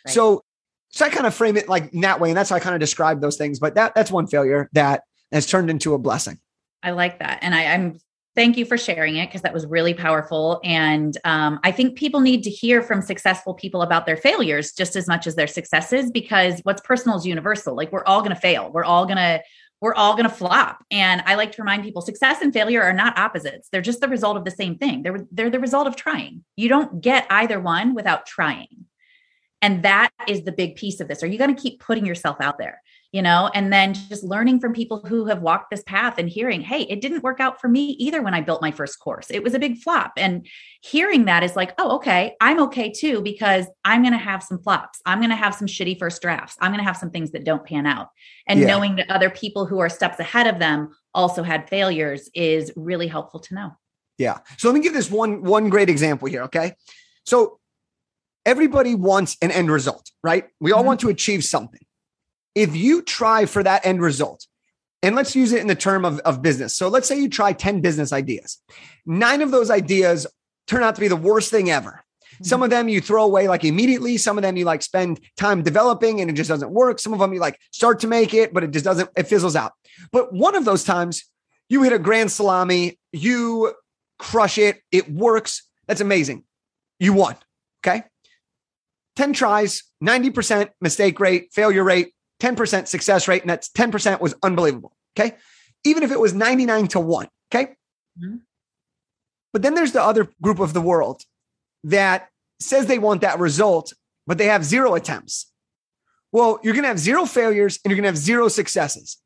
Right. 0.06 0.14
So, 0.14 0.44
so 0.90 1.04
I 1.04 1.10
kind 1.10 1.26
of 1.26 1.34
frame 1.34 1.56
it 1.56 1.68
like 1.68 1.90
that 1.92 2.20
way. 2.20 2.30
And 2.30 2.36
that's 2.36 2.50
how 2.50 2.56
I 2.56 2.60
kind 2.60 2.76
of 2.76 2.80
describe 2.80 3.20
those 3.20 3.36
things. 3.36 3.58
But 3.58 3.74
that 3.74 3.94
that's 3.96 4.12
one 4.12 4.28
failure 4.28 4.70
that 4.72 5.02
has 5.32 5.46
turned 5.46 5.68
into 5.68 5.94
a 5.94 5.98
blessing. 5.98 6.38
I 6.84 6.90
like 6.92 7.18
that. 7.18 7.38
And 7.42 7.54
I, 7.54 7.62
am 7.62 7.98
thank 8.36 8.56
you 8.56 8.64
for 8.64 8.76
sharing 8.76 9.16
it 9.16 9.28
because 9.28 9.42
that 9.42 9.54
was 9.54 9.66
really 9.66 9.94
powerful. 9.94 10.60
And 10.64 11.16
um, 11.24 11.60
I 11.62 11.72
think 11.72 11.96
people 11.96 12.20
need 12.20 12.42
to 12.44 12.50
hear 12.50 12.82
from 12.82 13.00
successful 13.00 13.54
people 13.54 13.82
about 13.82 14.06
their 14.06 14.16
failures 14.16 14.72
just 14.72 14.96
as 14.96 15.06
much 15.06 15.26
as 15.26 15.36
their 15.36 15.46
successes 15.46 16.10
because 16.10 16.60
what's 16.64 16.80
personal 16.82 17.16
is 17.16 17.26
universal. 17.26 17.76
Like 17.76 17.92
we're 17.92 18.04
all 18.04 18.20
going 18.20 18.34
to 18.34 18.40
fail. 18.40 18.70
We're 18.72 18.84
all 18.84 19.06
going 19.06 19.16
to 19.16 19.42
we're 19.80 19.94
all 19.94 20.12
going 20.14 20.28
to 20.28 20.34
flop. 20.34 20.82
And 20.90 21.22
I 21.26 21.34
like 21.34 21.52
to 21.52 21.62
remind 21.62 21.82
people 21.82 22.00
success 22.00 22.40
and 22.40 22.54
failure 22.54 22.82
are 22.82 22.92
not 22.92 23.18
opposites. 23.18 23.68
They're 23.70 23.82
just 23.82 24.00
the 24.00 24.08
result 24.08 24.36
of 24.38 24.44
the 24.44 24.50
same 24.50 24.78
thing. 24.78 25.02
They're 25.02 25.26
they're 25.30 25.50
the 25.50 25.60
result 25.60 25.86
of 25.86 25.94
trying. 25.94 26.44
You 26.56 26.68
don't 26.68 27.00
get 27.00 27.26
either 27.28 27.60
one 27.60 27.94
without 27.94 28.26
trying. 28.26 28.86
And 29.60 29.82
that 29.82 30.10
is 30.28 30.44
the 30.44 30.52
big 30.52 30.76
piece 30.76 31.00
of 31.00 31.08
this. 31.08 31.22
Are 31.22 31.26
you 31.26 31.38
going 31.38 31.54
to 31.54 31.60
keep 31.60 31.80
putting 31.80 32.04
yourself 32.04 32.36
out 32.40 32.58
there? 32.58 32.82
You 33.14 33.22
know, 33.22 33.48
and 33.54 33.72
then 33.72 33.94
just 33.94 34.24
learning 34.24 34.58
from 34.58 34.72
people 34.72 34.98
who 35.06 35.26
have 35.26 35.40
walked 35.40 35.70
this 35.70 35.84
path 35.84 36.18
and 36.18 36.28
hearing, 36.28 36.60
hey, 36.60 36.80
it 36.82 37.00
didn't 37.00 37.22
work 37.22 37.38
out 37.38 37.60
for 37.60 37.68
me 37.68 37.90
either 37.90 38.20
when 38.20 38.34
I 38.34 38.40
built 38.40 38.60
my 38.60 38.72
first 38.72 38.98
course. 38.98 39.30
It 39.30 39.44
was 39.44 39.54
a 39.54 39.60
big 39.60 39.78
flop. 39.78 40.14
And 40.16 40.48
hearing 40.80 41.26
that 41.26 41.44
is 41.44 41.54
like, 41.54 41.74
oh, 41.78 41.94
okay, 41.98 42.34
I'm 42.40 42.60
okay 42.62 42.90
too, 42.90 43.22
because 43.22 43.66
I'm 43.84 44.02
going 44.02 44.14
to 44.14 44.18
have 44.18 44.42
some 44.42 44.58
flops. 44.58 45.00
I'm 45.06 45.20
going 45.20 45.30
to 45.30 45.36
have 45.36 45.54
some 45.54 45.68
shitty 45.68 45.96
first 45.96 46.22
drafts. 46.22 46.56
I'm 46.60 46.72
going 46.72 46.80
to 46.80 46.84
have 46.84 46.96
some 46.96 47.12
things 47.12 47.30
that 47.30 47.44
don't 47.44 47.64
pan 47.64 47.86
out. 47.86 48.08
And 48.48 48.58
yeah. 48.58 48.66
knowing 48.66 48.96
that 48.96 49.08
other 49.08 49.30
people 49.30 49.64
who 49.64 49.78
are 49.78 49.88
steps 49.88 50.18
ahead 50.18 50.48
of 50.48 50.58
them 50.58 50.88
also 51.14 51.44
had 51.44 51.68
failures 51.68 52.28
is 52.34 52.72
really 52.74 53.06
helpful 53.06 53.38
to 53.38 53.54
know. 53.54 53.70
Yeah. 54.18 54.38
So 54.58 54.66
let 54.66 54.74
me 54.74 54.80
give 54.80 54.92
this 54.92 55.08
one 55.08 55.44
one 55.44 55.68
great 55.68 55.88
example 55.88 56.26
here, 56.26 56.42
okay? 56.42 56.74
So 57.24 57.60
everybody 58.44 58.96
wants 58.96 59.36
an 59.40 59.52
end 59.52 59.70
result, 59.70 60.10
right? 60.24 60.46
We 60.58 60.72
all 60.72 60.80
mm-hmm. 60.80 60.88
want 60.88 61.00
to 61.02 61.10
achieve 61.10 61.44
something. 61.44 61.80
If 62.54 62.76
you 62.76 63.02
try 63.02 63.46
for 63.46 63.62
that 63.62 63.84
end 63.84 64.00
result, 64.00 64.46
and 65.04 65.14
let's 65.14 65.36
use 65.36 65.52
it 65.52 65.60
in 65.60 65.66
the 65.66 65.74
term 65.74 66.06
of, 66.06 66.18
of 66.20 66.40
business. 66.40 66.74
So 66.74 66.88
let's 66.88 67.06
say 67.06 67.20
you 67.20 67.28
try 67.28 67.52
10 67.52 67.82
business 67.82 68.10
ideas. 68.10 68.58
Nine 69.04 69.42
of 69.42 69.50
those 69.50 69.70
ideas 69.70 70.26
turn 70.66 70.82
out 70.82 70.94
to 70.94 71.00
be 71.02 71.08
the 71.08 71.16
worst 71.16 71.50
thing 71.50 71.70
ever. 71.70 72.02
Mm-hmm. 72.34 72.44
Some 72.44 72.62
of 72.62 72.70
them 72.70 72.88
you 72.88 73.02
throw 73.02 73.22
away 73.24 73.46
like 73.46 73.64
immediately. 73.64 74.16
Some 74.16 74.38
of 74.38 74.42
them 74.42 74.56
you 74.56 74.64
like 74.64 74.80
spend 74.80 75.20
time 75.36 75.62
developing 75.62 76.22
and 76.22 76.30
it 76.30 76.32
just 76.32 76.48
doesn't 76.48 76.70
work. 76.70 76.98
Some 76.98 77.12
of 77.12 77.18
them 77.18 77.34
you 77.34 77.38
like 77.40 77.60
start 77.70 78.00
to 78.00 78.06
make 78.06 78.32
it, 78.32 78.54
but 78.54 78.64
it 78.64 78.70
just 78.70 78.86
doesn't, 78.86 79.10
it 79.14 79.26
fizzles 79.26 79.56
out. 79.56 79.72
But 80.10 80.32
one 80.32 80.54
of 80.54 80.64
those 80.64 80.84
times 80.84 81.24
you 81.68 81.82
hit 81.82 81.92
a 81.92 81.98
grand 81.98 82.32
salami, 82.32 82.98
you 83.12 83.74
crush 84.18 84.56
it, 84.56 84.80
it 84.90 85.10
works. 85.10 85.68
That's 85.86 86.00
amazing. 86.00 86.44
You 86.98 87.12
won. 87.12 87.36
Okay. 87.84 88.04
10 89.16 89.34
tries, 89.34 89.82
90% 90.02 90.70
mistake 90.80 91.20
rate, 91.20 91.50
failure 91.52 91.84
rate, 91.84 92.13
10% 92.44 92.86
success 92.86 93.28
rate. 93.28 93.42
And 93.42 93.50
that's 93.50 93.68
10% 93.70 94.20
was 94.20 94.34
unbelievable. 94.42 94.92
Okay. 95.16 95.36
Even 95.84 96.02
if 96.02 96.10
it 96.10 96.20
was 96.20 96.34
99 96.34 96.88
to 96.88 97.00
one. 97.00 97.28
Okay. 97.52 97.72
Mm-hmm. 98.18 98.36
But 99.52 99.62
then 99.62 99.74
there's 99.74 99.92
the 99.92 100.02
other 100.02 100.28
group 100.42 100.58
of 100.58 100.72
the 100.72 100.80
world 100.80 101.22
that 101.84 102.28
says 102.60 102.86
they 102.86 102.98
want 102.98 103.20
that 103.20 103.38
result, 103.38 103.92
but 104.26 104.38
they 104.38 104.46
have 104.46 104.64
zero 104.64 104.94
attempts. 104.94 105.50
Well, 106.32 106.58
you're 106.62 106.72
going 106.72 106.82
to 106.82 106.88
have 106.88 106.98
zero 106.98 107.26
failures 107.26 107.78
and 107.84 107.90
you're 107.90 107.96
going 107.96 108.04
to 108.04 108.08
have 108.08 108.18
zero 108.18 108.48
successes. 108.48 109.18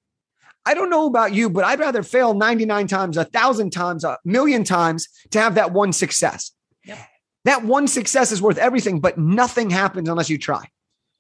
I 0.67 0.75
don't 0.75 0.91
know 0.91 1.07
about 1.07 1.33
you, 1.33 1.49
but 1.49 1.65
I'd 1.65 1.79
rather 1.79 2.03
fail 2.03 2.35
99 2.35 2.87
times, 2.89 3.17
a 3.17 3.25
thousand 3.25 3.71
times, 3.71 4.05
a 4.05 4.19
million 4.25 4.65
times 4.65 5.09
to 5.31 5.41
have 5.41 5.55
that 5.55 5.73
one 5.73 5.95
success. 5.95 6.53
Yep. 6.85 6.99
That 7.47 7.65
one 7.65 7.89
success 7.89 8.31
is 8.33 8.43
worth 8.43 8.59
everything, 8.59 9.01
but 9.01 9.17
nothing 9.17 9.71
happens 9.71 10.09
unless 10.11 10.29
you 10.29 10.37
try. 10.37 10.69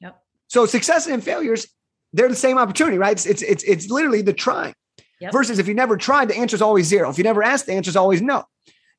Yep. 0.00 0.20
So 0.48 0.66
success 0.66 1.06
and 1.06 1.24
failures, 1.24 1.66
they're 2.12 2.28
the 2.28 2.34
same 2.36 2.58
opportunity, 2.58 2.98
right? 2.98 3.12
It's 3.12 3.26
it's 3.26 3.42
it's, 3.42 3.64
it's 3.64 3.90
literally 3.90 4.22
the 4.22 4.32
trying. 4.32 4.74
Yep. 5.20 5.32
Versus 5.32 5.58
if 5.58 5.66
you 5.66 5.74
never 5.74 5.96
tried, 5.96 6.28
the 6.28 6.36
answer 6.36 6.54
is 6.54 6.62
always 6.62 6.86
zero. 6.86 7.10
If 7.10 7.18
you 7.18 7.24
never 7.24 7.42
asked, 7.42 7.66
the 7.66 7.72
answer 7.72 7.88
is 7.88 7.96
always 7.96 8.22
no. 8.22 8.44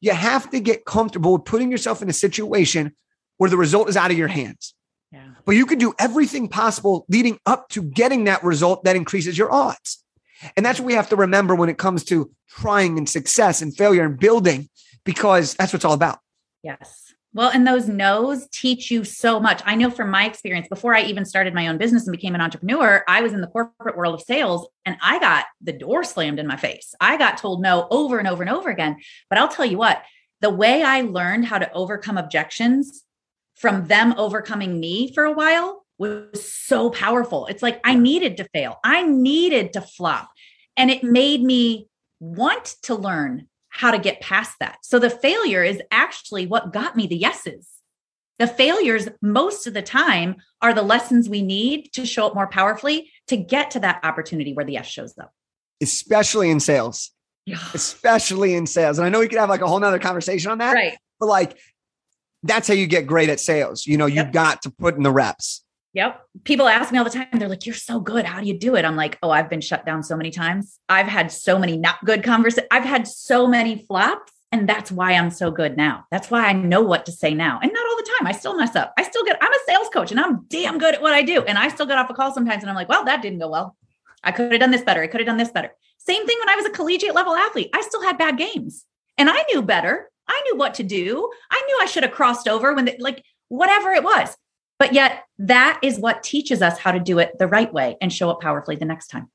You 0.02 0.12
have 0.12 0.50
to 0.52 0.60
get 0.60 0.86
comfortable 0.86 1.34
with 1.34 1.46
putting 1.46 1.72
yourself 1.72 2.02
in 2.02 2.10
a 2.10 2.14
situation 2.14 2.96
where 3.38 3.50
the 3.50 3.58
result 3.58 3.88
is 3.90 3.96
out 3.96 4.12
of 4.12 4.18
your 4.18 4.28
hands. 4.28 4.74
Yeah. 5.12 5.30
But 5.46 5.56
you 5.56 5.66
can 5.66 5.80
do 5.80 5.94
everything 5.98 6.50
possible 6.50 7.06
leading 7.10 7.40
up 7.46 7.70
to 7.70 7.82
getting 7.82 8.26
that 8.26 8.44
result 8.44 8.84
that 8.84 8.96
increases 8.96 9.38
your 9.38 9.52
odds. 9.52 10.04
And 10.56 10.66
that's 10.66 10.80
what 10.80 10.86
we 10.86 10.94
have 10.94 11.10
to 11.10 11.16
remember 11.16 11.56
when 11.56 11.70
it 11.70 11.78
comes 11.78 12.04
to 12.06 12.32
trying 12.50 12.98
and 12.98 13.10
success 13.10 13.62
and 13.62 13.76
failure 13.76 14.04
and 14.04 14.20
building, 14.20 14.70
because 15.06 15.54
that's 15.56 15.74
what 15.74 15.78
it's 15.78 15.86
all 15.86 15.94
about. 15.94 16.20
Yes. 16.64 17.09
Well, 17.32 17.52
and 17.52 17.68
those 17.68 17.88
no's 17.88 18.48
teach 18.52 18.90
you 18.90 19.04
so 19.04 19.40
much. 19.40 19.62
I 19.64 19.76
know 19.76 19.92
from 19.92 20.10
my 20.10 20.26
experience, 20.26 20.68
before 20.68 20.96
I 20.96 21.04
even 21.04 21.26
started 21.26 21.54
my 21.54 21.68
own 21.68 21.78
business 21.78 22.08
and 22.08 22.12
became 22.12 22.34
an 22.34 22.42
entrepreneur, 22.42 23.04
I 23.08 23.22
was 23.22 23.34
in 23.34 23.42
the 23.42 23.48
corporate 23.48 23.96
world 23.96 24.16
of 24.16 24.22
sales 24.22 24.68
and 24.86 24.98
I 25.02 25.20
got 25.20 25.46
the 25.62 25.74
door 25.74 26.04
slammed 26.04 26.40
in 26.40 26.48
my 26.48 26.58
face. 26.58 26.96
I 27.00 27.18
got 27.18 27.38
told 27.38 27.62
no 27.62 27.88
over 27.92 28.18
and 28.18 28.28
over 28.28 28.42
and 28.42 28.50
over 28.50 28.70
again. 28.70 28.98
But 29.30 29.38
I'll 29.38 29.48
tell 29.48 29.66
you 29.66 29.78
what, 29.78 30.02
the 30.42 30.50
way 30.50 30.82
I 30.82 31.02
learned 31.02 31.46
how 31.46 31.60
to 31.60 31.72
overcome 31.72 32.18
objections 32.18 33.04
from 33.56 33.86
them 33.86 34.16
overcoming 34.18 34.80
me 34.80 35.14
for 35.14 35.26
a 35.26 35.34
while 35.34 35.86
was 36.00 36.52
so 36.52 36.90
powerful. 36.90 37.46
It's 37.46 37.62
like 37.62 37.80
I 37.84 37.94
needed 37.94 38.38
to 38.38 38.46
fail, 38.46 38.78
I 38.84 39.04
needed 39.04 39.74
to 39.74 39.82
flop. 39.82 40.30
And 40.76 40.90
it 40.90 41.04
made 41.04 41.44
me 41.44 41.90
want 42.20 42.66
to 42.84 42.96
learn 42.96 43.48
how 43.80 43.92
to 43.92 43.98
get 43.98 44.20
past 44.20 44.60
that. 44.60 44.78
So 44.82 45.00
the 45.00 45.10
failure 45.10 45.64
is 45.64 45.82
actually 45.90 46.46
what 46.46 46.74
got 46.74 46.98
me 46.98 47.08
the 47.08 47.16
yeses. 47.16 47.66
The 48.38 48.46
failures, 48.46 49.08
most 49.22 49.68
of 49.68 49.74
the 49.74 49.82
time, 49.82 50.36
are 50.62 50.74
the 50.74 50.82
lessons 50.82 51.30
we 51.30 51.42
need 51.42 51.94
to 51.94 52.06
show 52.06 52.28
up 52.28 52.36
more 52.36 52.48
powerfully 52.48 53.10
to 53.28 53.38
get 53.38 53.72
to 53.72 53.80
that 53.80 54.02
opportunity 54.04 54.52
where 54.52 54.66
the 54.66 54.74
yes 54.74 54.86
shows 54.86 55.18
up. 55.18 55.32
Especially 55.80 56.50
in 56.50 56.60
sales. 56.60 57.12
Yeah. 57.46 57.60
Especially 57.74 58.54
in 58.54 58.68
sales. 58.68 58.98
And 58.98 59.06
I 59.06 59.10
know 59.10 59.20
we 59.20 59.30
could 59.30 59.40
have 59.40 59.48
like 59.48 59.62
a 59.62 59.68
whole 59.68 59.80
nother 59.80 59.98
conversation 59.98 60.52
on 60.52 60.58
that. 60.58 60.74
Right. 60.74 60.98
But 61.18 61.28
like, 61.28 61.58
that's 62.44 62.68
how 62.68 62.74
you 62.74 62.86
get 62.86 63.08
great 63.08 63.30
at 63.30 63.40
sales. 63.40 63.88
You 63.88 63.98
know, 63.98 64.08
you've 64.08 64.34
got 64.34 64.64
to 64.64 64.72
put 64.72 64.98
in 64.98 65.04
the 65.04 65.12
reps. 65.12 65.64
Yep. 65.94 66.22
People 66.44 66.68
ask 66.68 66.92
me 66.92 67.00
all 67.00 67.04
the 67.04 67.10
time, 67.10 67.28
they're 67.34 67.50
like, 67.50 67.66
You're 67.66 67.76
so 67.76 68.00
good. 68.00 68.26
How 68.26 68.40
do 68.40 68.48
you 68.48 68.58
do 68.58 68.76
it? 68.76 68.86
I'm 68.86 68.96
like, 68.96 69.18
Oh, 69.24 69.32
I've 69.32 69.50
been 69.50 69.62
shut 69.62 69.86
down 69.86 70.04
so 70.04 70.16
many 70.16 70.32
times. 70.32 70.80
I've 70.88 71.08
had 71.08 71.32
so 71.32 71.58
many 71.58 71.78
not 71.78 72.04
good 72.06 72.24
conversations. 72.24 72.68
I've 72.72 72.86
had 72.86 73.08
so 73.08 73.48
many 73.48 73.86
flops. 73.86 74.32
And 74.52 74.68
that's 74.68 74.92
why 74.92 75.14
I'm 75.14 75.30
so 75.30 75.52
good 75.52 75.78
now. 75.78 76.06
That's 76.10 76.32
why 76.32 76.48
I 76.48 76.54
know 76.54 76.82
what 76.82 77.06
to 77.06 77.12
say 77.12 77.36
now. 77.36 77.60
And 77.62 77.72
not 77.72 77.86
all 77.88 77.98
the 77.98 78.10
time. 78.18 78.28
I 78.28 78.32
still 78.32 78.58
mess 78.58 78.76
up. 78.76 78.94
I 78.98 79.04
still 79.04 79.24
get, 79.24 79.38
I'm 79.40 79.54
a 79.54 79.58
sales 79.68 79.90
coach 79.94 80.10
and 80.10 80.20
I'm 80.20 80.46
damn 80.48 80.80
good 80.80 80.96
at 80.96 81.04
what 81.04 81.14
I 81.14 81.22
do. 81.22 81.44
And 81.44 81.56
I 81.56 81.68
still 81.68 81.86
get 81.86 82.00
off 82.00 82.10
a 82.10 82.16
call 82.16 82.34
sometimes 82.34 82.64
and 82.64 82.70
I'm 82.70 82.76
like, 82.76 82.90
Well, 82.90 83.06
that 83.06 83.22
didn't 83.22 83.40
go 83.40 83.50
well. 83.50 83.76
I 84.24 84.32
could 84.32 84.52
have 84.52 84.62
done 84.62 84.72
this 84.72 84.82
better. 84.84 85.02
I 85.02 85.08
could 85.08 85.22
have 85.22 85.28
done 85.28 85.38
this 85.38 85.52
better. 85.52 85.72
Same 85.98 86.26
thing 86.26 86.38
when 86.40 86.50
I 86.50 86.56
was 86.56 86.66
a 86.66 86.72
collegiate 86.72 87.16
level 87.16 87.36
athlete. 87.36 87.70
I 87.74 87.82
still 87.82 88.02
had 88.02 88.18
bad 88.18 88.38
games 88.38 88.86
and 89.18 89.30
I 89.30 89.44
knew 89.52 89.62
better. 89.62 90.10
I 90.28 90.42
knew 90.46 90.58
what 90.58 90.76
to 90.76 90.84
do. 90.84 91.30
I 91.52 91.64
knew 91.68 91.80
I 91.82 91.86
should 91.86 92.04
have 92.04 92.12
crossed 92.12 92.48
over 92.48 92.74
when, 92.74 92.86
the, 92.86 92.96
like, 93.00 93.24
whatever 93.48 93.92
it 93.92 94.04
was. 94.04 94.36
But 94.80 94.94
yet, 94.94 95.26
that 95.40 95.80
is 95.84 96.00
what 96.00 96.24
teaches 96.24 96.62
us 96.62 96.80
how 96.80 96.92
to 96.92 97.00
do 97.00 97.20
it 97.20 97.38
the 97.38 97.48
right 97.48 97.72
way 97.72 97.98
and 98.02 98.12
show 98.12 98.30
up 98.30 98.42
powerfully 98.42 98.78
the 98.78 98.86
next 98.86 99.08
time. 99.08 99.30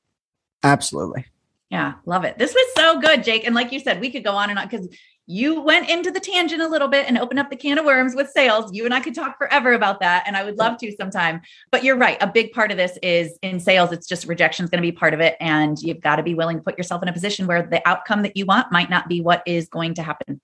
Absolutely. 0.62 1.26
Yeah, 1.70 1.94
love 2.06 2.24
it. 2.24 2.38
This 2.38 2.54
was 2.54 2.74
so 2.74 2.98
good, 2.98 3.22
Jake. 3.22 3.46
And 3.46 3.54
like 3.54 3.70
you 3.70 3.80
said, 3.80 4.00
we 4.00 4.10
could 4.10 4.24
go 4.24 4.32
on 4.32 4.48
and 4.48 4.58
on 4.58 4.68
because 4.68 4.88
you 5.26 5.60
went 5.60 5.88
into 5.88 6.10
the 6.10 6.20
tangent 6.20 6.60
a 6.60 6.68
little 6.68 6.88
bit 6.88 7.06
and 7.08 7.16
opened 7.16 7.40
up 7.40 7.50
the 7.50 7.56
can 7.56 7.78
of 7.78 7.84
worms 7.84 8.14
with 8.14 8.30
sales. 8.30 8.72
You 8.74 8.84
and 8.84 8.92
I 8.92 9.00
could 9.00 9.14
talk 9.14 9.38
forever 9.38 9.72
about 9.72 10.00
that. 10.00 10.24
And 10.26 10.36
I 10.36 10.44
would 10.44 10.58
love 10.58 10.78
to 10.78 10.92
sometime. 10.96 11.40
But 11.70 11.82
you're 11.82 11.96
right. 11.96 12.18
A 12.20 12.26
big 12.26 12.52
part 12.52 12.70
of 12.70 12.76
this 12.76 12.98
is 13.02 13.38
in 13.42 13.58
sales, 13.58 13.92
it's 13.92 14.06
just 14.06 14.26
rejection 14.26 14.64
is 14.64 14.70
going 14.70 14.82
to 14.82 14.86
be 14.86 14.92
part 14.92 15.14
of 15.14 15.20
it. 15.20 15.36
And 15.40 15.78
you've 15.80 16.00
got 16.00 16.16
to 16.16 16.22
be 16.22 16.34
willing 16.34 16.58
to 16.58 16.62
put 16.62 16.76
yourself 16.76 17.02
in 17.02 17.08
a 17.08 17.12
position 17.12 17.46
where 17.46 17.66
the 17.66 17.86
outcome 17.88 18.22
that 18.22 18.36
you 18.36 18.44
want 18.44 18.70
might 18.70 18.90
not 18.90 19.08
be 19.08 19.20
what 19.20 19.42
is 19.46 19.68
going 19.68 19.94
to 19.94 20.02
happen. 20.02 20.40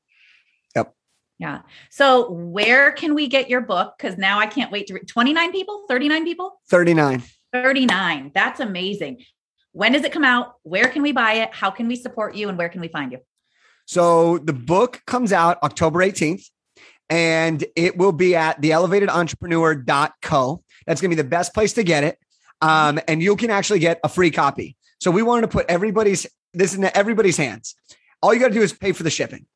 Yeah. 1.41 1.63
So 1.89 2.31
where 2.31 2.93
can 2.93 3.15
we 3.15 3.27
get 3.27 3.49
your 3.49 3.63
book? 3.63 3.95
Because 3.97 4.19
now 4.19 4.39
I 4.39 4.47
can't 4.47 4.71
wait 4.71 4.87
to 4.89 4.95
read 4.95 5.09
29 5.09 5.53
people, 5.53 5.87
39 5.89 6.25
people? 6.25 6.61
39. 6.69 7.23
39. 7.55 8.31
That's 8.35 8.61
amazing. 8.61 9.25
When 9.73 9.93
does 9.93 10.05
it 10.05 10.13
come 10.13 10.23
out? 10.23 10.57
Where 10.65 10.89
can 10.89 11.01
we 11.01 11.13
buy 11.13 11.35
it? 11.35 11.55
How 11.55 11.71
can 11.71 11.89
we 11.89 11.97
support 11.97 12.35
you? 12.35 12.51
And 12.51 12.59
where 12.59 12.69
can 12.69 12.83
we 12.83 12.89
find 12.89 13.11
you? 13.11 13.21
So 13.87 14.37
the 14.37 14.53
book 14.53 15.01
comes 15.07 15.33
out 15.33 15.57
October 15.63 16.01
18th 16.01 16.45
and 17.09 17.65
it 17.75 17.97
will 17.97 18.13
be 18.13 18.37
at 18.37 18.61
the 18.61 18.73
elevated 18.73 19.09
theelevatedentrepreneur.co. 19.09 20.63
That's 20.87 21.01
going 21.01 21.11
to 21.11 21.17
be 21.17 21.23
the 21.23 21.29
best 21.29 21.55
place 21.55 21.73
to 21.73 21.83
get 21.83 22.05
it. 22.05 22.19
Um, 22.61 23.01
and 23.09 23.23
you 23.23 23.35
can 23.35 23.49
actually 23.49 23.79
get 23.79 23.99
a 24.05 24.11
free 24.11 24.31
copy. 24.31 24.77
So 25.01 25.11
we 25.11 25.23
wanted 25.23 25.43
to 25.43 25.49
put 25.49 25.65
everybody's, 25.71 26.27
this 26.53 26.75
in 26.75 26.85
everybody's 26.95 27.39
hands. 27.39 27.75
All 28.21 28.35
you 28.35 28.41
got 28.41 28.49
to 28.49 28.55
do 28.55 28.61
is 28.61 28.75
pay 28.75 28.93
for 28.93 29.05
the 29.05 29.11
shipping. 29.11 29.47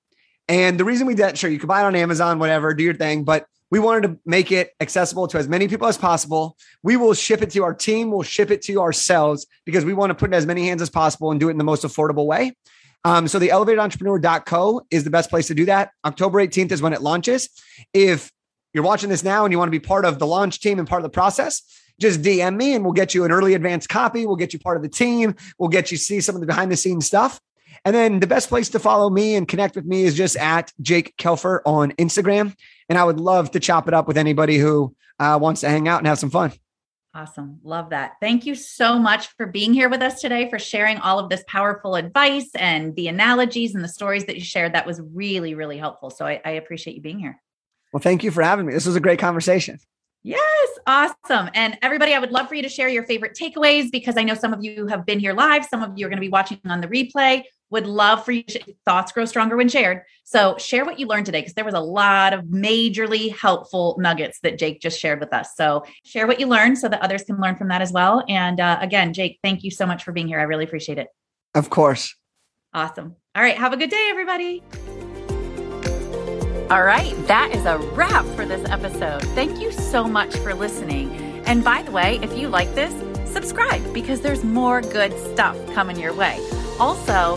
And 0.48 0.78
the 0.78 0.84
reason 0.84 1.06
we 1.06 1.14
did, 1.14 1.38
sure, 1.38 1.50
you 1.50 1.58
could 1.58 1.68
buy 1.68 1.80
it 1.80 1.84
on 1.84 1.96
Amazon, 1.96 2.38
whatever, 2.38 2.74
do 2.74 2.84
your 2.84 2.94
thing, 2.94 3.24
but 3.24 3.46
we 3.70 3.78
wanted 3.80 4.02
to 4.08 4.18
make 4.26 4.52
it 4.52 4.72
accessible 4.80 5.26
to 5.28 5.38
as 5.38 5.48
many 5.48 5.68
people 5.68 5.88
as 5.88 5.96
possible. 5.96 6.56
We 6.82 6.96
will 6.96 7.14
ship 7.14 7.42
it 7.42 7.50
to 7.50 7.64
our 7.64 7.74
team, 7.74 8.10
we'll 8.10 8.22
ship 8.22 8.50
it 8.50 8.62
to 8.62 8.80
ourselves 8.80 9.46
because 9.64 9.84
we 9.84 9.94
want 9.94 10.10
to 10.10 10.14
put 10.14 10.30
it 10.30 10.34
in 10.34 10.34
as 10.34 10.46
many 10.46 10.68
hands 10.68 10.82
as 10.82 10.90
possible 10.90 11.30
and 11.30 11.40
do 11.40 11.48
it 11.48 11.52
in 11.52 11.58
the 11.58 11.64
most 11.64 11.82
affordable 11.82 12.26
way. 12.26 12.54
Um, 13.04 13.28
so 13.28 13.38
the 13.38 13.48
elevatedentrepreneur.co 13.48 14.86
is 14.90 15.04
the 15.04 15.10
best 15.10 15.28
place 15.28 15.48
to 15.48 15.54
do 15.54 15.64
that. 15.66 15.90
October 16.04 16.38
18th 16.38 16.72
is 16.72 16.82
when 16.82 16.92
it 16.92 17.02
launches. 17.02 17.48
If 17.92 18.30
you're 18.72 18.84
watching 18.84 19.10
this 19.10 19.22
now 19.22 19.44
and 19.44 19.52
you 19.52 19.58
want 19.58 19.68
to 19.68 19.78
be 19.78 19.84
part 19.84 20.04
of 20.04 20.18
the 20.18 20.26
launch 20.26 20.60
team 20.60 20.78
and 20.78 20.88
part 20.88 21.00
of 21.00 21.04
the 21.04 21.14
process, 21.14 21.62
just 22.00 22.22
DM 22.22 22.56
me 22.56 22.74
and 22.74 22.84
we'll 22.84 22.92
get 22.92 23.14
you 23.14 23.24
an 23.24 23.30
early 23.30 23.54
advance 23.54 23.86
copy. 23.86 24.26
We'll 24.26 24.36
get 24.36 24.52
you 24.52 24.58
part 24.58 24.76
of 24.76 24.82
the 24.82 24.88
team. 24.88 25.36
We'll 25.58 25.68
get 25.68 25.90
you 25.90 25.96
see 25.96 26.20
some 26.20 26.34
of 26.34 26.40
the 26.40 26.46
behind 26.46 26.72
the 26.72 26.76
scenes 26.76 27.06
stuff. 27.06 27.40
And 27.84 27.94
then 27.94 28.20
the 28.20 28.26
best 28.26 28.48
place 28.48 28.70
to 28.70 28.78
follow 28.78 29.10
me 29.10 29.34
and 29.34 29.46
connect 29.46 29.76
with 29.76 29.84
me 29.84 30.04
is 30.04 30.14
just 30.14 30.36
at 30.36 30.72
Jake 30.80 31.14
Kelfer 31.18 31.60
on 31.66 31.92
Instagram. 31.92 32.56
And 32.88 32.98
I 32.98 33.04
would 33.04 33.20
love 33.20 33.50
to 33.52 33.60
chop 33.60 33.88
it 33.88 33.94
up 33.94 34.08
with 34.08 34.16
anybody 34.16 34.56
who 34.56 34.94
uh, 35.18 35.38
wants 35.40 35.60
to 35.60 35.68
hang 35.68 35.86
out 35.86 35.98
and 35.98 36.06
have 36.06 36.18
some 36.18 36.30
fun. 36.30 36.52
Awesome. 37.16 37.60
Love 37.62 37.90
that. 37.90 38.14
Thank 38.20 38.44
you 38.44 38.56
so 38.56 38.98
much 38.98 39.28
for 39.36 39.46
being 39.46 39.72
here 39.72 39.88
with 39.88 40.02
us 40.02 40.20
today, 40.20 40.50
for 40.50 40.58
sharing 40.58 40.98
all 40.98 41.20
of 41.20 41.28
this 41.28 41.44
powerful 41.46 41.94
advice 41.94 42.50
and 42.56 42.96
the 42.96 43.06
analogies 43.06 43.74
and 43.74 43.84
the 43.84 43.88
stories 43.88 44.24
that 44.24 44.34
you 44.34 44.42
shared. 44.42 44.74
That 44.74 44.86
was 44.86 45.00
really, 45.12 45.54
really 45.54 45.78
helpful. 45.78 46.10
So 46.10 46.26
I, 46.26 46.40
I 46.44 46.50
appreciate 46.52 46.96
you 46.96 47.02
being 47.02 47.20
here. 47.20 47.40
Well, 47.92 48.00
thank 48.00 48.24
you 48.24 48.32
for 48.32 48.42
having 48.42 48.66
me. 48.66 48.72
This 48.72 48.86
was 48.86 48.96
a 48.96 49.00
great 49.00 49.20
conversation. 49.20 49.78
Yes, 50.24 50.68
awesome. 50.86 51.50
And 51.54 51.78
everybody, 51.82 52.14
I 52.14 52.18
would 52.18 52.32
love 52.32 52.48
for 52.48 52.54
you 52.54 52.62
to 52.62 52.68
share 52.68 52.88
your 52.88 53.04
favorite 53.04 53.36
takeaways 53.40 53.92
because 53.92 54.16
I 54.16 54.24
know 54.24 54.34
some 54.34 54.52
of 54.52 54.64
you 54.64 54.86
have 54.86 55.06
been 55.06 55.20
here 55.20 55.34
live, 55.34 55.66
some 55.66 55.82
of 55.82 55.92
you 55.96 56.06
are 56.06 56.08
going 56.08 56.16
to 56.16 56.22
be 56.22 56.30
watching 56.30 56.58
on 56.64 56.80
the 56.80 56.88
replay. 56.88 57.44
Would 57.74 57.88
love 57.88 58.24
for 58.24 58.30
you 58.30 58.44
to 58.44 58.74
thoughts 58.84 59.10
grow 59.10 59.24
stronger 59.24 59.56
when 59.56 59.68
shared. 59.68 60.02
So 60.22 60.56
share 60.58 60.84
what 60.84 61.00
you 61.00 61.08
learned 61.08 61.26
today 61.26 61.40
because 61.40 61.54
there 61.54 61.64
was 61.64 61.74
a 61.74 61.80
lot 61.80 62.32
of 62.32 62.44
majorly 62.44 63.34
helpful 63.34 63.96
nuggets 63.98 64.38
that 64.44 64.60
Jake 64.60 64.80
just 64.80 65.00
shared 65.00 65.18
with 65.18 65.32
us. 65.32 65.56
So 65.56 65.84
share 66.04 66.28
what 66.28 66.38
you 66.38 66.46
learned 66.46 66.78
so 66.78 66.88
that 66.88 67.02
others 67.02 67.24
can 67.24 67.40
learn 67.40 67.56
from 67.56 67.66
that 67.68 67.82
as 67.82 67.90
well. 67.90 68.22
And 68.28 68.60
uh, 68.60 68.78
again, 68.80 69.12
Jake, 69.12 69.40
thank 69.42 69.64
you 69.64 69.72
so 69.72 69.86
much 69.86 70.04
for 70.04 70.12
being 70.12 70.28
here. 70.28 70.38
I 70.38 70.44
really 70.44 70.62
appreciate 70.62 70.98
it. 70.98 71.08
Of 71.52 71.68
course. 71.68 72.14
Awesome. 72.72 73.16
All 73.34 73.42
right. 73.42 73.58
Have 73.58 73.72
a 73.72 73.76
good 73.76 73.90
day, 73.90 74.06
everybody. 74.08 74.62
All 76.70 76.84
right, 76.84 77.14
that 77.26 77.50
is 77.52 77.66
a 77.66 77.78
wrap 77.92 78.24
for 78.36 78.46
this 78.46 78.66
episode. 78.70 79.22
Thank 79.34 79.60
you 79.60 79.70
so 79.72 80.04
much 80.04 80.34
for 80.36 80.54
listening. 80.54 81.10
And 81.44 81.62
by 81.62 81.82
the 81.82 81.90
way, 81.90 82.20
if 82.22 82.38
you 82.38 82.48
like 82.48 82.74
this, 82.74 82.94
subscribe 83.30 83.92
because 83.92 84.20
there's 84.20 84.44
more 84.44 84.80
good 84.80 85.12
stuff 85.32 85.56
coming 85.74 85.98
your 85.98 86.14
way. 86.14 86.38
Also, 86.80 87.36